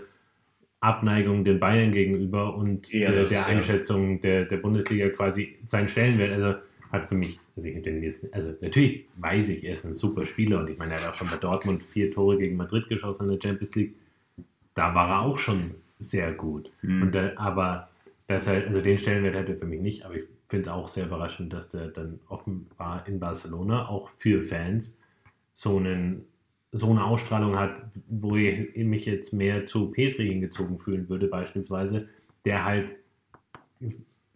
Abneigung 0.82 1.46
den 1.46 1.58
Bayern 1.58 1.94
gegenüber 1.94 2.56
und 2.56 2.92
Ja, 2.92 3.12
der, 3.12 3.22
das, 3.22 3.32
der 3.32 3.40
ja. 3.40 3.46
Einschätzung 3.46 4.20
der, 4.20 4.44
der 4.44 4.58
Bundesliga 4.58 5.08
quasi 5.10 5.58
seinen 5.64 5.88
Stellenwert, 5.88 6.34
also 6.34 6.60
hat 6.92 7.08
für 7.08 7.16
mich, 7.16 7.40
also 7.56 7.70
ich 7.70 7.82
den 7.82 8.04
jetzt, 8.04 8.34
also 8.34 8.54
natürlich 8.60 9.06
weiß 9.16 9.50
ich, 9.50 9.64
er 9.64 9.72
ist 9.72 9.86
ein 9.86 9.94
super 9.94 10.26
Spieler 10.26 10.60
und 10.60 10.70
ich 10.70 10.78
meine, 10.78 10.96
er 10.96 11.02
hat 11.02 11.10
auch 11.12 11.16
schon 11.16 11.30
bei 11.30 11.38
Dortmund 11.38 11.82
vier 11.82 12.12
Tore 12.12 12.38
gegen 12.38 12.58
Madrid 12.58 12.90
geschossen 12.90 13.30
in 13.30 13.40
der 13.40 13.48
Champions 13.48 13.74
League. 13.76 13.96
Da 14.74 14.94
war 14.94 15.10
er 15.10 15.22
auch 15.22 15.40
schon 15.40 15.76
sehr 16.00 16.34
gut. 16.34 16.70
Mhm. 16.82 17.04
Und 17.04 17.12
da, 17.16 17.32
aber 17.38 17.90
das 18.28 18.48
halt, 18.48 18.68
also 18.68 18.82
den 18.82 18.98
Stellenwert 18.98 19.36
hat 19.36 19.48
er 19.48 19.56
für 19.56 19.66
mich 19.66 19.80
nicht, 19.80 20.04
aber 20.04 20.16
ich 20.16 20.26
finde 20.50 20.64
es 20.64 20.68
auch 20.68 20.90
sehr 20.90 21.06
überraschend, 21.06 21.54
dass 21.54 21.70
der 21.70 21.88
dann 21.88 22.20
offenbar 22.28 23.08
in 23.08 23.22
Barcelona 23.22 23.88
auch 23.88 24.10
für 24.10 24.44
Fans 24.44 25.00
so, 25.54 25.78
einen, 25.78 26.26
so 26.72 26.90
eine 26.90 27.04
Ausstrahlung 27.04 27.58
hat, 27.58 27.76
wo 28.08 28.36
ich 28.36 28.76
mich 28.78 29.06
jetzt 29.06 29.34
mehr 29.34 29.66
zu 29.66 29.92
Petri 29.92 30.28
hingezogen 30.30 30.80
fühlen 30.80 31.10
würde, 31.10 31.28
beispielsweise, 31.28 32.08
der 32.46 32.66
halt 32.66 32.90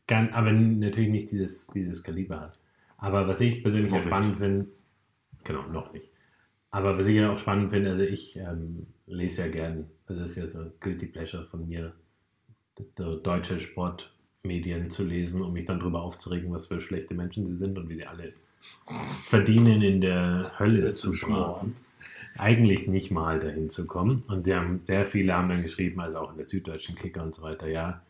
Gan- 0.07 0.33
aber 0.33 0.51
natürlich 0.51 1.09
nicht 1.09 1.31
dieses, 1.31 1.67
dieses 1.67 2.03
Kaliber 2.03 2.41
hat. 2.41 2.59
Aber 2.97 3.27
was 3.27 3.41
ich 3.41 3.61
persönlich 3.61 3.91
auch 3.93 4.03
spannend 4.03 4.37
finde, 4.37 4.67
genau, 5.43 5.67
noch 5.67 5.93
nicht. 5.93 6.09
Aber 6.71 6.97
was 6.97 7.07
ich 7.07 7.15
ja 7.15 7.31
auch 7.31 7.39
spannend 7.39 7.71
finde, 7.71 7.91
also 7.91 8.03
ich 8.03 8.35
ähm, 8.37 8.87
lese 9.07 9.43
ja 9.43 9.47
gern, 9.47 9.87
also 10.07 10.21
das 10.21 10.31
ist 10.31 10.37
ja 10.37 10.47
so 10.47 10.71
Guilty 10.79 11.07
Pleasure 11.07 11.45
von 11.45 11.67
mir, 11.67 11.93
deutsche 12.95 13.59
Sportmedien 13.59 14.89
zu 14.89 15.05
lesen, 15.05 15.41
um 15.41 15.53
mich 15.53 15.65
dann 15.65 15.79
darüber 15.79 16.01
aufzuregen, 16.01 16.51
was 16.51 16.67
für 16.67 16.81
schlechte 16.81 17.15
Menschen 17.15 17.47
sie 17.47 17.55
sind 17.55 17.77
und 17.77 17.87
wie 17.89 17.95
sie 17.95 18.05
alle 18.05 18.33
verdienen, 19.27 19.81
in 19.81 20.01
der 20.01 20.51
Hölle 20.59 20.93
zu 20.93 21.13
schmoren 21.13 21.75
eigentlich 22.37 22.87
nicht 22.87 23.11
mal 23.11 23.39
dahin 23.39 23.69
zu 23.69 23.87
kommen. 23.87 24.23
Und 24.27 24.45
die 24.45 24.55
haben, 24.55 24.79
sehr 24.83 25.05
viele 25.05 25.35
haben 25.35 25.49
dann 25.49 25.61
geschrieben, 25.61 26.01
also 26.01 26.19
auch 26.19 26.31
in 26.31 26.37
der 26.37 26.45
Süddeutschen 26.45 26.95
Kicker 26.95 27.23
und 27.23 27.33
so 27.33 27.41
weiter, 27.43 27.67
ja, 27.67 28.01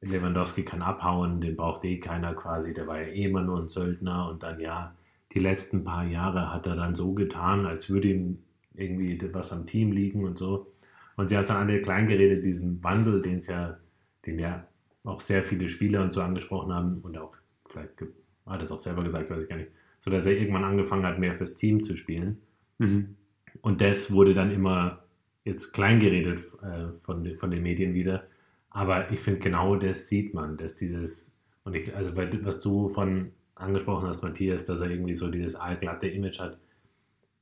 Lewandowski 0.00 0.64
kann 0.64 0.82
abhauen, 0.82 1.40
den 1.40 1.56
braucht 1.56 1.84
eh 1.84 1.98
keiner 1.98 2.34
quasi, 2.34 2.74
der 2.74 2.86
war 2.86 3.00
ja 3.00 3.08
eh 3.08 3.24
immer 3.24 3.42
nur 3.42 3.60
ein 3.60 3.68
Söldner 3.68 4.28
und 4.30 4.42
dann 4.42 4.60
ja, 4.60 4.94
die 5.32 5.40
letzten 5.40 5.84
paar 5.84 6.04
Jahre 6.04 6.52
hat 6.52 6.66
er 6.66 6.76
dann 6.76 6.94
so 6.94 7.12
getan, 7.12 7.66
als 7.66 7.90
würde 7.90 8.08
ihm 8.08 8.38
irgendwie 8.74 9.18
was 9.32 9.52
am 9.52 9.66
Team 9.66 9.92
liegen 9.92 10.24
und 10.24 10.38
so. 10.38 10.72
Und 11.16 11.28
sie 11.28 11.34
haben 11.34 11.42
es 11.42 11.48
dann 11.48 11.56
alle 11.68 11.80
kleingeredet, 11.80 12.44
diesen 12.44 12.82
Wandel, 12.84 13.22
den 13.22 13.38
es 13.38 13.46
ja, 13.46 13.78
den 14.26 14.38
ja 14.38 14.66
auch 15.04 15.20
sehr 15.20 15.42
viele 15.42 15.68
Spieler 15.68 16.02
und 16.02 16.12
so 16.12 16.20
angesprochen 16.20 16.72
haben 16.72 16.98
und 17.00 17.16
auch 17.16 17.34
vielleicht 17.66 18.02
hat 18.46 18.60
er 18.60 18.62
es 18.62 18.72
auch 18.72 18.78
selber 18.78 19.02
gesagt, 19.02 19.30
weiß 19.30 19.42
ich 19.42 19.48
gar 19.48 19.56
nicht, 19.56 19.70
so 20.00 20.10
dass 20.10 20.26
er 20.26 20.32
irgendwann 20.32 20.64
angefangen 20.64 21.04
hat, 21.04 21.18
mehr 21.18 21.34
fürs 21.34 21.54
Team 21.54 21.82
zu 21.82 21.96
spielen. 21.96 22.38
Mhm. 22.78 23.16
Und 23.62 23.80
das 23.80 24.12
wurde 24.12 24.34
dann 24.34 24.50
immer 24.50 25.04
jetzt 25.44 25.72
kleingeredet 25.72 26.40
äh, 26.62 26.88
von, 27.02 27.24
den- 27.24 27.38
von 27.38 27.50
den 27.50 27.62
Medien 27.62 27.94
wieder. 27.94 28.24
Aber 28.70 29.10
ich 29.12 29.20
finde, 29.20 29.40
genau 29.40 29.76
das 29.76 30.08
sieht 30.08 30.34
man, 30.34 30.56
dass 30.56 30.76
dieses, 30.76 31.36
und 31.64 31.74
ich, 31.74 31.94
also 31.94 32.12
was 32.16 32.60
du 32.60 32.88
von 32.88 33.32
angesprochen 33.54 34.06
hast, 34.08 34.22
Matthias, 34.22 34.64
dass 34.66 34.80
er 34.80 34.90
irgendwie 34.90 35.14
so 35.14 35.30
dieses 35.30 35.54
allglatte 35.54 36.08
Image 36.08 36.40
hat, 36.40 36.58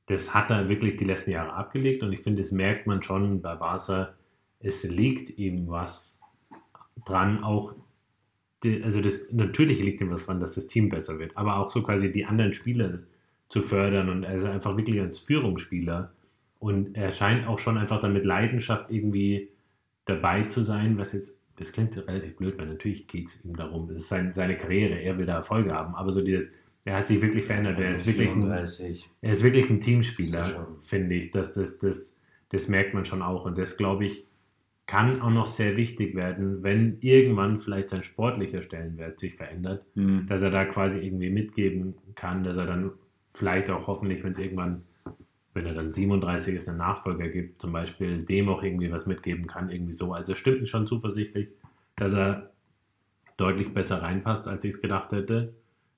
das 0.07 0.33
hat 0.33 0.51
er 0.51 0.69
wirklich 0.69 0.97
die 0.97 1.05
letzten 1.05 1.31
Jahre 1.31 1.53
abgelegt. 1.53 2.03
Und 2.03 2.13
ich 2.13 2.21
finde, 2.21 2.41
das 2.41 2.51
merkt 2.51 2.87
man 2.87 3.01
schon 3.03 3.41
bei 3.41 3.55
Barca, 3.55 4.13
es 4.59 4.83
liegt 4.83 5.37
ihm 5.37 5.67
was 5.67 6.21
dran, 7.05 7.43
auch, 7.43 7.73
also 8.63 9.01
das, 9.01 9.31
natürlich 9.31 9.79
liegt 9.81 10.01
ihm 10.01 10.09
was 10.11 10.25
dran, 10.25 10.39
dass 10.39 10.55
das 10.55 10.67
Team 10.67 10.89
besser 10.89 11.19
wird, 11.19 11.35
aber 11.37 11.57
auch 11.57 11.69
so 11.71 11.83
quasi 11.83 12.11
die 12.11 12.25
anderen 12.25 12.53
Spieler 12.53 12.99
zu 13.47 13.61
fördern 13.61 14.09
und 14.09 14.23
er 14.23 14.37
ist 14.37 14.45
einfach 14.45 14.75
wirklich 14.77 14.99
als 14.99 15.19
Führungsspieler 15.19 16.13
und 16.59 16.95
er 16.95 17.11
scheint 17.11 17.47
auch 17.47 17.59
schon 17.59 17.77
einfach 17.77 18.01
dann 18.01 18.13
mit 18.13 18.25
Leidenschaft 18.25 18.89
irgendwie 18.89 19.49
dabei 20.05 20.43
zu 20.43 20.63
sein, 20.63 20.97
was 20.97 21.13
jetzt, 21.13 21.39
das 21.57 21.71
klingt 21.71 21.95
relativ 21.97 22.35
blöd, 22.37 22.57
weil 22.57 22.67
natürlich 22.67 23.07
geht 23.07 23.27
es 23.27 23.45
ihm 23.45 23.55
darum, 23.55 23.89
es 23.89 24.03
ist 24.03 24.09
sein, 24.09 24.33
seine 24.33 24.57
Karriere, 24.57 24.99
er 24.99 25.17
will 25.17 25.25
da 25.25 25.35
Erfolge 25.35 25.73
haben, 25.73 25.95
aber 25.95 26.11
so 26.11 26.21
dieses, 26.21 26.51
er 26.85 26.97
hat 26.97 27.07
sich 27.07 27.21
wirklich 27.21 27.45
verändert, 27.45 27.79
er 27.79 27.91
ist 27.91 28.05
wirklich 28.05 28.29
ein, 28.29 28.41
34. 28.43 29.09
er 29.21 29.31
ist 29.31 29.43
wirklich 29.43 29.69
ein 29.69 29.81
Teamspieler, 29.81 30.39
er 30.39 30.67
finde 30.81 31.15
ich. 31.15 31.31
Das, 31.31 31.55
das, 31.55 31.79
das, 31.79 32.15
das 32.49 32.67
merkt 32.67 32.93
man 32.93 33.05
schon 33.05 33.23
auch. 33.23 33.45
Und 33.45 33.57
das, 33.57 33.75
glaube 33.75 34.05
ich, 34.05 34.27
kann 34.85 35.19
auch 35.19 35.31
noch 35.31 35.47
sehr 35.47 35.77
wichtig 35.77 36.13
werden, 36.13 36.61
wenn 36.61 36.99
irgendwann 37.01 37.59
vielleicht 37.59 37.89
sein 37.89 38.03
sportlicher 38.03 38.61
Stellenwert 38.61 39.19
sich 39.19 39.33
verändert, 39.33 39.83
Mhm. 39.95 40.27
dass 40.27 40.43
er 40.43 40.51
da 40.51 40.65
quasi 40.65 40.99
irgendwie 40.99 41.31
mitgeben 41.31 41.95
kann, 42.13 42.43
dass 42.43 42.55
er 42.55 42.67
dann 42.67 42.91
vielleicht 43.37 43.69
auch 43.69 43.87
hoffentlich, 43.87 44.23
wenn 44.23 44.31
es 44.31 44.39
irgendwann, 44.39 44.83
wenn 45.53 45.65
er 45.65 45.73
dann 45.73 45.91
37 45.91 46.55
ist, 46.55 46.69
einen 46.69 46.77
Nachfolger 46.77 47.27
gibt, 47.29 47.61
zum 47.61 47.71
Beispiel 47.71 48.23
dem 48.23 48.49
auch 48.49 48.63
irgendwie 48.63 48.91
was 48.91 49.05
mitgeben 49.05 49.47
kann, 49.47 49.69
irgendwie 49.69 49.93
so. 49.93 50.13
Also 50.13 50.35
stimmt 50.35 50.67
schon 50.67 50.87
zuversichtlich, 50.87 51.49
dass 51.95 52.13
er 52.13 52.51
deutlich 53.37 53.73
besser 53.73 54.01
reinpasst, 54.01 54.47
als 54.47 54.63
ich 54.63 54.71
es 54.71 54.81
gedacht 54.81 55.11
hätte. 55.11 55.53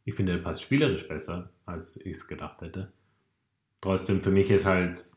Ich 0.06 0.16
finde, 0.16 0.34
er 0.34 0.38
passt 0.40 0.64
spielerisch 0.64 1.08
besser, 1.08 1.50
als 1.66 1.98
ich 1.98 2.18
es 2.18 2.28
gedacht 2.28 2.62
hätte. 2.62 2.92
Trotzdem, 3.82 4.22
für 4.22 4.32
mich 4.32 4.50
ist 4.50 4.66
halt 4.66 5.08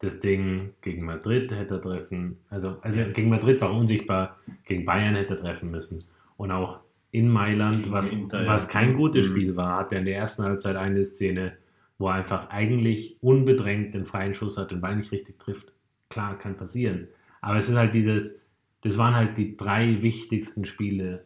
das 0.00 0.20
Ding 0.20 0.74
gegen 0.80 1.04
Madrid 1.04 1.50
hätte 1.50 1.74
er 1.74 1.80
treffen, 1.80 2.38
also, 2.50 2.78
also 2.82 3.02
gegen 3.12 3.30
Madrid 3.30 3.60
war 3.60 3.72
unsichtbar, 3.72 4.36
gegen 4.64 4.84
Bayern 4.84 5.16
hätte 5.16 5.34
er 5.34 5.40
treffen 5.40 5.70
müssen. 5.70 6.04
Und 6.36 6.52
auch 6.52 6.80
in 7.10 7.28
Mailand, 7.28 7.90
was, 7.90 8.12
Inter, 8.12 8.42
ja. 8.42 8.48
was 8.48 8.68
kein 8.68 8.96
gutes 8.96 9.26
Mhm. 9.28 9.30
Spiel 9.32 9.56
war, 9.56 9.76
hat 9.78 9.92
er 9.92 10.00
in 10.00 10.04
der 10.04 10.16
ersten 10.16 10.42
Halbzeit 10.42 10.76
eine 10.76 11.04
Szene, 11.04 11.56
wo 11.98 12.08
er 12.08 12.14
einfach 12.14 12.50
eigentlich 12.50 13.16
unbedrängt 13.22 13.94
den 13.94 14.06
freien 14.06 14.34
Schuss 14.34 14.58
hat, 14.58 14.70
den 14.70 14.80
Ball 14.80 14.96
nicht 14.96 15.10
richtig 15.12 15.38
trifft. 15.38 15.72
Klar, 16.10 16.38
kann 16.38 16.56
passieren. 16.56 17.08
Aber 17.40 17.58
es 17.58 17.68
ist 17.68 17.76
halt 17.76 17.94
dieses, 17.94 18.42
das 18.82 18.98
waren 18.98 19.14
halt 19.16 19.36
die 19.36 19.56
drei 19.56 20.02
wichtigsten 20.02 20.64
Spiele 20.64 21.24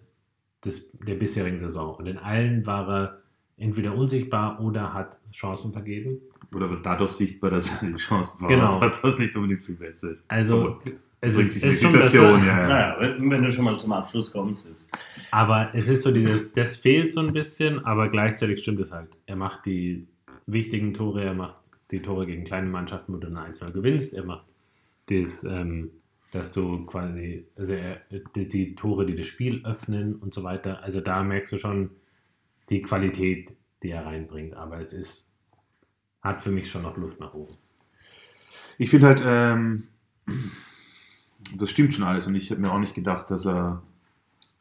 des, 0.64 0.93
der 0.99 1.14
bisherigen 1.16 1.59
Saison. 1.59 1.97
Und 1.97 2.07
in 2.07 2.18
allen 2.18 2.64
war 2.66 2.89
er 2.89 3.22
entweder 3.57 3.95
unsichtbar 3.95 4.61
oder 4.61 4.95
hat 4.95 5.18
Chancen 5.33 5.72
vergeben. 5.72 6.18
Oder 6.55 6.70
wird 6.70 6.85
dadurch 6.87 7.12
sichtbar, 7.12 7.51
dass 7.51 7.83
er 7.83 7.89
die 7.91 7.97
Chancen 7.97 8.47
Genau. 8.47 8.66
verhaut 8.72 8.83
hat, 8.83 9.05
was 9.05 9.18
nicht 9.18 9.37
unbedingt 9.37 9.62
viel 9.62 9.74
besser 9.76 10.11
ist. 10.11 10.30
Also, 10.30 10.62
Aber 10.62 10.80
es 11.24 11.34
bringt 11.36 11.48
ist, 11.48 11.54
sich 11.54 11.62
in 11.62 11.68
die 11.68 11.74
ist 11.74 11.82
schon 11.82 11.92
Situation, 11.92 12.34
besser, 12.34 12.46
ja, 12.46 12.60
ja. 12.62 12.68
Naja, 12.68 12.96
wenn, 12.98 13.30
wenn 13.30 13.42
du 13.44 13.52
schon 13.52 13.64
mal 13.64 13.78
zum 13.78 13.92
Abschluss 13.92 14.32
kommst, 14.32 14.66
ist. 14.66 14.90
Aber 15.30 15.70
es 15.72 15.88
ist 15.88 16.02
so 16.02 16.10
dieses, 16.10 16.52
das 16.52 16.76
fehlt 16.76 17.12
so 17.12 17.20
ein 17.20 17.32
bisschen, 17.32 17.84
aber 17.84 18.08
gleichzeitig 18.08 18.60
stimmt 18.60 18.80
es 18.80 18.90
halt. 18.90 19.16
Er 19.26 19.36
macht 19.36 19.64
die 19.64 20.08
wichtigen 20.46 20.94
Tore, 20.94 21.22
er 21.22 21.34
macht 21.34 21.70
die 21.92 22.02
Tore 22.02 22.26
gegen 22.26 22.42
kleine 22.42 22.68
Mannschaften, 22.68 23.12
wo 23.12 23.18
du 23.18 23.28
eine 23.28 23.40
1 23.40 23.60
gewinnst, 23.72 24.14
er 24.14 24.24
macht 24.24 24.46
das, 25.06 25.44
ähm, 25.44 25.92
dass 26.32 26.52
du 26.52 26.86
quasi, 26.86 27.46
also 27.56 27.72
er, 27.74 28.00
die, 28.34 28.48
die 28.48 28.74
Tore, 28.74 29.06
die 29.06 29.14
das 29.14 29.26
Spiel 29.26 29.64
öffnen 29.64 30.16
und 30.16 30.34
so 30.34 30.42
weiter. 30.42 30.82
Also 30.82 31.00
da 31.00 31.22
merkst 31.22 31.52
du 31.52 31.58
schon 31.58 31.90
die 32.68 32.82
Qualität, 32.82 33.54
die 33.84 33.90
er 33.90 34.06
reinbringt. 34.06 34.54
Aber 34.54 34.80
es 34.80 34.92
ist, 34.92 35.30
hat 36.20 36.40
für 36.40 36.50
mich 36.50 36.68
schon 36.68 36.82
noch 36.82 36.96
Luft 36.96 37.20
nach 37.20 37.34
oben. 37.34 37.54
Ich 38.78 38.90
finde 38.90 39.06
halt, 39.06 39.22
ähm, 39.24 39.84
das 41.57 41.70
stimmt 41.70 41.95
schon 41.95 42.05
alles 42.05 42.26
und 42.26 42.34
ich 42.34 42.51
hätte 42.51 42.61
mir 42.61 42.72
auch 42.72 42.78
nicht 42.78 42.95
gedacht, 42.95 43.30
dass 43.30 43.47
er, 43.47 43.82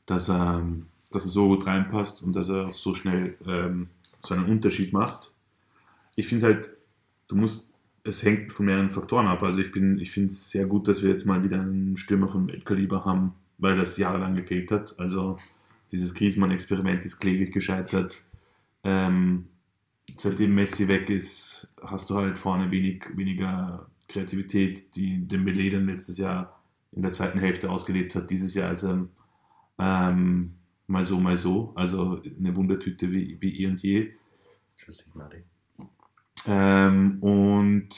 dass 0.06 0.30
er, 0.30 0.66
dass 1.12 1.26
er 1.26 1.30
so 1.30 1.48
gut 1.48 1.66
reinpasst 1.68 2.24
und 2.24 2.34
dass 2.34 2.50
er 2.50 2.72
so 2.74 2.94
schnell 2.94 3.38
ähm, 3.46 3.90
so 4.20 4.34
einen 4.34 4.46
Unterschied 4.46 4.94
macht. 4.94 5.32
Ich 6.16 6.28
finde 6.28 6.48
halt, 6.48 6.70
du 7.28 7.36
musst, 7.36 7.74
es 8.04 8.24
hängt 8.24 8.52
von 8.52 8.66
mehreren 8.66 8.90
Faktoren 8.90 9.28
ab. 9.28 9.44
Also 9.44 9.62
ich 9.62 9.72
bin, 9.72 10.00
ich 10.00 10.12
finde 10.12 10.30
es 10.30 10.50
sehr 10.50 10.66
gut, 10.66 10.88
dass 10.88 11.02
wir 11.02 11.10
jetzt 11.10 11.26
mal 11.26 11.44
wieder 11.44 11.60
einen 11.60 11.98
Stürmer 11.98 12.28
von 12.28 12.48
Weltkaliber 12.48 13.06
haben, 13.06 13.34
weil 13.58 13.78
das 13.78 13.98
jahrelang 13.98 14.36
gefehlt 14.36 14.72
hat. 14.72 15.00
Also 15.00 15.38
dieses 15.92 16.14
Griezmann-Experiment 16.14 17.04
ist 17.06 17.20
kläglich 17.20 17.52
gescheitert. 17.52 18.22
Ähm, 18.84 19.48
seitdem 20.18 20.56
Messi 20.56 20.88
weg 20.88 21.10
ist, 21.10 21.68
hast 21.82 22.10
du 22.10 22.16
halt 22.16 22.38
vorne 22.38 22.72
wenig, 22.72 23.06
weniger 23.16 23.88
Kreativität, 24.08 24.96
die 24.96 25.28
Dembele 25.28 25.70
dann 25.70 25.88
letztes 25.88 26.18
Jahr 26.18 26.61
in 26.92 27.02
der 27.02 27.12
zweiten 27.12 27.40
Hälfte 27.40 27.70
ausgelebt 27.70 28.16
hat. 28.16 28.30
Dieses 28.30 28.54
Jahr 28.54 28.70
also 28.70 29.08
ähm, 29.80 30.56
mal 30.88 31.04
so, 31.04 31.20
mal 31.20 31.36
so. 31.36 31.72
Also 31.76 32.22
eine 32.40 32.56
Wundertüte 32.56 33.12
wie, 33.12 33.38
wie 33.40 33.62
eh 33.62 33.68
und 33.68 33.82
je. 33.82 34.12
Mari. 35.14 35.44
Ähm, 36.48 37.20
und 37.22 37.90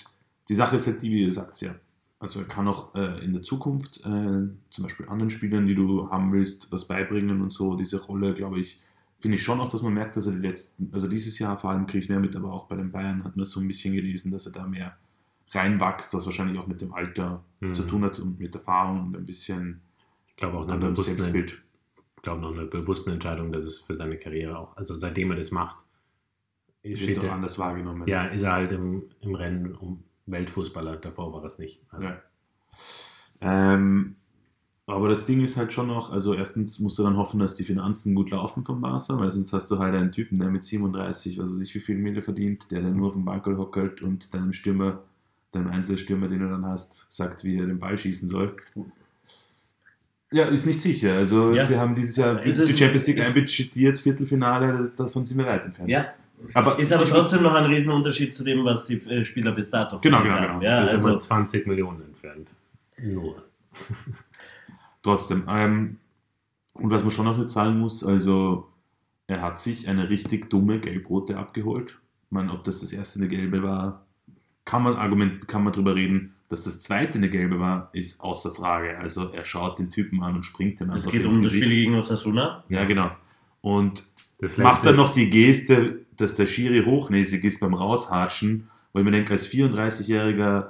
die 0.49 0.53
Sache 0.53 0.75
ist 0.75 0.87
halt 0.87 1.01
die, 1.01 1.11
wie 1.11 1.25
du 1.25 1.31
sagst, 1.31 1.61
ja. 1.61 1.75
Also 2.19 2.39
er 2.39 2.45
kann 2.45 2.67
auch 2.67 2.95
äh, 2.95 3.23
in 3.23 3.33
der 3.33 3.41
Zukunft 3.41 3.99
äh, 3.99 4.47
zum 4.69 4.83
Beispiel 4.83 5.09
anderen 5.09 5.29
Spielern, 5.29 5.65
die 5.65 5.75
du 5.75 6.09
haben 6.09 6.31
willst, 6.31 6.71
was 6.71 6.87
beibringen 6.87 7.41
und 7.41 7.51
so. 7.51 7.75
Diese 7.75 8.01
Rolle, 8.01 8.33
glaube 8.33 8.59
ich, 8.59 8.79
finde 9.19 9.35
ich 9.35 9.43
schon 9.43 9.59
auch, 9.59 9.69
dass 9.69 9.81
man 9.81 9.93
merkt, 9.93 10.15
dass 10.15 10.27
er 10.27 10.33
die 10.33 10.47
letzten, 10.47 10.89
also 10.93 11.07
dieses 11.07 11.39
Jahr 11.39 11.57
vor 11.57 11.71
allem 11.71 11.85
kriege 11.85 11.99
ich 11.99 12.05
es 12.05 12.09
mehr 12.09 12.19
mit, 12.19 12.35
aber 12.35 12.53
auch 12.53 12.67
bei 12.67 12.75
den 12.75 12.91
Bayern 12.91 13.23
hat 13.23 13.35
man 13.35 13.45
so 13.45 13.59
ein 13.59 13.67
bisschen 13.67 13.93
gelesen, 13.93 14.31
dass 14.31 14.45
er 14.45 14.53
da 14.53 14.65
mehr 14.65 14.97
reinwächst, 15.55 16.13
was 16.13 16.25
wahrscheinlich 16.25 16.57
auch 16.59 16.67
mit 16.67 16.81
dem 16.81 16.93
Alter 16.93 17.43
Mhm. 17.59 17.73
zu 17.73 17.83
tun 17.83 18.03
hat 18.03 18.19
und 18.19 18.39
mit 18.39 18.53
Erfahrung 18.55 19.01
und 19.07 19.15
ein 19.15 19.25
bisschen 19.25 19.81
Ich 20.27 20.35
glaube 20.35 20.57
auch 20.57 20.63
eine 20.63 20.73
anderem 20.73 20.93
bewusste, 20.93 21.13
Selbstbild. 21.13 21.61
ich 22.17 22.21
glaube 22.23 22.41
noch 22.41 22.51
eine 22.53 22.65
bewusste 22.65 23.11
Entscheidung, 23.11 23.51
dass 23.51 23.63
es 23.63 23.79
für 23.79 23.95
seine 23.95 24.17
Karriere 24.17 24.57
auch, 24.59 24.75
also 24.77 24.95
seitdem 24.95 25.31
er 25.31 25.37
das 25.37 25.51
macht, 25.51 25.77
Wird 26.81 26.99
steht 26.99 27.17
doch 27.17 27.23
er, 27.23 27.33
anders 27.33 27.57
wahrgenommen. 27.59 28.07
ja, 28.07 28.25
ist 28.25 28.41
er 28.43 28.51
halt 28.53 28.71
im, 28.73 29.03
im 29.21 29.35
Rennen 29.35 29.75
um 29.75 30.03
Weltfußballer. 30.25 30.97
Davor 30.97 31.31
war 31.33 31.41
er 31.41 31.47
es 31.47 31.59
nicht. 31.59 31.81
Also, 31.89 32.03
Ja. 32.05 32.21
Ähm, 33.41 34.15
aber 34.85 35.07
das 35.09 35.25
Ding 35.25 35.41
ist 35.41 35.55
halt 35.55 35.71
schon 35.71 35.87
noch, 35.87 36.11
also 36.11 36.33
erstens 36.33 36.79
musst 36.79 36.97
du 36.99 37.03
dann 37.03 37.15
hoffen, 37.17 37.39
dass 37.39 37.55
die 37.55 37.63
Finanzen 37.63 38.15
gut 38.15 38.31
laufen 38.31 38.65
vom 38.65 38.81
Barca, 38.81 39.17
weil 39.17 39.29
sonst 39.29 39.53
hast 39.53 39.71
du 39.71 39.79
halt 39.79 39.95
einen 39.95 40.11
Typen, 40.11 40.39
der 40.39 40.49
mit 40.49 40.63
37, 40.63 41.39
also 41.39 41.55
sich 41.55 41.73
wie 41.75 41.79
viel 41.79 41.97
Mille 41.97 42.21
verdient, 42.21 42.69
der 42.71 42.81
dann 42.81 42.95
nur 42.97 43.07
auf 43.07 43.13
dem 43.13 43.23
Bankerl 43.25 43.57
hockelt 43.57 44.01
und 44.01 44.33
deinem 44.33 44.51
Stürmer, 44.53 45.03
deinem 45.55 45.67
Einzelstürmer, 45.67 46.27
den 46.27 46.39
du 46.39 46.49
dann 46.49 46.65
hast, 46.65 47.11
sagt, 47.11 47.43
wie 47.43 47.57
er 47.59 47.65
den 47.67 47.79
Ball 47.79 47.97
schießen 47.97 48.27
soll. 48.27 48.55
Ja, 50.31 50.45
ist 50.45 50.65
nicht 50.65 50.81
sicher. 50.81 51.13
Also 51.13 51.53
Ja. 51.53 51.63
sie 51.65 51.77
haben 51.77 51.93
dieses 51.93 52.15
Jahr 52.17 52.41
Ist 52.43 52.57
die 52.59 52.63
es- 52.71 52.77
Champions 52.79 53.07
League 53.07 53.21
einbudgetiert, 53.23 53.99
Viertelfinale, 53.99 54.77
das, 54.79 54.95
davon 54.95 55.25
sind 55.25 55.37
wir 55.37 55.45
weit 55.45 55.63
entfernt. 55.65 55.89
Ja, 55.89 56.07
Aber 56.55 56.79
ist 56.79 56.91
aber 56.91 57.05
trotzdem 57.05 57.43
noch 57.43 57.53
ein 57.53 57.65
Riesenunterschied 57.65 58.33
zu 58.33 58.43
dem, 58.43 58.65
was 58.65 58.85
die 58.85 58.95
äh, 58.95 59.23
Spieler 59.23 59.51
bis 59.51 59.69
dato 59.69 59.99
Genau, 59.99 60.23
genau, 60.23 60.35
haben. 60.35 60.59
genau. 60.59 60.61
Ja, 60.63 60.81
sind 60.87 60.95
also, 60.95 61.09
mal 61.09 61.21
20 61.21 61.67
Millionen 61.67 62.01
entfernt. 62.01 62.49
Nur. 62.97 63.43
Trotzdem. 65.03 65.43
Ähm, 65.47 65.97
und 66.73 66.89
was 66.89 67.03
man 67.03 67.11
schon 67.11 67.25
noch 67.25 67.47
sagen 67.47 67.77
muss, 67.79 68.03
also 68.03 68.69
er 69.27 69.41
hat 69.41 69.59
sich 69.59 69.87
eine 69.87 70.09
richtig 70.09 70.49
dumme 70.49 70.79
Gelbrote 70.79 71.37
abgeholt. 71.37 71.99
Ich 72.25 72.31
meine, 72.31 72.51
ob 72.51 72.63
das 72.63 72.79
das 72.79 72.91
erste 72.91 73.19
eine 73.19 73.27
gelbe 73.27 73.61
war, 73.61 74.05
kann 74.65 74.83
man, 74.83 74.95
Argument, 74.95 75.47
kann 75.47 75.63
man 75.63 75.73
drüber 75.73 75.95
reden. 75.95 76.33
Dass 76.49 76.65
das 76.65 76.79
zweite 76.81 77.17
eine 77.17 77.29
gelbe 77.29 77.59
war, 77.59 77.89
ist 77.93 78.21
außer 78.21 78.51
Frage. 78.53 78.97
Also 78.99 79.31
er 79.31 79.43
schaut 79.43 79.79
den 79.79 79.89
Typen 79.89 80.21
an 80.21 80.35
und 80.35 80.43
springt 80.43 80.79
ihm 80.81 80.89
es 80.91 80.95
einfach 81.07 81.11
geht 81.11 81.23
ins 81.25 81.35
um 81.35 81.41
das 81.43 81.51
Gesicht. 81.51 81.65
Spiel 81.65 81.83
gegen 81.85 81.95
Osasuna. 81.95 82.63
Ja, 82.69 82.83
genau. 82.85 83.11
Und 83.61 84.03
Das 84.39 84.57
macht 84.57 84.73
letzte- 84.75 84.87
dann 84.87 84.95
noch 84.97 85.11
die 85.13 85.29
Geste, 85.29 85.99
dass 86.17 86.35
der 86.35 86.45
Schiri 86.45 86.83
hochnäsig 86.85 87.43
ist 87.43 87.59
beim 87.59 87.73
Raushatschen, 87.73 88.69
weil 88.91 89.01
ich 89.01 89.05
mir 89.05 89.11
denke, 89.11 89.31
als 89.33 89.47
34-jähriger 89.47 90.67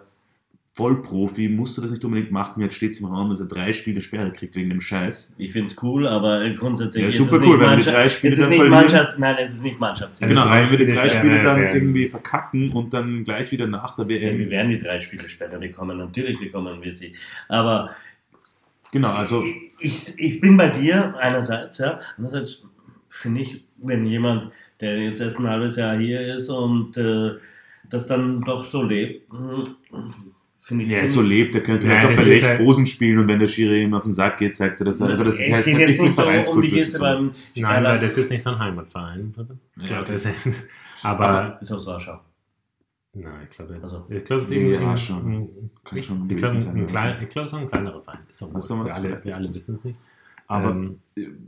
Vollprofi 0.75 1.49
musst 1.49 1.77
du 1.77 1.81
das 1.83 1.91
nicht 1.91 2.03
unbedingt 2.03 2.31
machen. 2.31 2.61
Jetzt 2.63 2.73
steht 2.75 2.91
es 2.93 2.99
im 2.99 3.05
Raum, 3.05 3.29
dass 3.29 3.39
er 3.39 3.45
drei 3.45 3.73
Spiele 3.73 4.01
Sperre 4.01 4.31
kriegt 4.31 4.55
wegen 4.55 4.69
dem 4.71 4.81
Scheiß. 4.81 5.35
Ich 5.37 5.51
finde 5.51 5.69
es 5.69 5.81
cool, 5.83 6.07
aber 6.07 6.49
grundsätzlich 6.51 7.03
Ja, 7.03 7.09
ist 7.09 7.17
super 7.17 7.35
es 7.35 7.41
cool, 7.43 7.47
nicht 7.47 7.59
wenn 7.59 7.59
wir 7.59 7.67
die 7.67 7.75
Mannschaft. 7.75 7.95
drei 7.95 8.05
Es 8.05 8.13
Spiele 8.13 8.33
ist 8.33 8.41
dann 8.41 8.49
nicht. 8.49 8.69
Mannschaft, 8.69 9.19
nein, 9.19 9.35
es 9.39 9.49
ist 9.53 9.63
nicht 9.63 9.79
Mannschaftsziel. 9.79 10.27
Genau, 10.29 10.45
drei 10.45 10.63
wenn 10.63 10.71
wir 10.79 10.85
die 10.87 10.93
drei 10.95 11.09
Sperre 11.09 11.19
Spiele 11.19 11.43
dann 11.43 11.61
werden. 11.61 11.75
irgendwie 11.75 12.07
verkacken 12.07 12.71
und 12.71 12.91
dann 12.93 13.23
gleich 13.23 13.51
wieder 13.51 13.67
nach 13.67 13.95
der 13.95 14.05
Ja, 14.05 14.09
wir 14.09 14.39
WM. 14.39 14.49
werden 14.49 14.69
die 14.71 14.79
drei 14.79 14.99
Spiele 14.99 15.27
später 15.27 15.59
bekommen, 15.59 15.95
natürlich 15.97 16.39
bekommen 16.39 16.81
wir 16.81 16.91
sie. 16.91 17.13
Aber 17.49 17.91
Genau, 18.91 19.09
also 19.11 19.43
ich, 19.79 20.13
ich 20.17 20.39
bin 20.39 20.57
bei 20.57 20.69
dir 20.69 21.15
einerseits, 21.19 21.77
ja. 21.79 21.99
Andererseits 22.17 22.63
finde 23.09 23.41
ich, 23.41 23.63
wenn 23.77 24.05
jemand, 24.05 24.51
der 24.81 24.97
jetzt 24.99 25.19
erst 25.21 25.39
ein 25.39 25.47
halbes 25.47 25.75
Jahr 25.75 25.97
hier 25.97 26.35
ist 26.35 26.49
und 26.49 26.95
äh, 26.97 27.31
das 27.89 28.07
dann 28.07 28.41
doch 28.41 28.65
so 28.65 28.81
lebt, 28.83 29.31
hm, 29.31 29.63
finde 30.63 30.83
ich 30.85 30.89
ja, 30.89 30.95
ziemlich- 30.97 31.11
so 31.13 31.21
lebt, 31.21 31.55
der 31.55 31.63
könnte 31.63 31.87
Nein, 31.87 31.99
vielleicht 32.01 32.19
auch 32.19 32.23
bei 32.25 32.31
ist 32.31 32.41
Lech 32.41 32.49
halt- 32.49 32.59
Bosen 32.59 32.87
spielen 32.87 33.19
und 33.19 33.27
wenn 33.27 33.39
der 33.39 33.47
Schiri 33.47 33.83
ihm 33.83 33.93
auf 33.93 34.03
den 34.03 34.11
Sack 34.13 34.37
geht, 34.37 34.55
zeigt 34.55 34.79
er 34.81 34.85
das. 34.85 35.01
Also 35.01 35.23
das 35.23 35.39
es 35.39 35.51
heißt, 35.51 35.65
geht 35.65 35.77
jetzt 35.77 36.01
nicht 36.01 36.15
so 36.45 36.51
um 36.53 36.61
die 36.61 36.69
Geste 36.69 36.99
beim 36.99 37.31
Nein, 37.55 37.75
Erlang- 37.75 37.83
weil 37.93 37.99
das 38.07 38.17
ist 38.17 38.31
nicht 38.31 38.41
so 38.43 38.51
ein 38.51 38.59
Heimatverein, 38.59 39.33
oder? 39.37 39.47
Ich 39.77 39.83
Ja, 39.89 40.01
glaube, 40.01 40.03
okay. 40.03 40.11
das 40.13 41.03
aber, 41.03 41.57
Ist 41.61 41.71
aus 41.71 41.85
Warschau. 41.85 42.19
nein, 43.13 43.33
ich 43.49 43.55
glaube, 43.57 43.77
Also, 43.81 44.05
ich 44.09 44.23
glaube, 44.23 44.41
es 44.43 44.49
ist 44.49 44.55
irgendwie 44.55 44.73
ja, 44.75 44.89
ein- 44.89 44.97
schon. 44.97 45.17
ein- 45.33 45.69
Kann 45.83 45.97
ich, 45.97 46.05
schon 46.05 46.29
ich 46.29 46.37
glaube, 46.37 46.59
sein, 46.59 46.71
ein 46.75 46.83
oder? 46.83 46.91
klein, 46.91 47.17
ich 47.21 47.29
glaube, 47.29 47.45
es 47.47 47.53
ist 47.53 47.59
ein 47.59 47.69
kleinerer 47.69 48.01
Verein. 48.01 48.19
Ist 48.31 48.43
auch 48.43 48.61
so, 48.61 48.85
wir 48.85 48.93
alle, 48.95 49.23
wir 49.23 49.35
alle 49.35 49.53
wissen 49.53 49.75
es 49.75 49.83
nicht. 49.83 49.97
Aber 50.47 50.69
ähm, 50.71 50.99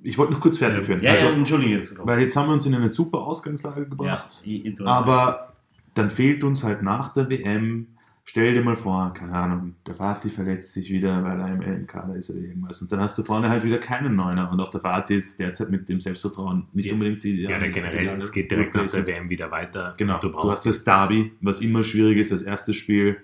ich 0.03 0.18
wollte 0.18 0.34
noch 0.34 0.39
kurz 0.41 0.57
fertig 0.57 0.78
Ja. 0.80 0.84
führen. 0.84 1.01
Ja, 1.03 1.11
also, 1.11 1.26
ja, 1.26 1.32
entschuldige. 1.34 1.88
weil 2.03 2.22
jetzt 2.22 2.36
haben 2.36 2.47
wir 2.49 2.53
uns 2.53 2.66
in 2.66 2.76
eine 2.76 2.89
super 2.89 3.20
Ausgangslage 3.20 3.82
Ja, 3.82 3.88
gebracht. 3.88 4.41
hast- 4.45 4.82
Aber 4.82 5.53
dann 5.93 6.09
fehlt 6.09 6.43
uns 6.43 6.63
halt 6.63 6.82
nach 6.82 7.13
der 7.13 7.30
WM, 7.30 7.88
stell 8.28 8.53
dir 8.53 8.61
mal 8.63 8.76
vor, 8.76 9.13
keine 9.13 9.34
Ahnung, 9.34 9.76
der 9.86 9.97
Vati 9.97 10.30
verletzt 10.30 10.73
sich 10.73 10.89
wieder, 10.91 11.23
weil 11.23 11.39
er 11.39 11.53
im 11.53 11.61
EM-Kader 11.61 12.15
ist 12.15 12.30
oder 12.32 12.39
irgendwas. 12.39 12.82
Und 12.82 12.91
dann 12.91 12.99
hast 12.99 13.17
du 13.17 13.23
vorne 13.23 13.49
halt 13.49 13.63
wieder 13.63 13.78
keinen 13.78 14.15
Neuner. 14.15 14.51
Und 14.51 14.59
auch 14.59 14.71
der 14.71 14.84
Vati 14.84 15.15
ist 15.15 15.39
derzeit 15.39 15.69
mit 15.69 15.88
dem 15.88 15.99
Selbstvertrauen 15.99 16.67
nicht 16.73 16.88
Ja. 16.88 16.93
unbedingt 16.93 17.23
die 17.23 17.43
ja, 17.43 17.59
dann 17.59 17.71
generell, 17.71 18.17
es 18.17 18.32
geht 18.32 18.49
direkt 18.51 18.76
nach 18.76 18.89
der 18.89 19.05
WM 19.07 19.30
wieder 19.30 19.51
weiter. 19.51 19.93
Genau, 19.97 20.17
du, 20.19 20.30
Du 20.30 20.49
hast 20.51 20.65
das 20.65 20.84
Derby, 20.84 21.32
was 21.41 21.61
immer 21.61 21.84
schwierig 21.84 22.17
ist, 22.17 22.32
das 22.32 22.41
erste 22.41 22.73
Spiel. 22.73 23.17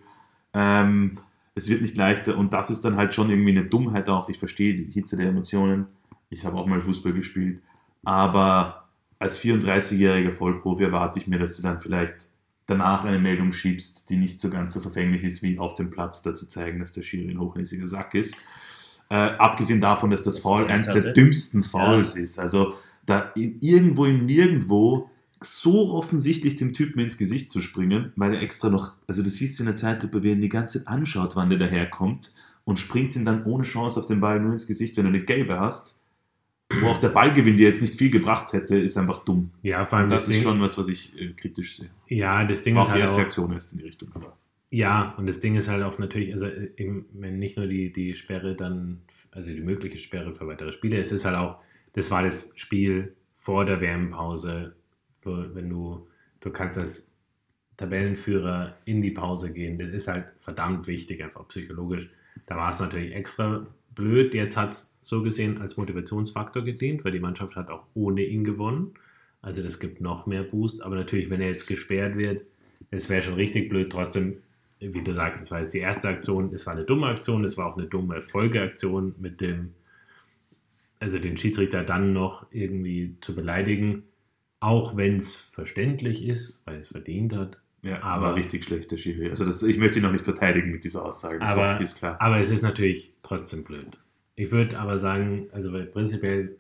Ähm, 0.54 1.18
es 1.56 1.70
wird 1.70 1.82
nicht 1.82 1.98
leichter 1.98 2.38
und 2.38 2.54
das 2.54 2.70
ist 2.70 2.86
dann 2.86 2.96
halt 2.96 3.14
schon 3.14 3.30
irgendwie 3.30 3.52
eine 3.52 3.66
Dummheit 3.66 4.08
auch. 4.08 4.30
Ich 4.30 4.40
verstehe 4.40 4.76
die 4.76 4.92
Hitze 4.92 5.18
der 5.18 5.28
Emotionen. 5.30 5.88
Ich 6.30 6.46
habe 6.46 6.58
auch 6.58 6.66
mal 6.68 6.80
Fußball 6.80 7.12
gespielt. 7.12 7.60
Aber 8.04 8.88
als 9.20 9.40
34-jähriger 9.40 10.32
Vollprofi 10.32 10.84
erwarte 10.84 11.20
ich 11.20 11.28
mir, 11.28 11.40
dass 11.40 11.58
du 11.58 11.64
dann 11.64 11.80
vielleicht 11.80 12.30
danach 12.72 13.06
eine 13.06 13.20
Meldung 13.20 13.54
schiebst, 13.54 14.10
die 14.10 14.18
nicht 14.18 14.40
so 14.40 14.50
ganz 14.50 14.74
so 14.74 14.80
verfänglich 14.80 15.24
ist, 15.24 15.44
wie 15.44 15.60
auf 15.60 15.76
dem 15.76 15.90
Platz 15.90 16.22
dazu 16.22 16.48
zeigen, 16.48 16.80
dass 16.80 16.92
der 16.94 17.02
Schiri 17.02 17.32
ein 17.32 17.40
hochnäsiger 17.40 17.88
Sack 17.88 18.16
ist. 18.16 18.36
Äh, 19.10 19.16
abgesehen 19.16 19.82
davon, 19.82 20.10
dass 20.10 20.24
das 20.24 20.36
Das 20.36 20.44
Foul 20.44 20.70
hatte. 20.72 21.02
der 21.02 21.14
dümmsten 21.14 21.64
Fouls 21.64 22.16
ist. 22.16 22.40
Also 22.40 22.74
da 23.06 23.32
in, 23.36 23.58
irgendwo 23.60 24.06
im 24.06 24.26
Nirgendwo 24.26 25.10
so 25.42 25.92
offensichtlich 25.92 26.56
dem 26.56 26.74
Typen 26.74 27.00
ins 27.00 27.18
Gesicht 27.18 27.50
zu 27.50 27.62
springen, 27.62 28.14
weil 28.16 28.34
er 28.34 28.42
extra 28.42 28.70
noch, 28.70 28.94
also 29.08 29.24
du 29.24 29.30
siehst 29.30 29.60
in 29.60 29.66
der 29.66 29.76
Zeitlupe, 29.76 30.24
wie 30.24 30.30
er 30.30 30.34
ihn 30.34 30.42
die 30.42 30.50
ganze 30.50 30.80
Zeit 30.80 30.88
anschaut, 30.88 31.36
wann 31.36 31.50
der 31.50 31.60
daherkommt 31.60 32.34
und 32.64 32.80
springt 32.80 33.16
ihn 33.16 33.26
dann 33.26 33.44
ohne 33.46 33.64
Chance 33.64 34.00
auf 34.00 34.06
den 34.06 34.22
Ball 34.22 34.40
nur 34.40 34.54
ins 34.54 34.68
Gesicht, 34.68 34.96
wenn 34.98 35.06
du 35.06 35.10
eine 35.10 35.24
gelbe 35.24 35.60
hast. 35.60 35.98
Wo 36.80 36.88
auch 36.88 37.00
der 37.00 37.10
Ballgewinn 37.10 37.58
dir 37.58 37.68
jetzt 37.68 37.82
nicht 37.82 37.96
viel 37.96 38.12
gebracht 38.12 38.54
hätte, 38.54 38.78
ist 38.78 38.98
einfach 38.98 39.24
dumm. 39.26 39.52
Ja, 39.62 39.86
vor 39.86 40.00
allem 40.00 40.10
Das 40.10 40.26
das 40.26 40.28
ist 40.30 40.34
Ding, 40.36 40.44
schon 40.44 40.62
was, 40.62 40.78
was 40.78 40.88
ich 40.88 41.18
äh, 41.20 41.34
kritisch 41.34 41.78
sehe. 41.78 41.90
Ja, 42.08 42.44
das 42.46 42.64
Ding 42.64 42.76
War 42.76 42.84
ist 42.84 42.90
auch 42.90 42.94
die 42.94 42.94
halt 42.94 43.02
erste 43.02 43.22
auch, 43.22 43.26
Aktion 43.26 43.52
erst 43.54 43.74
in 43.74 43.80
die 43.80 43.86
Richtung. 43.86 44.10
Aber 44.14 44.38
Ja, 44.70 45.14
und 45.18 45.28
das 45.28 45.40
Ding 45.42 45.56
ist 45.56 45.68
halt 45.70 45.84
auch 45.84 46.00
natürlich, 46.00 46.32
also 46.34 46.46
äh, 46.48 46.72
eben, 46.78 47.06
wenn 47.14 47.40
nicht 47.40 47.58
nur 47.58 47.68
die, 47.68 47.92
die 47.92 48.16
Sperre 48.16 48.56
dann, 48.56 49.02
also 49.32 49.50
die 49.50 49.62
mögliche 49.62 49.98
Sperre 49.98 50.34
für 50.34 50.48
weitere 50.48 50.72
Spiele, 50.72 50.98
es 50.98 51.12
ist 51.12 51.26
halt 51.26 51.36
auch, 51.36 51.60
das 51.94 52.10
war 52.10 52.24
das 52.24 52.52
Spiel 52.56 53.16
vor 53.38 53.66
der 53.66 53.82
WM-Pause, 53.82 54.74
wenn 55.24 55.70
du, 55.70 56.08
du 56.40 56.50
kannst 56.52 56.78
als 56.78 57.12
Tabellenführer 57.78 58.78
in 58.86 59.02
die 59.02 59.12
Pause 59.12 59.54
gehen, 59.54 59.78
das 59.78 59.90
ist 59.90 60.08
halt 60.08 60.26
verdammt 60.40 60.88
wichtig, 60.88 61.24
einfach 61.24 61.48
psychologisch. 61.48 62.10
Da 62.46 62.56
war 62.56 62.72
es 62.72 62.80
natürlich 62.80 63.14
extra 63.16 63.68
blöd, 63.96 64.34
jetzt 64.34 64.58
hat 64.58 64.72
es 64.72 64.91
so 65.02 65.24
gesehen 65.24 65.60
als 65.62 65.78
Motivationsfaktor 65.78 66.64
gedient, 66.64 67.04
weil 67.04 67.12
die 67.12 67.20
Mannschaft 67.20 67.56
hat 67.56 67.70
auch 67.70 67.86
ohne 67.94 68.24
ihn 68.24 68.44
gewonnen. 68.44 68.94
Also 69.42 69.64
das 69.64 69.80
gibt 69.80 70.02
noch 70.02 70.28
mehr 70.28 70.44
Boost. 70.44 70.82
Aber 70.84 70.96
natürlich, 70.96 71.30
wenn 71.30 71.42
er 71.42 71.48
jetzt 71.50 71.68
gesperrt 71.68 72.18
wird, 72.18 72.46
es 72.92 73.10
wäre 73.10 73.22
schon 73.24 73.34
richtig 73.36 73.70
blöd. 73.70 73.92
Trotzdem, 73.92 74.38
wie 74.80 75.04
du 75.04 75.14
sagst, 75.14 75.42
es 75.42 75.50
war 75.52 75.60
jetzt 75.60 75.74
die 75.74 75.80
erste 75.80 76.10
Aktion, 76.10 76.54
es 76.54 76.66
war 76.66 76.74
eine 76.74 76.84
dumme 76.84 77.08
Aktion, 77.08 77.44
es 77.46 77.58
war 77.58 77.68
auch 77.68 77.78
eine 77.78 77.88
dumme 77.88 78.22
Folgeaktion 78.22 79.16
mit 79.20 79.42
dem, 79.42 79.72
also 81.00 81.18
den 81.18 81.38
Schiedsrichter 81.38 81.84
dann 81.84 82.14
noch 82.14 82.46
irgendwie 82.52 83.16
zu 83.22 83.34
beleidigen, 83.36 84.04
auch 84.60 84.96
wenn 84.96 85.18
es 85.18 85.36
verständlich 85.36 86.28
ist, 86.28 86.62
weil 86.68 86.78
es 86.80 86.90
verdient 86.90 87.34
hat. 87.36 87.58
Ja, 87.84 88.04
Aber- 88.04 88.36
richtig 88.36 88.64
schlechter 88.64 88.98
Schiri. 88.98 89.30
Also 89.30 89.44
das, 89.46 89.64
ich 89.64 89.78
möchte 89.80 89.98
ihn 89.98 90.04
noch 90.04 90.12
nicht 90.12 90.26
verteidigen 90.26 90.72
mit 90.72 90.84
dieser 90.84 91.04
Aussage. 91.04 91.40
Das 91.40 91.50
Aber- 91.50 91.82
ist 91.82 91.98
klar. 91.98 92.22
Aber 92.22 92.40
es 92.40 92.52
ist 92.52 92.62
natürlich 92.62 93.14
trotzdem 93.24 93.64
blöd. 93.64 93.98
Ich 94.42 94.50
würde 94.52 94.80
aber 94.80 94.98
sagen, 94.98 95.50
also 95.52 95.72
weil 95.72 95.86
prinzipiell, 95.86 96.58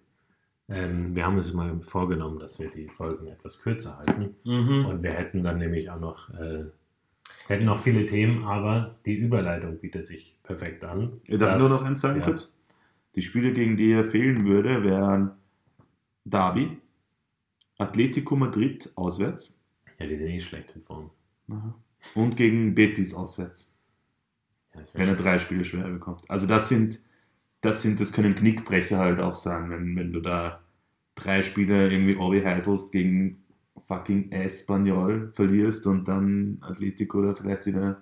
ähm, 0.69 1.15
wir 1.15 1.25
haben 1.25 1.35
uns 1.37 1.51
mal 1.51 1.81
vorgenommen, 1.81 2.37
dass 2.37 2.59
wir 2.59 2.69
die 2.69 2.87
Folgen 2.89 3.25
etwas 3.25 3.59
kürzer 3.59 3.97
halten. 3.97 4.35
Mhm. 4.43 4.85
Und 4.85 5.01
wir 5.01 5.13
hätten 5.13 5.43
dann 5.43 5.57
nämlich 5.57 5.89
auch 5.89 5.99
noch, 5.99 6.29
äh, 6.35 6.65
hätten 7.47 7.65
noch 7.65 7.79
viele 7.79 8.05
Themen, 8.05 8.43
aber 8.43 8.99
die 9.07 9.15
Überleitung 9.15 9.79
bietet 9.79 10.05
sich 10.05 10.37
perfekt 10.43 10.83
an. 10.85 11.13
Ich 11.23 11.39
darf 11.39 11.53
Das- 11.53 11.59
nur 11.59 11.69
noch 11.69 11.81
eins 11.83 12.01
sagen 12.01 12.19
ja. 12.19 12.25
kurz? 12.27 12.53
Die 13.15 13.23
Spiele, 13.23 13.51
gegen 13.51 13.75
die 13.77 13.91
er 13.93 14.05
fehlen 14.05 14.45
würde, 14.45 14.83
wären 14.83 15.31
Derby, 16.23 16.77
Atletico 17.79 18.35
Madrid 18.35 18.91
auswärts 18.95 19.59
Ja, 19.97 20.05
die 20.05 20.17
sind 20.17 20.27
eh 20.27 20.39
schlecht 20.39 20.75
in 20.75 20.83
Form. 20.83 21.09
und 22.13 22.37
gegen 22.37 22.75
Betis 22.75 23.15
auswärts, 23.15 23.75
Ja, 24.75 24.81
wenn 24.93 25.07
er 25.09 25.15
drei 25.15 25.39
Spiele 25.39 25.65
schwer 25.65 25.87
bekommt. 25.89 26.29
Also 26.29 26.45
das 26.45 26.69
sind, 26.69 27.01
das 27.61 27.81
sind, 27.81 27.99
das 27.99 28.11
können 28.11 28.35
Knickbrecher 28.35 28.97
halt 28.97 29.19
auch 29.19 29.35
sein, 29.35 29.69
wenn, 29.69 29.95
wenn 29.95 30.13
du 30.13 30.19
da 30.19 30.61
drei 31.15 31.43
Spiele 31.43 31.91
irgendwie 31.91 32.17
Obi 32.17 32.41
heißelst 32.41 32.91
gegen 32.91 33.43
fucking 33.85 34.31
Espanyol 34.31 35.31
verlierst 35.33 35.85
und 35.87 36.07
dann 36.07 36.57
Atletico 36.61 37.19
oder 37.19 37.35
vielleicht 37.35 37.65
wieder 37.65 38.01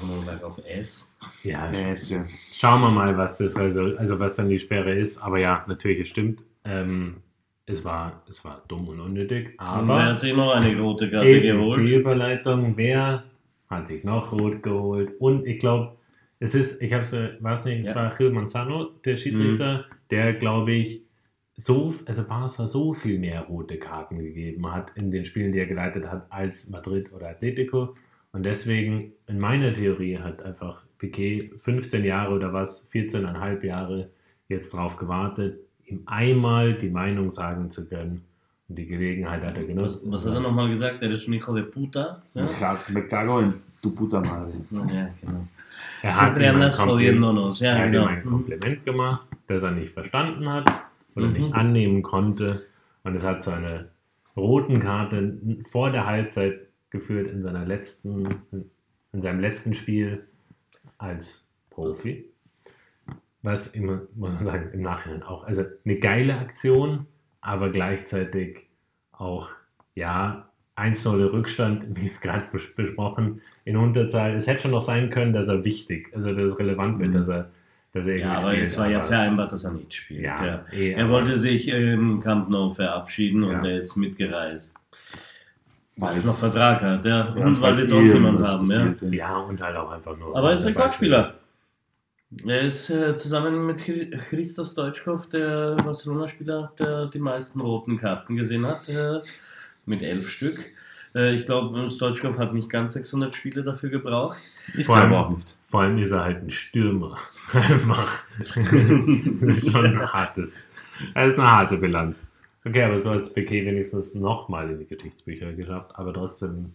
komme 0.00 0.22
gleich 0.24 0.42
auf 0.42 0.58
S. 0.66 1.14
ja, 1.42 1.70
Es, 1.70 2.10
ja. 2.10 2.24
Schauen 2.52 2.80
wir 2.80 2.90
mal, 2.90 3.16
was 3.16 3.38
das 3.38 3.54
also, 3.56 3.96
also 3.96 4.18
was 4.18 4.34
dann 4.34 4.48
die 4.48 4.58
Sperre 4.58 4.94
ist. 4.94 5.18
Aber 5.18 5.38
ja, 5.38 5.64
natürlich, 5.68 6.00
es 6.00 6.08
stimmt. 6.08 6.42
Ähm, 6.64 7.16
es, 7.66 7.84
war, 7.84 8.22
es 8.28 8.44
war 8.44 8.62
dumm 8.68 8.88
und 8.88 9.00
unnötig. 9.00 9.48
Und 9.48 9.58
wer 9.58 9.68
Aber 9.68 10.04
hat 10.04 10.20
sich 10.20 10.34
noch 10.34 10.52
eine 10.52 10.78
rote 10.80 11.10
Karte 11.10 11.42
geholt? 11.42 11.86
die 11.86 11.94
Überleitung, 11.96 12.76
wer 12.76 13.24
hat 13.68 13.88
sich 13.88 14.04
noch 14.04 14.32
rot 14.32 14.62
geholt? 14.62 15.12
Und 15.20 15.46
ich 15.46 15.58
glaube, 15.58 15.97
es 16.40 16.54
ist, 16.54 16.82
ich 16.82 16.92
habe 16.92 17.02
es, 17.02 17.12
weiß 17.12 17.64
nicht, 17.66 17.80
es 17.82 17.88
Ja. 17.88 17.94
war 17.96 18.14
Gil 18.16 18.30
Manzano, 18.30 18.84
der 19.04 19.16
Schiedsrichter, 19.16 19.84
der, 20.10 20.34
glaube 20.34 20.72
ich, 20.72 21.02
so, 21.56 21.92
also 22.06 22.22
Barca 22.24 22.66
so 22.68 22.94
viel 22.94 23.18
mehr 23.18 23.40
rote 23.42 23.78
Karten 23.78 24.18
gegeben 24.20 24.70
hat 24.72 24.92
in 24.94 25.10
den 25.10 25.24
Spielen, 25.24 25.52
die 25.52 25.58
er 25.58 25.66
geleitet 25.66 26.06
hat, 26.06 26.26
als 26.30 26.68
Madrid 26.70 27.12
oder 27.12 27.28
Atletico. 27.30 27.94
Und 28.32 28.44
deswegen, 28.46 29.12
in 29.26 29.40
meiner 29.40 29.74
Theorie, 29.74 30.18
hat 30.18 30.42
einfach 30.42 30.84
Piquet 30.98 31.50
15 31.56 32.04
Jahre 32.04 32.34
oder 32.34 32.52
was, 32.52 32.88
14,5 32.92 33.64
Jahre 33.64 34.10
jetzt 34.48 34.72
drauf 34.72 34.96
gewartet, 34.96 35.58
ihm 35.86 36.02
einmal 36.06 36.74
die 36.74 36.90
Meinung 36.90 37.30
sagen 37.32 37.70
zu 37.70 37.88
können. 37.88 38.22
Und 38.68 38.78
die 38.78 38.86
Gelegenheit 38.86 39.42
hat 39.42 39.56
er 39.56 39.64
genutzt. 39.64 40.04
Was, 40.06 40.12
was 40.12 40.26
hat 40.26 40.34
er 40.34 40.40
nochmal 40.40 40.68
gesagt? 40.68 41.02
Eres 41.02 41.26
un 41.26 41.32
hijo 41.34 41.54
de 41.54 41.62
puta. 41.64 42.22
Ja, 42.34 42.78
Me 42.90 43.02
cago 43.08 43.40
en 43.40 43.54
tu 43.82 43.94
puta 43.94 44.20
madre. 44.20 44.52
ja 44.70 45.08
genau. 45.20 45.48
Er 46.02 46.16
hat 46.16 46.24
Siempre 46.34 46.44
ihm 46.44 46.54
andas 46.54 46.76
Kompliment, 46.76 47.18
jodiéndonos. 47.18 47.60
Ja, 47.60 47.70
er 47.72 47.78
hat 47.78 47.86
ihm 47.86 47.92
genau. 47.92 48.06
ein 48.06 48.24
Kompliment 48.24 48.84
gemacht, 48.84 49.28
das 49.46 49.62
er 49.62 49.70
nicht 49.72 49.92
verstanden 49.92 50.48
hat 50.52 50.70
oder 51.14 51.26
Mhm. 51.26 51.32
nicht 51.32 51.54
annehmen 51.54 52.02
konnte. 52.02 52.64
Und 53.04 53.16
es 53.16 53.22
hat 53.22 53.42
zu 53.42 53.50
einer 53.50 53.86
roten 54.36 54.80
Karte 54.80 55.38
vor 55.70 55.90
der 55.90 56.06
Halbzeit 56.06 56.60
geführt 56.90 57.28
in, 57.28 57.42
seiner 57.42 57.64
letzten, 57.66 58.26
in 59.12 59.20
seinem 59.22 59.40
letzten 59.40 59.74
Spiel 59.74 60.26
als 60.98 61.46
Profi. 61.70 62.24
Was 63.42 63.68
immer, 63.68 64.02
muss 64.14 64.32
man 64.32 64.44
sagen, 64.44 64.70
im 64.72 64.82
Nachhinein 64.82 65.22
auch. 65.22 65.44
Also 65.44 65.64
eine 65.84 65.96
geile 65.98 66.38
Aktion, 66.38 67.06
aber 67.40 67.70
gleichzeitig 67.70 68.66
auch, 69.12 69.48
ja, 69.94 70.47
1-0 70.78 71.32
Rückstand, 71.32 71.84
wie 71.96 72.10
gerade 72.20 72.44
bes- 72.52 72.74
besprochen, 72.74 73.40
in 73.64 73.76
Unterzahl. 73.76 74.34
Es 74.36 74.46
hätte 74.46 74.62
schon 74.62 74.70
noch 74.70 74.82
sein 74.82 75.10
können, 75.10 75.32
dass 75.32 75.48
er 75.48 75.64
wichtig, 75.64 76.10
also 76.14 76.32
dass 76.32 76.52
es 76.52 76.58
relevant 76.58 76.98
wird, 76.98 77.10
Mhm. 77.10 77.14
dass 77.18 77.28
er, 77.28 77.50
dass 77.92 78.06
er 78.06 78.16
Ja, 78.18 78.32
aber 78.36 78.50
spielt, 78.52 78.66
es 78.66 78.78
war 78.78 78.88
ja 78.88 79.02
vereinbart, 79.02 79.52
dass 79.52 79.64
er 79.64 79.72
nicht 79.72 79.92
spielt. 79.94 80.22
Ja, 80.22 80.44
Ja. 80.46 80.64
eh, 80.72 80.92
Er 80.92 81.08
wollte 81.08 81.36
sich 81.38 81.68
im 81.68 82.20
Camp 82.20 82.48
Nou 82.48 82.70
verabschieden 82.72 83.42
und 83.44 83.64
Ja. 83.64 83.70
er 83.70 83.78
ist 83.78 83.96
mitgereist. 83.96 84.76
Weil 85.96 86.16
er 86.18 86.24
noch 86.24 86.38
Vertrag 86.38 86.80
hat, 86.80 87.04
ja. 87.04 87.32
Und 87.32 87.60
weil 87.60 87.76
wir 87.76 87.84
sonst 87.86 88.12
jemanden 88.14 88.46
haben, 88.46 88.66
ja. 88.70 88.86
passiert, 88.86 89.12
Ja, 89.12 89.36
und 89.38 89.60
halt 89.60 89.76
auch 89.76 89.90
einfach 89.90 90.16
nur. 90.16 90.36
Aber 90.36 90.50
er 90.50 90.54
ist 90.56 90.64
Rekordspieler. 90.66 91.34
Er 92.46 92.60
ist 92.60 92.90
äh, 92.90 93.16
zusammen 93.16 93.66
mit 93.66 93.80
Chri- 93.80 94.16
Christos 94.16 94.74
Deutschkopf 94.74 95.28
der 95.30 95.76
Barcelona-Spieler, 95.76 96.72
der 96.78 97.06
die 97.06 97.18
meisten 97.18 97.58
roten 97.60 97.96
Karten 97.96 98.36
gesehen 98.36 98.66
hat, 98.66 98.86
äh, 98.88 99.20
mit 99.88 100.02
elf 100.02 100.30
Stück. 100.30 100.64
Äh, 101.14 101.34
ich 101.34 101.46
glaube, 101.46 101.88
Stoichkov 101.90 102.38
hat 102.38 102.54
nicht 102.54 102.68
ganz 102.70 102.92
600 102.92 103.34
Spiele 103.34 103.62
dafür 103.62 103.90
gebraucht. 103.90 104.38
Ich 104.76 104.86
Vor 104.86 104.96
allem- 104.96 105.12
auch 105.14 105.30
nicht. 105.30 105.56
Vor 105.64 105.80
allem 105.82 105.98
ist 105.98 106.10
er 106.12 106.24
halt 106.24 106.42
ein 106.42 106.50
Stürmer. 106.50 107.16
Einfach. 107.52 108.24
das 108.38 108.56
ist 109.58 109.72
schon 109.72 109.86
ein 109.86 110.12
hartes. 110.12 110.64
Das 111.14 111.28
ist 111.32 111.38
eine 111.38 111.50
harte 111.50 111.76
Bilanz. 111.78 112.30
Okay, 112.64 112.82
aber 112.82 113.00
so 113.00 113.10
als 113.10 113.32
Piquet 113.32 113.64
wenigstens 113.64 114.14
nochmal 114.14 114.68
in 114.70 114.78
die 114.80 114.86
Geschichtsbücher 114.86 115.52
geschafft. 115.54 115.92
Aber 115.94 116.12
trotzdem 116.12 116.72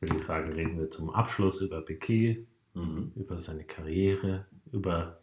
würde 0.00 0.16
ich 0.16 0.24
sagen, 0.24 0.52
reden 0.52 0.78
wir 0.78 0.90
zum 0.90 1.10
Abschluss 1.10 1.60
über 1.60 1.80
Piquet, 1.82 2.46
Mhm. 2.74 3.12
über 3.14 3.38
seine 3.38 3.62
Karriere, 3.64 4.46
über 4.72 5.20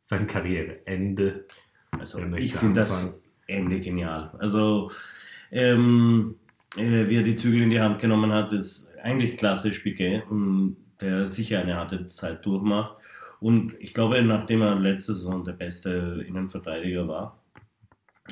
sein 0.00 0.26
Karriereende. 0.26 1.44
Also 1.90 2.18
ich 2.36 2.54
finde 2.54 2.80
das? 2.80 3.22
Ende 3.46 3.78
genial. 3.80 4.32
Also 4.38 4.90
ähm, 5.50 6.36
äh, 6.76 7.08
wie 7.08 7.16
er 7.16 7.22
die 7.22 7.36
Zügel 7.36 7.62
in 7.62 7.70
die 7.70 7.80
Hand 7.80 7.98
genommen 7.98 8.32
hat, 8.32 8.52
ist 8.52 8.88
eigentlich 9.02 9.36
klassisch 9.36 9.80
Piquet, 9.80 10.22
ähm, 10.30 10.76
der 11.00 11.28
sicher 11.28 11.60
eine 11.60 11.76
harte 11.76 12.06
Zeit 12.06 12.44
durchmacht. 12.46 12.96
Und 13.40 13.74
ich 13.78 13.92
glaube, 13.94 14.22
nachdem 14.22 14.62
er 14.62 14.74
letzte 14.76 15.14
Saison 15.14 15.44
der 15.44 15.52
beste 15.52 16.24
Innenverteidiger 16.26 17.06
war 17.08 17.38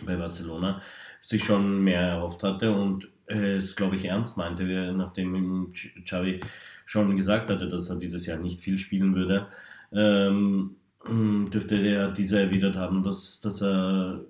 bei 0.06 0.16
Barcelona, 0.16 0.80
sich 1.20 1.44
schon 1.44 1.82
mehr 1.84 2.00
erhofft 2.00 2.42
hatte 2.42 2.72
und 2.72 3.08
äh, 3.26 3.56
es, 3.56 3.76
glaube 3.76 3.96
ich, 3.96 4.06
ernst 4.06 4.36
meinte, 4.36 4.64
nachdem 4.96 5.34
ihm 5.34 5.72
Xavi 6.04 6.40
schon 6.84 7.16
gesagt 7.16 7.50
hatte, 7.50 7.68
dass 7.68 7.90
er 7.90 7.98
dieses 7.98 8.26
Jahr 8.26 8.38
nicht 8.38 8.60
viel 8.60 8.78
spielen 8.78 9.14
würde, 9.14 9.48
ähm, 9.92 10.76
mh, 11.06 11.50
dürfte 11.50 11.76
er 11.76 12.10
diese 12.10 12.40
erwidert 12.40 12.76
haben, 12.76 13.02
dass, 13.02 13.40
dass 13.40 13.62
er, 13.62 14.24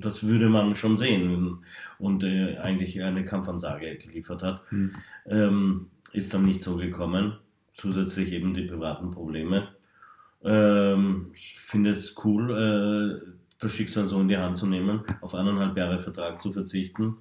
das 0.00 0.24
würde 0.24 0.48
man 0.48 0.74
schon 0.74 0.96
sehen 0.96 1.58
und 1.98 2.24
äh, 2.24 2.58
eigentlich 2.58 3.02
eine 3.02 3.24
Kampfansage 3.24 3.96
geliefert 3.96 4.42
hat. 4.42 4.62
Hm. 4.70 4.92
Ähm, 5.26 5.86
ist 6.12 6.34
dann 6.34 6.44
nicht 6.44 6.62
so 6.62 6.76
gekommen. 6.76 7.38
Zusätzlich 7.74 8.32
eben 8.32 8.52
die 8.52 8.66
privaten 8.66 9.10
Probleme. 9.10 9.68
Ähm, 10.42 11.30
ich 11.34 11.58
finde 11.60 11.90
es 11.90 12.16
cool, 12.24 12.50
äh, 12.50 13.32
das 13.58 13.74
Schicksal 13.74 14.06
so 14.06 14.20
in 14.20 14.28
die 14.28 14.36
Hand 14.36 14.56
zu 14.56 14.66
nehmen, 14.66 15.02
auf 15.20 15.34
eineinhalb 15.34 15.76
Jahre 15.76 16.00
Vertrag 16.00 16.40
zu 16.40 16.52
verzichten 16.52 17.16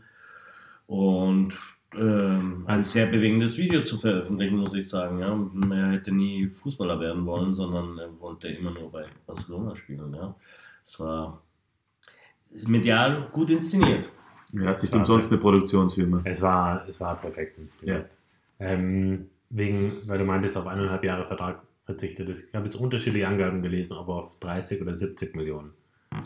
und 0.88 1.54
ähm, 1.95 2.64
ein 2.68 2.84
sehr 2.84 3.08
bewegendes 3.08 3.58
Video 3.58 3.82
zu 3.82 3.97
veröffentlichen, 3.97 4.58
muss 4.58 4.74
ich 4.74 4.88
sagen. 4.88 5.20
Ja. 5.20 5.76
Er 5.76 5.91
hätte 5.91 6.12
nie 6.12 6.47
Fußballer 6.47 7.00
werden 7.00 7.26
wollen, 7.26 7.54
sondern 7.54 7.97
er 7.97 8.20
wollte 8.20 8.47
immer 8.47 8.72
nur 8.72 8.91
bei 8.91 9.06
Barcelona 9.26 9.76
spielen. 9.76 10.14
Ja. 10.14 10.36
Es 10.84 11.00
war 11.00 11.41
medial 12.68 13.30
gut 13.32 13.50
inszeniert. 13.50 14.10
Er 14.54 14.70
hat 14.70 14.82
nicht 14.82 14.91
war 14.91 15.00
umsonst 15.00 15.32
eine 15.32 15.39
Produktionsfirma. 15.39 16.22
Es 16.24 16.41
war, 16.41 16.86
es 16.88 17.00
war 17.00 17.20
perfekt 17.20 17.58
inszeniert. 17.60 18.10
Ähm, 18.60 19.28
wegen, 19.50 20.02
weil 20.06 20.18
du 20.18 20.26
meintest, 20.26 20.58
auf 20.58 20.68
eineinhalb 20.68 21.04
Jahre 21.04 21.26
Vertrag 21.26 21.62
verzichtet 21.86 22.30
ist. 22.30 22.50
Ich 22.50 22.54
habe 22.54 22.66
jetzt 22.66 22.76
unterschiedliche 22.76 23.28
Angaben 23.28 23.62
gelesen, 23.62 23.97
ob 23.97 24.10
auf 24.10 24.39
30 24.39 24.82
oder 24.82 24.93
70 24.93 25.36
Millionen. 25.36 25.72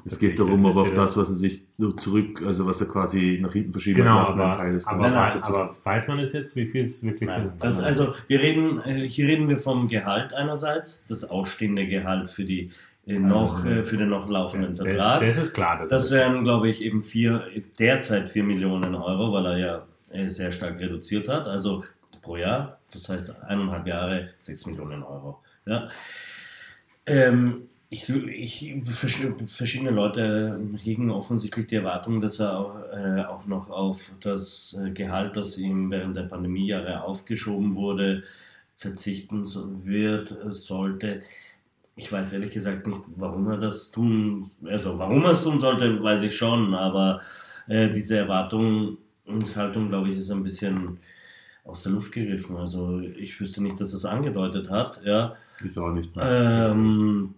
Es 0.05 0.17
geht 0.17 0.39
darum, 0.39 0.65
ob 0.65 0.75
auf 0.77 0.93
das, 0.93 1.17
was 1.17 1.29
er 1.29 1.35
sich 1.35 1.67
zurück, 1.97 2.41
also 2.45 2.65
was 2.65 2.79
er 2.79 2.87
quasi 2.87 3.39
nach 3.41 3.51
hinten 3.51 3.73
verschieben 3.73 3.97
Genau, 3.97 4.19
hat 4.19 4.29
aber, 4.29 4.57
Teil 4.57 4.73
des 4.73 4.87
aber, 4.87 5.09
Nein, 5.09 5.43
aber 5.43 5.75
weiß 5.83 6.07
man 6.07 6.19
es 6.19 6.31
jetzt, 6.31 6.55
wie 6.55 6.65
viel 6.67 6.83
es 6.83 7.03
wirklich 7.03 7.29
Nein, 7.29 7.41
sind? 7.41 7.63
das, 7.63 7.81
also 7.81 8.13
wir 8.27 8.41
reden, 8.41 8.79
äh, 8.79 9.09
hier 9.09 9.27
reden 9.27 9.49
wir 9.49 9.57
vom 9.59 9.89
Gehalt 9.89 10.33
einerseits, 10.33 11.05
das 11.07 11.29
ausstehende 11.29 11.85
Gehalt 11.85 12.29
für 12.29 12.45
die 12.45 12.71
noch 13.05 13.65
äh, 13.65 13.83
für 13.83 13.97
den 13.97 14.09
noch 14.09 14.29
laufenden 14.29 14.73
Der- 14.75 14.85
Vertrag. 14.85 15.21
Das 15.21 15.37
ist 15.37 15.53
klar. 15.53 15.79
Das, 15.79 15.89
Das 15.89 16.11
wären, 16.11 16.43
glaube 16.43 16.69
ich, 16.69 16.81
eben 16.81 17.03
vier, 17.03 17.45
derzeit 17.79 18.29
4 18.29 18.43
Millionen 18.43 18.95
Euro, 18.95 19.33
weil 19.33 19.45
er 19.45 19.57
ja 19.57 19.87
äh, 20.11 20.29
sehr 20.29 20.51
stark 20.51 20.79
reduziert 20.79 21.27
hat, 21.27 21.47
also 21.47 21.83
pro 22.21 22.37
Jahr. 22.37 22.79
Das 22.91 23.09
heißt, 23.09 23.41
eineinhalb 23.43 23.87
Jahre 23.87 24.29
6 24.37 24.67
Millionen 24.67 25.03
Euro. 25.03 25.39
Ja. 25.65 25.89
Ähm, 27.05 27.63
ich, 27.89 28.09
ich, 28.09 28.73
verschiedene 28.85 29.91
Leute 29.91 30.59
hegen 30.81 31.11
offensichtlich 31.11 31.67
die 31.67 31.75
Erwartung, 31.75 32.21
dass 32.21 32.39
er 32.39 32.57
auch, 32.57 32.75
äh, 32.91 33.23
auch 33.23 33.45
noch 33.45 33.69
auf 33.69 34.11
das 34.21 34.79
äh, 34.83 34.89
Gehalt, 34.91 35.35
das 35.37 35.57
ihm 35.57 35.91
während 35.91 36.15
der 36.15 36.23
Pandemiejahre 36.23 37.03
aufgeschoben 37.03 37.75
wurde, 37.75 38.23
verzichten 38.77 39.45
wird, 39.85 40.35
sollte. 40.47 41.21
Ich 41.95 42.11
weiß 42.11 42.33
ehrlich 42.33 42.51
gesagt 42.51 42.87
nicht, 42.87 43.01
warum 43.15 43.47
er 43.49 43.57
das 43.57 43.91
tun, 43.91 44.49
also 44.65 44.97
warum 44.97 45.23
er 45.25 45.31
es 45.31 45.43
tun 45.43 45.59
sollte, 45.59 46.01
weiß 46.01 46.21
ich 46.23 46.35
schon, 46.35 46.73
aber 46.73 47.21
äh, 47.67 47.91
diese 47.91 48.17
Erwartungshaltung, 48.17 49.89
glaube 49.89 50.09
ich, 50.09 50.17
ist 50.17 50.31
ein 50.31 50.43
bisschen 50.43 50.99
aus 51.63 51.83
der 51.83 51.93
Luft 51.93 52.11
gegriffen. 52.11 52.57
Also 52.57 52.99
ich 52.99 53.39
wüsste 53.39 53.61
nicht, 53.61 53.79
dass 53.79 53.93
es 53.93 54.05
angedeutet 54.05 54.69
hat, 54.69 55.01
ja. 55.03 55.35
Ich 55.63 55.77
auch 55.77 55.91
nicht. 55.91 56.15
Mehr. 56.15 56.71
Ähm, 56.71 57.35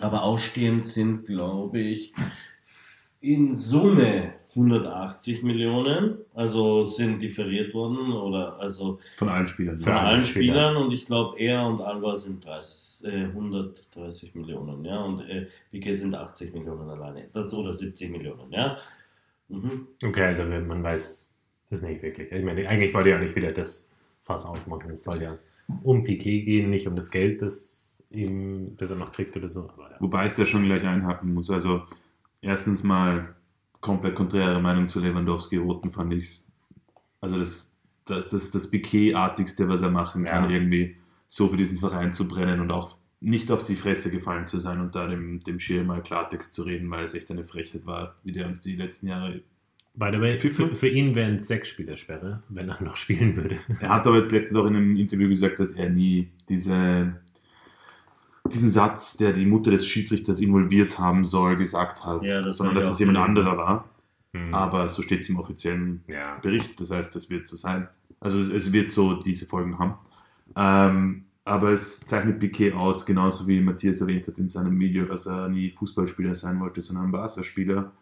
aber 0.00 0.22
ausstehend 0.22 0.84
sind, 0.84 1.26
glaube 1.26 1.80
ich, 1.80 2.12
in 3.20 3.56
Summe 3.56 4.34
180 4.56 5.42
Millionen, 5.42 6.16
also 6.34 6.84
sind 6.84 7.22
differiert 7.22 7.74
worden 7.74 8.12
oder 8.12 8.58
also 8.58 8.98
von 9.18 9.28
allen 9.28 9.46
Spielern. 9.46 9.78
Von 9.78 9.92
allen 9.92 10.22
Spielern 10.22 10.76
und 10.76 10.92
ich 10.92 11.04
glaube 11.04 11.38
er 11.38 11.66
und 11.66 11.82
Alba 11.82 12.16
sind 12.16 12.44
30, 12.44 13.12
äh, 13.12 13.24
130 13.26 14.34
Millionen, 14.34 14.84
ja 14.84 15.02
und 15.02 15.20
äh, 15.28 15.46
Piquet 15.70 15.96
sind 15.96 16.14
80 16.14 16.54
Millionen 16.54 16.88
alleine, 16.88 17.28
das 17.34 17.52
oder 17.52 17.72
70 17.72 18.10
Millionen, 18.10 18.50
ja. 18.50 18.78
Mhm. 19.48 19.88
Okay, 20.02 20.24
also 20.24 20.42
man 20.44 20.82
weiß 20.82 21.28
es 21.70 21.82
nicht 21.82 22.02
wirklich. 22.02 22.32
Ich 22.32 22.44
meine, 22.44 22.66
eigentlich 22.68 22.94
wollte 22.94 23.10
ja 23.10 23.18
nicht 23.18 23.36
wieder 23.36 23.52
das 23.52 23.88
Fass 24.24 24.44
aufmachen. 24.44 24.90
Es 24.90 25.04
soll 25.04 25.22
ja 25.22 25.38
um 25.82 26.02
Piquet 26.02 26.44
gehen, 26.44 26.70
nicht 26.70 26.88
um 26.88 26.96
das 26.96 27.10
Geld, 27.10 27.42
das 27.42 27.96
ihm, 28.10 28.76
das 28.76 28.90
er 28.90 28.96
noch 28.96 29.12
kriegt 29.12 29.36
oder 29.36 29.50
so. 29.50 29.70
Ja. 29.78 29.96
Wobei 30.00 30.26
ich 30.26 30.32
da 30.32 30.44
schon 30.44 30.64
gleich 30.64 30.84
einhaken 30.84 31.34
muss. 31.34 31.50
Also 31.50 31.82
erstens 32.40 32.82
mal 32.82 33.35
komplett 33.86 34.16
konträre 34.16 34.60
Meinung 34.60 34.88
zu 34.88 35.00
Lewandowski 35.00 35.56
roten 35.56 35.90
fand 35.90 36.12
ich 36.12 36.42
also 37.20 37.38
das, 37.38 37.76
das, 38.04 38.28
das, 38.28 38.50
das 38.50 38.70
Piquet-artigste, 38.70 39.68
was 39.68 39.82
er 39.82 39.90
machen 39.90 40.24
kann, 40.24 40.44
ja. 40.44 40.50
irgendwie 40.50 40.96
so 41.26 41.48
für 41.48 41.56
diesen 41.56 41.78
Verein 41.78 42.12
zu 42.12 42.28
brennen 42.28 42.60
und 42.60 42.70
auch 42.70 42.96
nicht 43.20 43.50
auf 43.50 43.64
die 43.64 43.76
Fresse 43.76 44.10
gefallen 44.10 44.46
zu 44.46 44.58
sein 44.58 44.80
und 44.80 44.94
da 44.94 45.06
dem, 45.06 45.40
dem 45.40 45.58
Schirr 45.58 45.84
mal 45.84 46.02
Klartext 46.02 46.52
zu 46.52 46.62
reden, 46.62 46.90
weil 46.90 47.04
es 47.04 47.14
echt 47.14 47.30
eine 47.30 47.44
Frechheit 47.44 47.86
war, 47.86 48.16
wie 48.22 48.32
der 48.32 48.46
uns 48.46 48.60
die 48.60 48.76
letzten 48.76 49.08
Jahre. 49.08 49.40
By 49.94 50.10
the 50.12 50.20
way, 50.20 50.38
für, 50.38 50.76
für 50.76 50.88
ihn 50.88 51.14
wären 51.14 51.36
es 51.36 51.48
sechs 51.48 51.70
Spielersperre, 51.70 52.42
wenn 52.50 52.68
er 52.68 52.82
noch 52.82 52.96
spielen 52.98 53.34
würde. 53.34 53.56
Er 53.80 53.88
hat 53.88 54.06
aber 54.06 54.18
jetzt 54.18 54.30
letztens 54.30 54.58
auch 54.58 54.66
in 54.66 54.76
einem 54.76 54.96
Interview 54.96 55.28
gesagt, 55.28 55.58
dass 55.58 55.72
er 55.72 55.88
nie 55.88 56.30
diese, 56.48 57.16
diesen 58.48 58.70
Satz, 58.70 59.16
der 59.16 59.32
die 59.32 59.46
Mutter 59.46 59.70
des 59.70 59.86
Schiedsrichters 59.86 60.40
involviert 60.40 60.98
haben 60.98 61.24
soll, 61.24 61.56
gesagt 61.56 62.04
hat, 62.04 62.22
ja, 62.22 62.42
das 62.42 62.56
sondern 62.56 62.74
dass 62.74 62.90
es 62.90 62.98
jemand 62.98 63.18
anderer 63.18 63.56
war. 63.56 63.88
Mhm. 64.32 64.54
Aber 64.54 64.88
so 64.88 65.02
steht 65.02 65.20
es 65.20 65.28
im 65.28 65.38
offiziellen 65.38 66.02
ja. 66.08 66.38
Bericht. 66.38 66.80
Das 66.80 66.90
heißt, 66.90 67.14
das 67.14 67.30
wird 67.30 67.46
so 67.46 67.56
sein. 67.56 67.88
Also 68.20 68.40
es, 68.40 68.48
es 68.48 68.72
wird 68.72 68.90
so 68.90 69.14
diese 69.14 69.46
Folgen 69.46 69.78
haben. 69.78 69.94
Ähm, 70.56 71.22
aber 71.44 71.70
es 71.70 72.00
zeichnet 72.00 72.40
Piquet 72.40 72.72
aus, 72.72 73.06
genauso 73.06 73.46
wie 73.46 73.60
Matthias 73.60 74.00
erwähnt 74.00 74.26
hat 74.26 74.38
in 74.38 74.48
seinem 74.48 74.80
Video, 74.80 75.04
dass 75.04 75.26
er 75.26 75.48
nie 75.48 75.70
Fußballspieler 75.70 76.34
sein 76.34 76.58
wollte, 76.58 76.82
sondern 76.82 77.12
Barca-Spieler, 77.12 77.92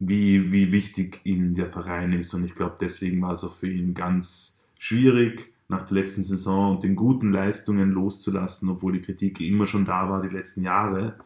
wie, 0.00 0.52
wie 0.52 0.70
wichtig 0.70 1.20
ihm 1.24 1.54
der 1.54 1.70
Verein 1.70 2.12
ist. 2.12 2.34
Und 2.34 2.44
ich 2.44 2.54
glaube, 2.54 2.76
deswegen 2.78 3.22
war 3.22 3.32
es 3.32 3.42
auch 3.42 3.54
für 3.54 3.70
ihn 3.70 3.94
ganz 3.94 4.62
schwierig, 4.78 5.53
nach 5.74 5.82
der 5.82 5.98
letzten 5.98 6.22
Saison 6.22 6.72
und 6.72 6.82
den 6.82 6.94
guten 6.94 7.32
Leistungen 7.32 7.90
loszulassen, 7.90 8.68
obwohl 8.70 8.92
die 8.92 9.00
Kritik 9.00 9.40
immer 9.40 9.66
schon 9.66 9.84
da 9.84 10.08
war, 10.08 10.22
die 10.22 10.34
letzten 10.34 10.62
Jahre. 10.62 11.16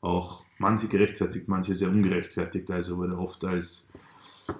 Auch 0.00 0.44
manche 0.58 0.88
gerechtfertigt, 0.88 1.48
manche 1.48 1.74
sehr 1.74 1.88
ungerechtfertigt. 1.88 2.70
Also 2.70 2.98
wurde 2.98 3.16
oft 3.18 3.44
als, 3.44 3.90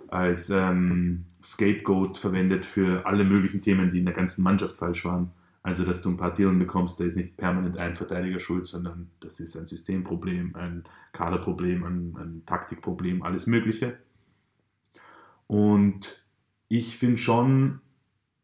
als 0.09 0.49
ähm, 0.51 1.25
Scapegoat 1.43 2.17
verwendet 2.17 2.65
für 2.65 3.05
alle 3.07 3.25
möglichen 3.25 3.61
Themen, 3.61 3.91
die 3.91 3.99
in 3.99 4.07
der 4.07 4.15
ganzen 4.15 4.43
Mannschaft 4.43 4.79
falsch 4.79 5.05
waren. 5.05 5.31
Also, 5.63 5.85
dass 5.85 6.03
du 6.03 6.11
ein 6.11 6.19
paar 6.19 6.35
Tieren 6.35 6.59
bekommst, 6.59 7.01
da 7.01 7.05
ist 7.05 7.17
nicht 7.17 7.39
permanent 7.39 7.79
ein 7.79 7.95
Verteidiger 7.95 8.39
schuld, 8.39 8.67
sondern 8.67 9.11
das 9.21 9.41
ist 9.41 9.57
ein 9.57 9.65
Systemproblem, 9.65 10.55
ein 10.57 10.85
Kaderproblem, 11.13 11.85
ein, 11.85 12.17
ein 12.19 12.43
Taktikproblem, 12.45 13.23
alles 13.23 13.47
Mögliche. 13.47 13.99
Und 15.47 16.27
ich 16.69 16.99
finde 16.99 17.17
schon, 17.17 17.81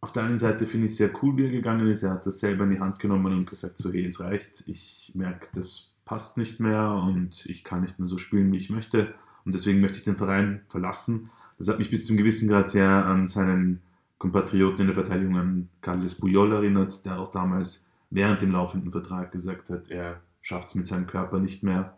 auf 0.01 0.13
der 0.13 0.25
einen 0.25 0.39
Seite 0.39 0.67
finde 0.67 0.87
ich 0.87 0.93
es 0.93 0.99
sehr 0.99 1.11
cool, 1.23 1.37
wie 1.37 1.45
er 1.45 1.51
gegangen 1.51 1.89
ist. 1.89 2.03
Er 2.03 2.13
hat 2.13 2.27
das 2.27 2.41
selber 2.41 2.65
in 2.65 2.71
die 2.71 2.81
Hand 2.81 2.99
genommen 2.99 3.33
und 3.35 3.51
gesagt, 3.51 3.79
so 3.79 3.93
hey, 3.93 4.07
es 4.07 4.21
reicht. 4.21 4.65
Ich 4.67 5.13
merke, 5.15 5.49
das 5.55 5.95
passt 6.05 6.39
nicht 6.39 6.59
mehr 6.59 6.91
und 6.91 7.45
ich 7.47 7.65
kann 7.65 7.83
nicht 7.83 7.99
mehr 7.99 8.09
so 8.09 8.17
spielen, 8.17 8.51
wie 8.53 8.57
ich 8.57 8.71
möchte. 8.71 9.15
Und 9.45 9.55
deswegen 9.55 9.81
möchte 9.81 9.99
ich 9.99 10.05
den 10.05 10.17
Verein 10.17 10.63
verlassen. 10.69 11.31
Das 11.59 11.69
hat 11.69 11.79
mich 11.79 11.91
bis 11.91 12.07
zum 12.07 12.17
gewissen 12.17 12.49
Grad 12.49 12.69
sehr 12.69 12.89
an 12.89 13.27
seinen 13.27 13.81
Kompatrioten 14.19 14.81
in 14.81 14.87
der 14.87 14.95
Verteidigung 14.95 15.37
an 15.37 15.69
Carles 15.81 16.15
Puyol 16.15 16.53
erinnert, 16.53 17.05
der 17.05 17.19
auch 17.19 17.31
damals 17.31 17.91
während 18.11 18.43
dem 18.43 18.53
laufenden 18.53 18.93
Vertrag 18.93 19.33
gesagt 19.33 19.71
hat, 19.71 19.89
er 19.89 20.21
schafft 20.43 20.69
es 20.69 20.75
mit 20.75 20.87
seinem 20.87 21.07
Körper 21.07 21.39
nicht 21.39 21.63
mehr, 21.63 21.97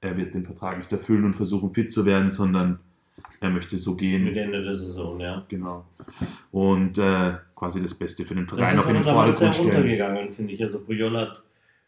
er 0.00 0.16
wird 0.16 0.34
den 0.34 0.44
Vertrag 0.44 0.78
nicht 0.78 0.90
erfüllen 0.92 1.24
und 1.24 1.36
versuchen 1.36 1.74
fit 1.74 1.92
zu 1.92 2.06
werden, 2.06 2.30
sondern 2.30 2.80
er 3.40 3.50
möchte 3.50 3.78
so 3.78 3.94
gehen. 3.94 4.24
Mit 4.24 4.36
Ende 4.36 4.62
der 4.62 4.74
Saison, 4.74 5.20
ja. 5.20 5.44
Genau. 5.48 5.86
Und 6.50 6.98
äh, 6.98 7.34
quasi 7.54 7.80
das 7.80 7.94
Beste 7.94 8.24
für 8.24 8.34
den 8.34 8.48
Verein 8.48 8.78
auf 8.78 8.86
jeden 8.86 9.02
Fall. 9.02 9.26
Das 9.26 9.34
ist 9.34 9.40
sehr 9.40 9.52
runtergegangen, 9.52 10.30
finde 10.30 10.52
ich. 10.52 10.62
Also 10.62 10.84
Puyol 10.84 11.16
hat 11.18 11.42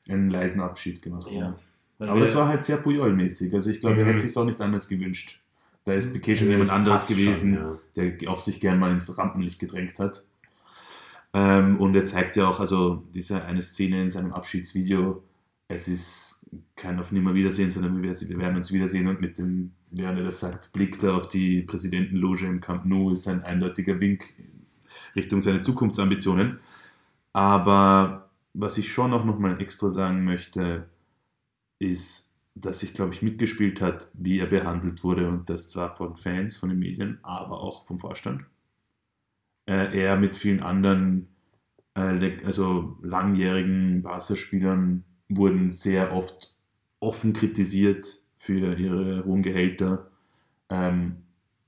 einen 0.09 0.31
leisen 0.31 0.61
Abschied 0.61 1.03
gemacht. 1.03 1.31
Ja. 1.31 1.57
Aber 1.99 2.21
das 2.21 2.35
war 2.35 2.49
halt 2.49 2.65
sehr 2.65 2.79
Puyol-mäßig. 2.79 3.55
Also 3.55 3.71
ich 3.71 3.81
glaube, 3.81 3.97
mhm. 3.97 4.03
er 4.03 4.07
hätte 4.09 4.21
sich 4.21 4.37
auch 4.37 4.45
nicht 4.45 4.61
anders 4.61 4.89
gewünscht. 4.89 5.41
Da 5.85 5.95
ist 5.95 6.13
Piquet 6.13 6.37
schon 6.37 6.49
jemand 6.49 6.71
anderes 6.71 7.07
gewesen, 7.07 7.57
schon, 7.57 8.05
ja. 8.05 8.11
der 8.19 8.31
auch 8.31 8.41
sich 8.41 8.61
gern 8.61 8.79
mal 8.79 8.93
ins 8.93 9.17
Rampenlicht 9.17 9.59
gedrängt 9.59 9.99
hat. 9.99 10.25
Ähm, 11.35 11.81
und 11.81 11.95
er 11.97 12.05
zeigt 12.05 12.37
ja 12.37 12.49
auch, 12.49 12.61
also 12.61 13.05
diese 13.15 13.45
eine 13.45 13.63
Szene 13.63 14.03
in 14.03 14.11
seinem 14.11 14.33
Abschiedsvideo, 14.33 15.23
es 15.69 15.89
ist 15.89 16.42
kein 16.77 16.99
auf 16.99 17.13
Nimmerwiedersehen, 17.13 17.71
sondern 17.71 18.03
wir, 18.03 18.11
werden 18.11 18.57
uns 18.57 18.73
wiedersehen 18.73 19.09
und 19.09 19.21
mit 19.21 19.39
dem, 19.39 19.73
während 19.91 20.19
er 20.19 20.25
das 20.25 20.41
sagt, 20.41 20.73
blickt 20.73 21.03
er 21.03 21.17
auf 21.17 21.29
die 21.29 21.63
Präsidentenloge 21.63 22.47
im 22.47 22.61
Camp 22.61 22.85
Nou, 22.85 23.11
ist 23.11 23.29
ein 23.29 23.43
eindeutiger 23.43 24.01
Wink 24.01 24.25
Richtung 25.17 25.41
seine 25.41 25.63
Zukunftsambitionen. 25.63 26.59
Aber 27.33 28.31
was 28.55 28.79
ich 28.79 28.93
schon 28.93 29.13
auch 29.13 29.25
nochmal 29.25 29.61
extra 29.61 29.91
sagen 29.91 30.25
möchte, 30.25 30.89
ist, 31.79 32.35
dass 32.55 32.81
sich, 32.81 32.93
glaube 32.93 33.15
ich, 33.15 33.23
mitgespielt 33.23 33.81
hat, 33.81 34.09
wie 34.13 34.39
er 34.39 34.47
behandelt 34.47 35.03
wurde 35.05 35.29
und 35.29 35.49
das 35.49 35.71
zwar 35.71 35.97
von 35.97 36.17
Fans, 36.17 36.57
von 36.57 36.69
den 36.69 36.79
Medien, 36.79 37.19
aber 37.23 37.61
auch 37.61 37.87
vom 37.87 37.99
Vorstand. 37.99 38.45
Äh, 39.67 39.99
er 39.99 40.17
mit 40.19 40.37
vielen 40.37 40.61
anderen, 40.61 41.29
äh, 41.95 42.45
also 42.45 42.99
langjährigen 43.03 44.03
Barca-Spielern 44.03 45.05
wurden 45.37 45.71
sehr 45.71 46.13
oft 46.13 46.55
offen 47.01 47.33
kritisiert 47.33 48.21
für 48.37 48.75
ihre 48.77 49.25
hohen 49.25 49.43
Gehälter 49.43 50.11
ähm, 50.69 51.17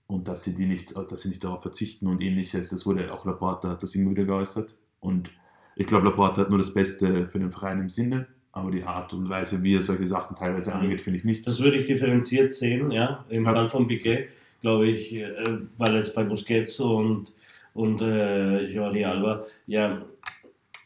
und 0.07 0.29
dass 0.29 0.45
sie, 0.45 0.55
die 0.55 0.67
nicht, 0.67 0.95
dass 0.97 1.23
sie 1.23 1.29
nicht 1.29 1.43
darauf 1.43 1.63
verzichten 1.63 2.07
und 2.07 2.23
ähnliches. 2.23 2.71
Das 2.71 2.87
wurde 2.87 3.13
auch 3.13 3.25
Laporta 3.25 3.71
hat 3.71 3.83
das 3.83 3.95
immer 3.95 4.11
wieder 4.11 4.25
geäußert 4.25 4.75
und 5.01 5.31
ich 5.77 5.87
glaube, 5.87 6.07
Laporta 6.07 6.43
hat 6.43 6.51
nur 6.51 6.59
das 6.59 6.73
Beste 6.73 7.27
für 7.27 7.39
den 7.41 7.51
Verein 7.51 7.81
im 7.81 7.89
Sinne 7.89 8.29
aber 8.55 8.71
die 8.71 8.85
Art 8.85 9.13
und 9.13 9.29
Weise, 9.29 9.65
wie 9.65 9.75
er 9.75 9.83
solche 9.83 10.07
Sachen 10.07 10.37
teilweise 10.37 10.73
angeht, 10.73 11.01
finde 11.01 11.19
ich 11.19 11.25
nicht. 11.25 11.45
Das 11.45 11.61
würde 11.61 11.79
ich 11.79 11.87
differenziert 11.87 12.55
sehen, 12.55 12.93
ja. 12.93 13.25
Im. 13.29 13.45
Fall 13.45 13.69
von 13.69 13.89
Piquet, 13.89 14.29
glaube 14.61 14.87
ich, 14.87 15.13
äh, 15.17 15.59
weil 15.77 15.97
es 15.97 16.15
bei 16.15 16.23
Busquets 16.23 16.79
und, 16.79 17.33
und 17.75 18.01
äh, 18.01 18.65
Jordi 18.67 19.05
Alba 19.05 19.45
ja 19.67 20.05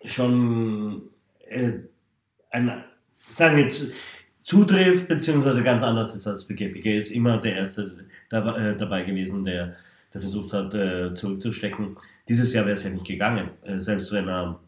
schon 0.02 1.02
äh, 1.46 1.72
ein, 2.58 2.84
sagen 3.28 3.56
wir, 3.56 3.70
zutrifft, 4.42 5.08
beziehungsweise 5.08 5.62
ganz 5.62 5.82
anders 5.82 6.14
ist 6.14 6.26
als 6.26 6.44
Piquet. 6.44 6.70
Piquet 6.70 6.98
ist 6.98 7.10
immer 7.10 7.38
der 7.38 7.56
Erste 7.56 8.06
dabei, 8.30 8.70
äh, 8.70 8.76
dabei 8.76 9.02
gewesen, 9.02 9.44
der, 9.44 9.76
der 10.12 10.20
versucht 10.20 10.52
hat, 10.52 10.74
äh, 10.74 11.14
zurückzustecken. 11.14 11.96
Dieses 12.28 12.54
Jahr 12.54 12.64
wäre 12.64 12.74
es 12.74 12.84
ja 12.84 12.90
nicht 12.90 13.06
gegangen, 13.06 13.50
äh, 13.62 13.78
selbst 13.78 14.10
wenn 14.12 14.28
er 14.28 14.58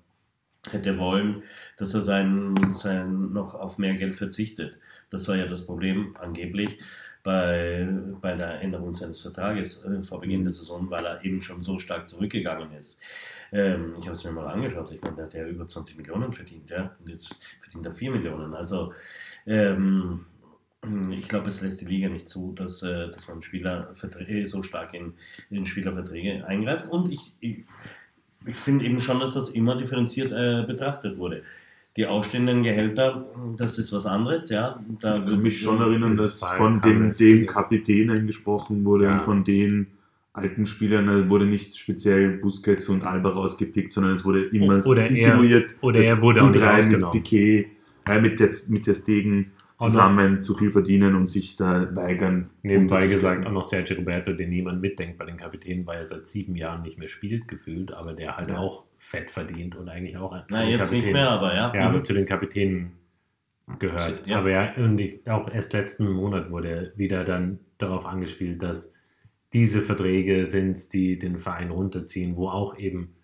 hätte 0.70 0.98
wollen, 0.98 1.42
dass 1.78 1.94
er 1.94 2.02
sein, 2.02 2.54
sein 2.74 3.32
noch 3.32 3.54
auf 3.54 3.78
mehr 3.78 3.94
Geld 3.94 4.16
verzichtet. 4.16 4.78
Das 5.08 5.26
war 5.28 5.36
ja 5.36 5.46
das 5.46 5.64
Problem 5.64 6.14
angeblich 6.20 6.78
bei, 7.22 7.88
bei 8.20 8.34
der 8.34 8.60
Änderung 8.60 8.94
seines 8.94 9.20
Vertrages 9.20 9.82
äh, 9.84 10.02
vor 10.02 10.20
Beginn 10.20 10.44
der 10.44 10.52
Saison, 10.52 10.90
weil 10.90 11.04
er 11.04 11.24
eben 11.24 11.40
schon 11.40 11.62
so 11.62 11.78
stark 11.78 12.08
zurückgegangen 12.08 12.72
ist. 12.72 13.00
Ähm, 13.52 13.94
ich 13.98 14.06
habe 14.06 14.16
es 14.16 14.24
mir 14.24 14.32
mal 14.32 14.46
angeschaut, 14.46 14.90
ich 14.92 15.00
meine, 15.02 15.16
der 15.16 15.24
hat 15.26 15.34
ja 15.34 15.46
über 15.46 15.66
20 15.66 15.96
Millionen 15.96 16.32
verdient, 16.32 16.70
ja, 16.70 16.94
und 17.00 17.08
jetzt 17.08 17.34
verdient 17.62 17.86
er 17.86 17.92
4 17.92 18.10
Millionen. 18.12 18.54
Also 18.54 18.92
ähm, 19.46 20.20
ich 21.10 21.28
glaube, 21.28 21.48
es 21.48 21.60
lässt 21.60 21.80
die 21.80 21.86
Liga 21.86 22.08
nicht 22.08 22.28
zu, 22.28 22.52
dass, 22.54 22.82
äh, 22.82 23.10
dass 23.10 23.28
man 23.28 23.42
Spieler 23.42 23.94
so 24.46 24.62
stark 24.62 24.94
in, 24.94 25.12
in 25.50 25.64
Spielerverträge 25.66 26.46
eingreift. 26.46 26.88
Und 26.88 27.12
ich, 27.12 27.32
ich 27.40 27.64
ich 28.46 28.56
finde 28.56 28.86
eben 28.86 29.00
schon, 29.00 29.20
dass 29.20 29.34
das 29.34 29.50
immer 29.50 29.76
differenziert 29.76 30.32
äh, 30.32 30.64
betrachtet 30.66 31.18
wurde. 31.18 31.42
die 31.96 32.06
ausstehenden 32.06 32.62
Gehälter, 32.62 33.26
das 33.56 33.78
ist 33.78 33.92
was 33.92 34.06
anderes, 34.06 34.48
ja. 34.48 34.80
Da 35.00 35.16
Ich 35.16 35.26
kann 35.26 35.42
mich 35.42 35.60
schon 35.60 35.80
erinnern, 35.80 36.16
das 36.16 36.40
dass 36.40 36.50
von 36.52 36.80
den, 36.80 37.10
den 37.10 37.46
Kapitänen 37.46 38.26
gesprochen 38.26 38.84
wurde 38.84 39.04
Ja. 39.04 39.12
und 39.14 39.20
von 39.20 39.44
den 39.44 39.88
alten 40.32 40.64
Spielern 40.66 41.28
wurde 41.28 41.46
nicht 41.46 41.76
speziell 41.76 42.38
Busquets 42.38 42.88
und 42.88 43.02
Alba 43.04 43.30
rausgepickt, 43.30 43.90
sondern 43.92 44.12
es 44.14 44.24
wurde 44.24 44.44
immer 44.44 44.84
Oder 44.86 45.02
er- 45.02 45.10
insinuiert, 45.10 45.74
oder 45.80 45.98
dass 45.98 46.06
er 46.06 46.20
wurde 46.22 46.40
die 46.40 46.46
nicht 46.46 46.60
drei 46.60 46.82
mit. 46.86 47.10
Piquet, 47.10 47.66
äh, 48.06 48.20
mit, 48.20 48.38
der, 48.40 48.48
mit 48.68 48.86
der 48.86 48.94
Stegen 48.94 49.52
zusammen 49.78 50.42
zu 50.42 50.54
viel 50.54 50.70
verdienen 50.70 51.14
und 51.14 51.26
sich 51.26 51.56
da 51.56 51.88
weigern. 51.96 52.50
Nebenbei 52.62 53.06
gesagt 53.06 53.46
auch 53.46 53.50
noch 53.50 53.64
Sergio 53.64 53.96
Roberto, 53.96 54.34
den 54.34 54.50
niemand 54.50 54.82
mitdenkt 54.82 55.16
bei 55.18 55.24
den 55.24 55.38
Kapitänen, 55.38 55.86
weil 55.86 55.98
er 56.00 56.04
seit 56.04 56.26
sieben 56.26 56.54
Jahren 56.54 56.82
nicht 56.82 56.98
mehr 56.98 57.08
spielt, 57.08 57.48
gefühlt, 57.48 57.92
aber 57.94 58.12
der 58.12 58.36
halt 58.36 58.50
Ja. 58.50 58.58
auch 58.58 58.84
fett 58.98 59.30
verdient 59.30 59.76
und 59.76 59.88
eigentlich 59.88 60.18
auch 60.18 60.32
ein- 60.32 60.42
Na, 60.50 60.58
zu 60.58 60.62
den 60.64 60.70
jetzt 60.70 60.92
nicht 60.92 61.00
Kapitänen- 61.04 61.12
mehr, 61.14 61.30
aber 61.30 61.54
ja. 61.54 61.74
Ja, 61.74 61.88
aber 61.88 61.98
Mhm. 61.98 62.04
zu 62.04 62.12
den 62.12 62.26
Kapitänen 62.26 62.92
gehört. 63.78 64.26
Ja. 64.26 64.38
Aber 64.38 64.50
ja, 64.50 64.72
und 64.76 65.00
ich, 65.00 65.20
auch 65.28 65.52
erst 65.52 65.72
letzten 65.72 66.10
Monat 66.12 66.50
wurde 66.50 66.92
wieder 66.96 67.24
dann 67.24 67.58
darauf 67.78 68.04
angespielt, 68.06 68.62
dass 68.62 68.92
diese 69.52 69.82
Verträge 69.82 70.46
sind, 70.46 70.92
die 70.92 71.18
den 71.18 71.38
Verein 71.38 71.70
runterziehen, 71.70 72.36
wo 72.36 72.48
auch 72.48 72.78
eben 72.78 73.14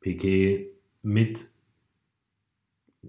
Piquet 0.00 0.70
mit 1.02 1.48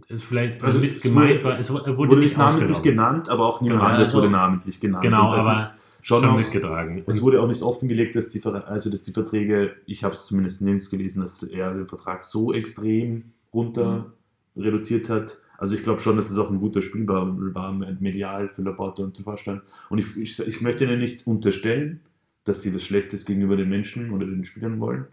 es 0.08 0.24
vielleicht 0.24 0.64
Also 0.64 0.80
mit 0.80 0.96
es 0.98 1.04
gemeint 1.04 1.36
wurde- 1.36 1.44
war, 1.44 1.60
es 1.60 1.72
wurde, 1.72 1.98
wurde, 1.98 2.18
nicht 2.18 2.36
namentlich 2.38 2.82
genannt, 2.82 3.30
aber 3.30 3.46
auch 3.46 3.62
niemand 3.62 3.82
Genau, 3.84 3.94
also- 3.96 4.18
wurde 4.18 4.30
namentlich 4.30 4.80
genannt. 4.80 5.04
Genau, 5.04 5.30
Und 5.30 5.38
das 5.38 5.46
aber 5.46 5.60
ist 5.60 5.84
schon, 6.02 6.22
schon 6.22 6.30
auch, 6.32 6.38
mitgetragen. 6.38 7.04
Es 7.06 7.22
wurde 7.22 7.40
auch 7.42 7.48
nicht 7.48 7.62
offengelegt, 7.62 8.16
dass 8.16 8.30
die, 8.30 8.44
also 8.44 8.90
dass 8.90 9.04
die 9.04 9.12
Verträge, 9.12 9.76
ich 9.86 10.04
habe 10.04 10.16
es 10.16 10.26
zumindest 10.26 10.62
nirgends 10.64 10.90
gelesen, 10.90 11.22
dass 11.22 11.44
er 11.44 11.74
den 11.76 11.88
Vertrag 11.88 12.24
so 12.24 12.54
extrem 12.54 13.34
runter 13.54 14.14
reduziert 14.58 15.10
hat. 15.10 15.38
Also 15.60 15.76
ich 15.76 15.84
glaube 15.84 16.00
schon, 16.00 16.18
dass 16.18 16.32
es 16.32 16.38
auch 16.40 16.50
ein 16.50 16.60
guter 16.60 16.82
Spiel 16.82 17.08
war, 17.08 17.28
war 17.54 17.72
medial 17.72 18.50
für 18.50 18.64
Laporte 18.64 19.04
und 19.04 19.16
den 19.18 19.24
Vorstand. 19.24 19.62
Und 19.90 20.00
ich, 20.00 20.18
ich, 20.18 20.40
ich 20.40 20.62
möchte 20.62 20.86
ihnen 20.86 21.00
nicht 21.00 21.28
unterstellen, 21.28 22.02
dass 22.46 22.62
sie 22.62 22.74
das 22.74 22.84
Schlechtes 22.84 23.26
gegenüber 23.26 23.56
den 23.56 23.70
Menschen 23.70 24.12
oder 24.12 24.26
den 24.26 24.44
Spielern 24.46 24.80
wollen 24.80 25.06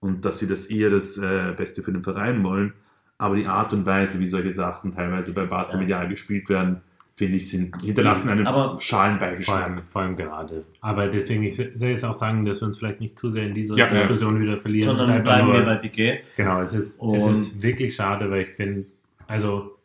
und 0.00 0.24
dass 0.24 0.38
sie 0.38 0.48
das 0.48 0.66
eher 0.66 0.90
das 0.90 1.16
äh, 1.18 1.52
Beste 1.56 1.82
für 1.82 1.92
den 1.92 2.02
Verein 2.02 2.42
wollen. 2.44 2.72
Aber 3.16 3.36
die 3.36 3.46
Art 3.46 3.72
und 3.72 3.86
Weise, 3.86 4.18
wie 4.20 4.26
solche 4.26 4.50
Sachen 4.52 4.90
teilweise 4.90 5.32
bei 5.34 5.44
Barca 5.46 5.74
Ja. 5.74 5.78
medial 5.78 6.08
gespielt 6.08 6.48
werden, 6.48 6.80
finde 7.14 7.36
ich, 7.36 7.48
sind, 7.48 7.80
hinterlassen 7.80 8.28
einen 8.28 8.44
Aber- 8.48 8.80
schalen 8.80 9.20
Vor 9.36 9.54
allem, 9.54 9.78
vor 9.88 10.02
allem 10.02 10.16
gerade. 10.16 10.60
Aber 10.80 11.06
deswegen, 11.06 11.44
ich 11.44 11.54
soll 11.54 11.90
jetzt 11.90 12.04
auch 12.04 12.12
sagen, 12.14 12.44
dass 12.44 12.60
wir 12.60 12.66
uns 12.66 12.78
vielleicht 12.78 13.00
nicht 13.00 13.16
zu 13.16 13.30
sehr 13.30 13.44
in 13.46 13.54
dieser 13.54 13.76
Ja, 13.76 13.86
ja. 13.86 13.92
Diskussion 13.94 14.40
wieder 14.40 14.58
verlieren. 14.58 14.96
Sondern 14.96 15.22
bleiben 15.22 15.46
nur- 15.46 15.54
wir 15.58 15.64
bei 15.64 15.76
Piquet. 15.76 16.22
Genau, 16.36 16.60
es 16.62 16.74
ist, 16.74 17.00
es 17.00 17.26
ist 17.26 17.62
wirklich 17.62 17.94
schade, 17.94 18.28
weil 18.32 18.42
ich 18.42 18.48
finde, 18.50 18.86
also, 19.28 19.78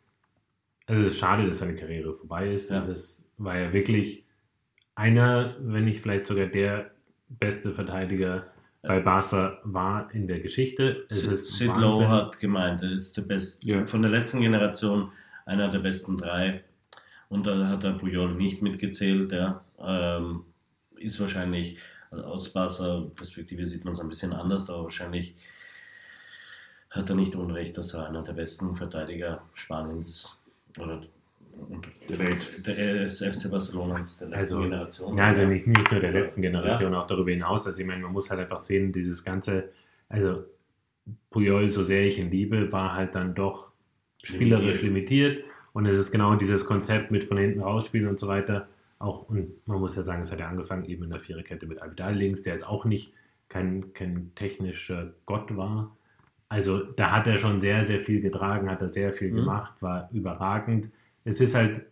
also 0.86 1.02
es 1.02 1.12
ist 1.12 1.20
schade, 1.20 1.46
dass 1.46 1.60
seine 1.60 1.76
Karriere 1.76 2.12
vorbei 2.14 2.52
ist. 2.52 2.70
Ja. 2.72 2.80
Es 2.80 2.88
ist, 2.88 3.28
weil 3.38 3.62
er 3.62 3.72
wirklich 3.72 4.24
einer, 5.00 5.56
wenn 5.60 5.86
nicht 5.86 6.02
vielleicht 6.02 6.26
sogar 6.26 6.46
der 6.46 6.90
beste 7.28 7.72
Verteidiger 7.72 8.46
bei 8.82 9.00
Barca 9.00 9.58
war 9.64 10.12
in 10.14 10.26
der 10.26 10.40
Geschichte. 10.40 11.06
Es 11.08 11.24
ist 11.24 11.56
Sid 11.56 11.68
Lowe 11.76 12.08
hat 12.08 12.38
gemeint, 12.38 12.82
er 12.82 12.90
ist 12.90 13.16
der 13.16 13.22
beste, 13.22 13.66
Ja. 13.66 13.86
von 13.86 14.02
der 14.02 14.10
letzten 14.10 14.40
Generation 14.40 15.10
einer 15.46 15.68
der 15.70 15.78
besten 15.80 16.18
drei. 16.18 16.64
Und 17.28 17.46
da 17.46 17.68
hat 17.68 17.84
er 17.84 17.92
Puyol 17.94 18.34
nicht 18.34 18.60
mitgezählt. 18.62 19.32
Ja. 19.32 19.64
Ähm, 19.78 20.44
ist 20.96 21.20
wahrscheinlich, 21.20 21.78
also 22.10 22.24
aus 22.24 22.52
Barca-Perspektive 22.52 23.66
sieht 23.66 23.84
man 23.84 23.94
es 23.94 24.00
ein 24.00 24.08
bisschen 24.08 24.32
anders, 24.32 24.68
aber 24.68 24.84
wahrscheinlich 24.84 25.36
hat 26.90 27.08
er 27.08 27.16
nicht 27.16 27.36
unrecht, 27.36 27.78
dass 27.78 27.94
er 27.94 28.06
einer 28.08 28.22
der 28.22 28.32
besten 28.32 28.76
Verteidiger 28.76 29.42
Spaniens 29.54 30.42
oder 30.78 31.02
und 31.58 31.86
Der 32.08 32.18
Welt. 32.18 32.66
Der 32.66 33.04
des 33.04 33.18
FC 33.22 33.50
Barcelonas 33.50 34.18
der 34.18 34.28
letzten 34.28 34.38
Also, 34.38 34.60
Generation. 34.62 35.16
Ja, 35.16 35.26
also 35.26 35.46
nicht, 35.46 35.66
nicht 35.66 35.90
nur 35.90 36.00
der 36.00 36.12
letzten 36.12 36.42
Ja. 36.42 36.50
Generation, 36.50 36.94
auch 36.94 37.06
darüber 37.06 37.30
hinaus. 37.30 37.66
Also 37.66 37.80
ich 37.80 37.86
meine, 37.86 38.02
man 38.02 38.12
muss 38.12 38.30
halt 38.30 38.40
einfach 38.40 38.60
sehen, 38.60 38.92
dieses 38.92 39.24
ganze, 39.24 39.70
also 40.08 40.44
Puyol, 41.30 41.68
so 41.68 41.84
sehr 41.84 42.06
ich 42.06 42.18
ihn 42.18 42.30
liebe, 42.30 42.70
war 42.72 42.94
halt 42.94 43.14
dann 43.14 43.34
doch 43.34 43.72
spielerisch 44.22 44.82
limitiert. 44.82 45.44
Und 45.72 45.86
es 45.86 45.98
ist 45.98 46.10
genau 46.10 46.34
dieses 46.34 46.64
Konzept 46.66 47.10
mit 47.10 47.24
von 47.24 47.38
hinten 47.38 47.60
rausspielen 47.60 48.08
und 48.08 48.18
so 48.18 48.26
weiter. 48.28 48.68
Auch, 48.98 49.28
und 49.28 49.66
man 49.66 49.78
muss 49.80 49.96
ja 49.96 50.02
sagen, 50.02 50.22
es 50.22 50.32
hat 50.32 50.40
ja 50.40 50.48
angefangen 50.48 50.84
eben 50.84 51.04
in 51.04 51.10
der 51.10 51.20
Viererkette 51.20 51.66
mit 51.66 51.80
Abidal 51.80 52.14
links, 52.14 52.42
der 52.42 52.52
jetzt 52.54 52.66
auch 52.68 52.84
nicht 52.84 53.14
kein, 53.48 53.92
kein 53.94 54.32
technischer 54.34 55.12
Gott 55.26 55.56
war. 55.56 55.96
Also 56.48 56.78
da 56.82 57.12
hat 57.12 57.26
er 57.28 57.38
schon 57.38 57.60
sehr, 57.60 57.84
sehr 57.84 58.00
viel 58.00 58.20
getragen, 58.20 58.68
hat 58.68 58.80
er 58.82 58.88
sehr 58.88 59.12
viel 59.12 59.30
Mhm. 59.30 59.36
gemacht, 59.36 59.72
war 59.80 60.10
überragend. 60.12 60.88
Es 61.24 61.40
ist 61.40 61.54
halt, 61.54 61.82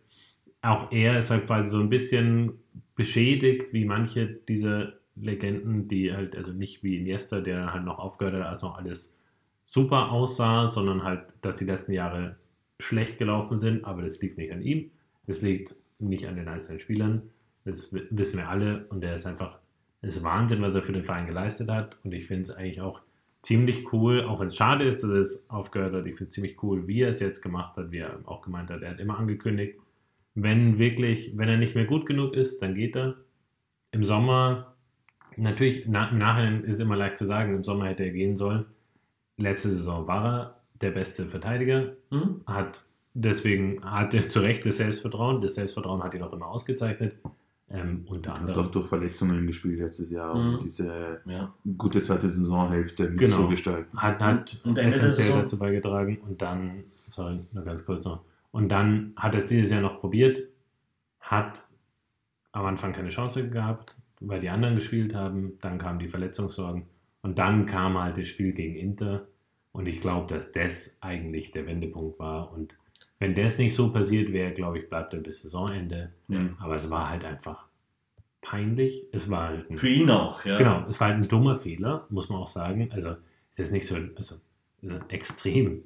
auch 0.62 0.90
er 0.90 1.18
ist 1.18 1.30
halt 1.30 1.46
quasi 1.46 1.70
so 1.70 1.80
ein 1.80 1.90
bisschen 1.90 2.54
beschädigt, 2.94 3.72
wie 3.72 3.84
manche 3.84 4.26
dieser 4.26 4.94
Legenden, 5.16 5.88
die 5.88 6.12
halt, 6.12 6.36
also 6.36 6.52
nicht 6.52 6.82
wie 6.82 6.96
Iniesta, 6.98 7.40
der 7.40 7.72
halt 7.72 7.84
noch 7.84 7.98
aufgehört 7.98 8.34
hat, 8.34 8.46
als 8.46 8.62
noch 8.62 8.78
alles 8.78 9.16
super 9.64 10.10
aussah, 10.10 10.66
sondern 10.68 11.02
halt, 11.02 11.22
dass 11.42 11.56
die 11.56 11.64
letzten 11.64 11.92
Jahre 11.92 12.36
schlecht 12.80 13.18
gelaufen 13.18 13.58
sind, 13.58 13.84
aber 13.84 14.02
das 14.02 14.20
liegt 14.20 14.38
nicht 14.38 14.52
an 14.52 14.62
ihm, 14.62 14.90
das 15.26 15.42
liegt 15.42 15.74
nicht 15.98 16.26
an 16.26 16.36
den 16.36 16.48
einzelnen 16.48 16.80
Spielern, 16.80 17.22
das 17.64 17.92
wissen 17.92 18.38
wir 18.38 18.48
alle. 18.48 18.86
Und 18.88 19.02
der 19.02 19.14
ist 19.14 19.26
einfach, 19.26 19.58
es 20.00 20.16
ist 20.16 20.22
Wahnsinn, 20.22 20.62
was 20.62 20.74
er 20.74 20.82
für 20.82 20.92
den 20.92 21.04
Verein 21.04 21.26
geleistet 21.26 21.68
hat. 21.68 21.96
Und 22.04 22.12
ich 22.12 22.26
finde 22.26 22.42
es 22.42 22.50
eigentlich 22.50 22.80
auch 22.80 23.00
ziemlich 23.48 23.94
cool, 23.94 24.24
auch 24.24 24.40
wenn 24.40 24.48
es 24.48 24.56
schade 24.56 24.84
ist, 24.84 25.02
dass 25.02 25.10
er 25.10 25.22
es 25.22 25.48
aufgehört 25.48 25.94
hat, 25.94 26.06
ich 26.06 26.16
finde 26.16 26.28
es 26.28 26.34
ziemlich 26.34 26.62
cool, 26.62 26.86
wie 26.86 27.00
er 27.00 27.08
es 27.08 27.18
jetzt 27.18 27.40
gemacht 27.40 27.78
hat, 27.78 27.90
wie 27.90 28.00
er 28.00 28.18
auch 28.26 28.42
gemeint 28.42 28.68
hat, 28.68 28.82
er 28.82 28.90
hat 28.90 29.00
immer 29.00 29.18
angekündigt, 29.18 29.78
wenn 30.34 30.78
wirklich, 30.78 31.32
wenn 31.38 31.48
er 31.48 31.56
nicht 31.56 31.74
mehr 31.74 31.86
gut 31.86 32.04
genug 32.04 32.34
ist, 32.34 32.60
dann 32.60 32.74
geht 32.74 32.94
er. 32.94 33.16
Im 33.90 34.04
Sommer, 34.04 34.74
natürlich, 35.36 35.86
na, 35.88 36.10
im 36.10 36.18
Nachhinein 36.18 36.62
ist 36.62 36.78
immer 36.78 36.94
leicht 36.94 37.16
zu 37.16 37.24
sagen, 37.26 37.54
im 37.54 37.64
Sommer 37.64 37.86
hätte 37.86 38.04
er 38.04 38.10
gehen 38.10 38.36
sollen. 38.36 38.66
Letzte 39.38 39.70
Saison 39.70 40.06
war 40.06 40.24
er 40.26 40.60
der 40.82 40.90
beste 40.90 41.24
Verteidiger, 41.24 41.96
Hm? 42.10 42.42
hat 42.46 42.84
deswegen 43.14 43.82
hat 43.82 44.12
er 44.12 44.28
zu 44.28 44.40
Recht 44.40 44.66
das 44.66 44.76
Selbstvertrauen. 44.76 45.40
Das 45.40 45.54
Selbstvertrauen 45.54 46.02
hat 46.04 46.14
ihn 46.14 46.22
auch 46.22 46.34
immer 46.34 46.48
ausgezeichnet. 46.48 47.14
Ähm, 47.70 48.06
unter 48.08 48.32
Hat 48.32 48.40
anderem. 48.40 48.64
auch 48.64 48.70
durch 48.70 48.86
Verletzungen 48.86 49.46
gespielt 49.46 49.78
letztes 49.80 50.10
Jahr 50.10 50.34
Mhm. 50.34 50.54
und 50.54 50.62
diese 50.64 51.20
Ja. 51.26 51.52
gute 51.76 52.00
zweite 52.00 52.26
Saisonhälfte 52.28 53.10
mit 53.10 53.18
Genau. 53.18 53.46
gestalten. 53.48 53.94
hat, 53.98 54.18
hat 54.20 54.60
Und 54.64 54.78
essentiell 54.78 55.32
dazu 55.32 55.58
beigetragen 55.58 56.16
und 56.26 56.40
dann, 56.40 56.84
sorry, 57.10 57.40
nur 57.52 57.64
ganz 57.64 57.84
kurz 57.84 58.04
noch, 58.06 58.22
und 58.52 58.70
dann 58.70 59.12
hat 59.16 59.34
er 59.34 59.40
es 59.42 59.48
dieses 59.48 59.70
Jahr 59.70 59.82
noch 59.82 60.00
probiert, 60.00 60.38
hat 61.20 61.62
am 62.52 62.64
Anfang 62.64 62.94
keine 62.94 63.10
Chance 63.10 63.50
gehabt, 63.50 63.94
weil 64.20 64.40
die 64.40 64.48
anderen 64.48 64.76
gespielt 64.76 65.14
haben, 65.14 65.58
dann 65.60 65.76
kamen 65.78 65.98
die 65.98 66.08
Verletzungssorgen 66.08 66.84
und 67.22 67.38
dann 67.38 67.66
kam 67.66 67.98
halt 68.00 68.16
das 68.16 68.28
Spiel 68.28 68.52
gegen 68.52 68.76
Inter 68.76 69.26
und 69.72 69.86
ich 69.86 70.00
glaube, 70.00 70.32
dass 70.32 70.52
das 70.52 70.96
eigentlich 71.02 71.50
der 71.52 71.66
Wendepunkt 71.66 72.18
war 72.18 72.50
und 72.50 72.74
wenn 73.20 73.34
das 73.34 73.58
nicht 73.58 73.74
so 73.74 73.92
passiert 73.92 74.32
wäre, 74.32 74.52
glaube 74.52 74.78
ich, 74.78 74.88
bleibt 74.88 75.12
er 75.14 75.20
bis 75.20 75.42
Saisonende, 75.42 76.12
Ja. 76.28 76.40
aber 76.60 76.76
es 76.76 76.88
war 76.90 77.10
halt 77.10 77.24
einfach 77.24 77.66
peinlich, 78.40 79.04
es 79.12 79.30
war 79.30 79.48
halt 79.48 79.70
ein 79.70 79.78
Für 79.78 79.88
ihn 79.88 80.10
auch, 80.10 80.44
ja. 80.44 80.56
Genau, 80.58 80.84
es 80.88 81.00
war 81.00 81.08
halt 81.08 81.22
ein 81.22 81.28
dummer 81.28 81.56
Fehler, 81.56 82.06
muss 82.10 82.28
man 82.28 82.38
auch 82.38 82.48
sagen. 82.48 82.88
Also, 82.92 83.16
es 83.54 83.58
ist 83.60 83.72
nicht 83.72 83.86
so, 83.86 83.96
ein- 83.96 84.12
also, 84.16 84.36
ist 84.82 84.92
ein 84.92 85.10
extrem 85.10 85.82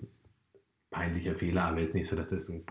peinlicher 0.91 1.35
Fehler, 1.35 1.65
aber 1.65 1.81
es 1.81 1.91
ist 1.91 1.95
nicht 1.95 2.07
so, 2.07 2.17
dass 2.17 2.33
es 2.33 2.51
ein, 2.51 2.65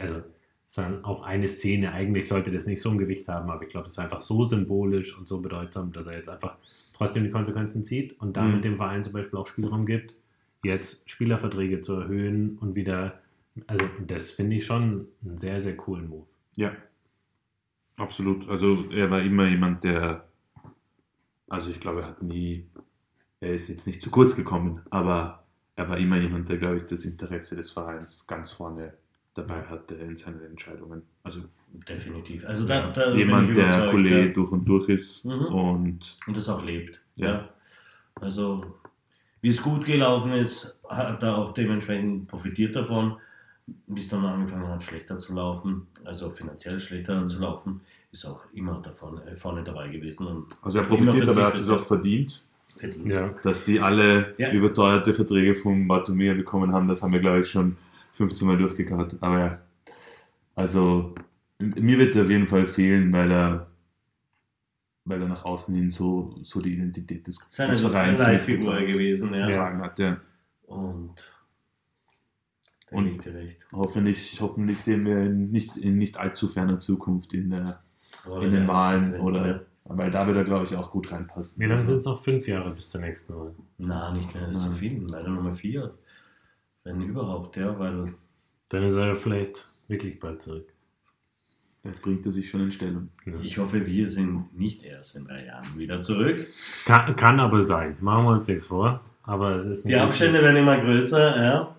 also, 0.00 0.22
sondern 0.68 1.04
auch 1.04 1.22
eine 1.22 1.46
Szene, 1.46 1.92
eigentlich 1.92 2.26
sollte 2.26 2.50
das 2.50 2.66
nicht 2.66 2.82
so 2.82 2.90
ein 2.90 2.98
Gewicht 2.98 3.28
haben, 3.28 3.48
aber 3.50 3.62
ich 3.62 3.68
glaube, 3.68 3.86
es 3.86 3.96
war 3.96 4.04
einfach 4.04 4.20
so 4.22 4.44
symbolisch 4.44 5.16
und 5.16 5.28
so 5.28 5.40
bedeutsam, 5.40 5.92
dass 5.92 6.06
er 6.06 6.14
jetzt 6.14 6.28
einfach 6.28 6.56
trotzdem 6.92 7.22
die 7.22 7.30
Konsequenzen 7.30 7.84
zieht 7.84 8.20
und 8.20 8.36
damit 8.36 8.56
Mhm. 8.56 8.62
dem 8.62 8.76
Verein 8.76 9.04
zum 9.04 9.12
Beispiel 9.12 9.38
auch 9.38 9.46
Spielraum 9.46 9.86
gibt, 9.86 10.14
jetzt 10.64 11.08
Spielerverträge 11.08 11.80
zu 11.82 11.94
erhöhen 11.94 12.58
und 12.60 12.74
wieder, 12.74 13.20
also, 13.66 13.84
das 14.06 14.30
finde 14.30 14.56
ich 14.56 14.66
schon 14.66 15.08
einen 15.24 15.38
sehr, 15.38 15.60
sehr 15.60 15.76
coolen 15.76 16.08
Move. 16.08 16.26
Ja, 16.56 16.72
absolut. 17.96 18.48
Also 18.48 18.90
er 18.90 19.10
war 19.10 19.20
immer 19.20 19.46
jemand, 19.48 19.84
der, 19.84 20.26
also 21.48 21.70
ich 21.70 21.80
glaube, 21.80 22.00
er 22.02 22.08
hat 22.08 22.22
nie, 22.22 22.66
er 23.40 23.54
ist 23.54 23.68
jetzt 23.68 23.86
nicht 23.86 24.02
zu 24.02 24.10
kurz 24.10 24.36
gekommen, 24.36 24.80
aber 24.90 25.44
er 25.76 25.88
war 25.88 25.98
immer 25.98 26.16
jemand, 26.18 26.48
der, 26.48 26.58
glaube 26.58 26.76
ich, 26.78 26.86
das 26.86 27.04
Interesse 27.04 27.56
des 27.56 27.70
Vereins 27.70 28.26
ganz 28.26 28.50
vorne 28.52 28.94
dabei 29.34 29.62
hatte 29.64 29.94
in 29.96 30.16
seinen 30.16 30.42
Entscheidungen. 30.42 31.02
Also 31.22 31.40
Definitiv. 31.88 32.46
Also 32.46 32.66
da, 32.66 32.90
da 32.90 33.14
jemand, 33.14 33.54
der 33.54 33.90
Kollege 33.90 34.26
ja. 34.26 34.32
durch 34.32 34.50
und 34.52 34.64
durch 34.64 34.88
ist 34.88 35.24
Mhm. 35.24 35.46
und 35.46 36.16
und 36.26 36.36
das 36.36 36.48
auch 36.48 36.64
lebt. 36.64 37.00
Ja. 37.16 37.26
Ja. 37.26 37.48
Also, 38.14 38.78
wie 39.42 39.50
es 39.50 39.62
gut 39.62 39.84
gelaufen 39.84 40.32
ist, 40.32 40.80
hat 40.88 41.22
er 41.22 41.36
auch 41.36 41.52
dementsprechend 41.52 42.28
profitiert 42.28 42.74
davon. 42.74 43.18
Es 43.96 44.08
dann 44.08 44.24
angefangen 44.24 44.68
hat, 44.68 44.82
schlechter 44.82 45.18
zu 45.18 45.34
laufen, 45.34 45.86
also 46.04 46.30
finanziell 46.30 46.78
schlechter 46.78 47.20
Mhm. 47.20 47.28
zu 47.28 47.40
laufen, 47.40 47.80
ist 48.12 48.24
auch 48.24 48.40
immer 48.52 48.80
davon, 48.80 49.20
äh, 49.22 49.36
vorne 49.36 49.64
dabei 49.64 49.88
gewesen. 49.88 50.26
Und 50.26 50.46
also 50.62 50.78
er 50.78 50.84
profitiert, 50.84 51.28
aber 51.28 51.40
er 51.40 51.46
hat 51.48 51.56
es 51.56 51.68
auch 51.68 51.84
verdient. 51.84 52.42
verdient. 52.78 53.06
Ja. 53.08 53.28
Dass 53.42 53.64
die 53.64 53.80
alle 53.80 54.34
Ja. 54.38 54.52
überteuerte 54.52 55.12
Verträge 55.12 55.54
von 55.54 55.88
Bartomeu 55.88 56.34
bekommen 56.36 56.72
haben, 56.72 56.86
das 56.88 57.02
haben 57.02 57.12
wir, 57.12 57.20
glaube 57.20 57.40
ich, 57.40 57.50
schon 57.50 57.76
15 58.12 58.46
Mal 58.46 58.58
durchgekaut. 58.58 59.16
Aber 59.20 59.38
ja, 59.38 59.58
also 60.54 61.14
mir 61.58 61.98
wird 61.98 62.14
er 62.16 62.22
auf 62.22 62.30
jeden 62.30 62.46
Fall 62.48 62.66
fehlen, 62.66 63.12
weil 63.12 63.30
er, 63.32 63.66
weil 65.06 65.22
er 65.22 65.28
nach 65.28 65.44
außen 65.44 65.74
hin 65.74 65.88
so, 65.90 66.34
so 66.42 66.60
die 66.60 66.74
Identität 66.74 67.26
des, 67.26 67.38
Seine 67.48 67.72
des 67.72 67.80
Vereins 67.80 68.20
Leitfigur 68.20 68.58
mitgetragen 68.74 68.92
gewesen, 68.92 69.34
ja. 69.34 69.46
getragen 69.48 69.80
hat. 69.80 69.98
Ja. 69.98 70.16
Und 70.66 71.14
da 72.90 72.96
Und- 72.96 73.04
gebe 73.04 73.16
ich 73.16 73.22
dir 73.22 73.34
recht. 73.34 73.66
Hoffentlich, 73.72 74.38
hoffentlich 74.40 74.78
sehen 74.80 75.04
wir 75.04 75.24
ihn 75.24 75.50
nicht 75.50 75.76
in 75.76 75.98
nicht 75.98 76.18
allzu 76.18 76.48
ferner 76.48 76.78
Zukunft 76.78 77.34
in, 77.34 77.50
der, 77.50 77.80
in 78.42 78.50
den 78.52 78.68
Wahlen 78.68 79.18
oder 79.20 79.46
ja. 79.46 79.60
weil 79.84 80.10
da 80.10 80.26
wird 80.26 80.36
er 80.36 80.44
glaube 80.44 80.64
ich 80.66 80.76
auch 80.76 80.90
gut 80.92 81.10
reinpassen. 81.10 81.60
Wie 81.62 81.66
lange 81.66 81.80
Also, 81.80 81.92
sind 81.92 81.98
es 81.98 82.04
noch? 82.06 82.22
Fünf 82.22 82.46
Jahre 82.46 82.70
bis 82.74 82.90
zur 82.90 83.00
nächsten 83.00 83.34
Wahl. 83.34 83.54
Na, 83.78 84.12
nicht 84.12 84.32
mehr 84.34 84.52
so 84.54 84.70
viel, 84.72 85.02
leider 85.06 85.28
Nummer 85.30 85.52
vier. 85.54 85.94
Wenn 86.84 87.00
überhaupt, 87.00 87.56
ja, 87.56 87.76
weil 87.78 88.14
Dann 88.68 88.82
ist 88.84 88.94
er 88.94 89.16
vielleicht 89.16 89.68
wirklich 89.88 90.18
bald 90.20 90.42
zurück. 90.42 90.68
er 91.82 91.92
bringt 91.92 92.24
er 92.26 92.32
sich 92.32 92.48
schon 92.50 92.62
in 92.62 92.70
Stellung. 92.72 93.08
Ja. 93.24 93.34
ich 93.42 93.58
hoffe, 93.58 93.86
wir 93.86 94.08
sind 94.08 94.56
nicht 94.56 94.82
erst 94.84 95.14
in 95.16 95.24
drei 95.24 95.44
Jahren 95.46 95.66
wieder 95.76 96.00
zurück. 96.00 96.46
Kann, 96.84 97.14
kann 97.16 97.38
aber 97.40 97.62
sein. 97.62 97.96
Machen 98.00 98.24
wir 98.24 98.30
uns 98.32 98.48
nichts 98.48 98.66
vor. 98.66 99.00
Aber 99.22 99.56
es 99.66 99.78
ist 99.80 99.88
Die 99.88 99.96
Abstände 99.96 100.40
werden 100.42 100.56
immer 100.56 100.80
größer, 100.80 101.42
ja. 101.44 101.75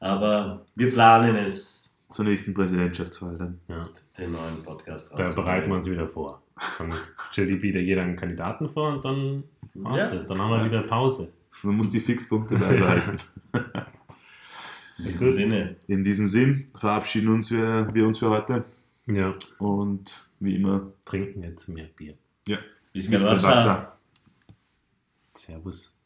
Aber 0.00 0.66
wir 0.74 0.86
planen 0.88 1.36
es, 1.36 1.94
Zur 2.10 2.24
nächsten 2.24 2.54
Präsidentschaftswahl 2.54 3.36
dann. 3.38 3.60
Ja, 3.68 3.84
den 4.18 4.32
neuen 4.32 4.62
Podcast 4.64 5.12
da 5.12 5.30
bereiten 5.32 5.68
wir 5.68 5.76
uns 5.76 5.88
wieder 5.88 6.08
vor. 6.08 6.42
Dann 6.78 6.92
stellt 7.30 7.62
wieder 7.62 7.80
jeder 7.80 8.02
einen 8.02 8.16
Kandidaten 8.16 8.68
vor 8.68 8.94
und 8.94 9.04
dann 9.04 9.44
war's 9.74 9.98
Ja. 10.12 10.14
das. 10.16 10.26
Dann 10.26 10.40
haben 10.40 10.50
wir 10.50 10.64
wieder 10.64 10.82
Pause. 10.82 11.32
Man 11.62 11.76
muss 11.76 11.90
die 11.90 12.00
Fixpunkte 12.00 12.56
beibehalten. 12.56 13.18
In 14.98 15.04
diesem 15.04 15.30
Sinne. 15.30 15.76
In 15.86 16.04
diesem 16.04 16.26
Sinn 16.26 16.66
verabschieden 16.74 17.28
uns 17.28 17.50
wir, 17.50 17.88
wir 17.94 18.06
uns 18.06 18.18
für 18.18 18.30
heute 18.30 18.64
Ja, 19.06 19.34
und 19.58 20.28
wie 20.40 20.56
immer 20.56 20.92
trinken 21.04 21.42
jetzt 21.42 21.68
mehr 21.68 21.86
Bier. 21.96 22.14
Bis 22.92 23.08
bis 23.08 23.20
gleich. 23.20 23.42
Wasser. 23.44 23.96
Servus. 25.36 25.96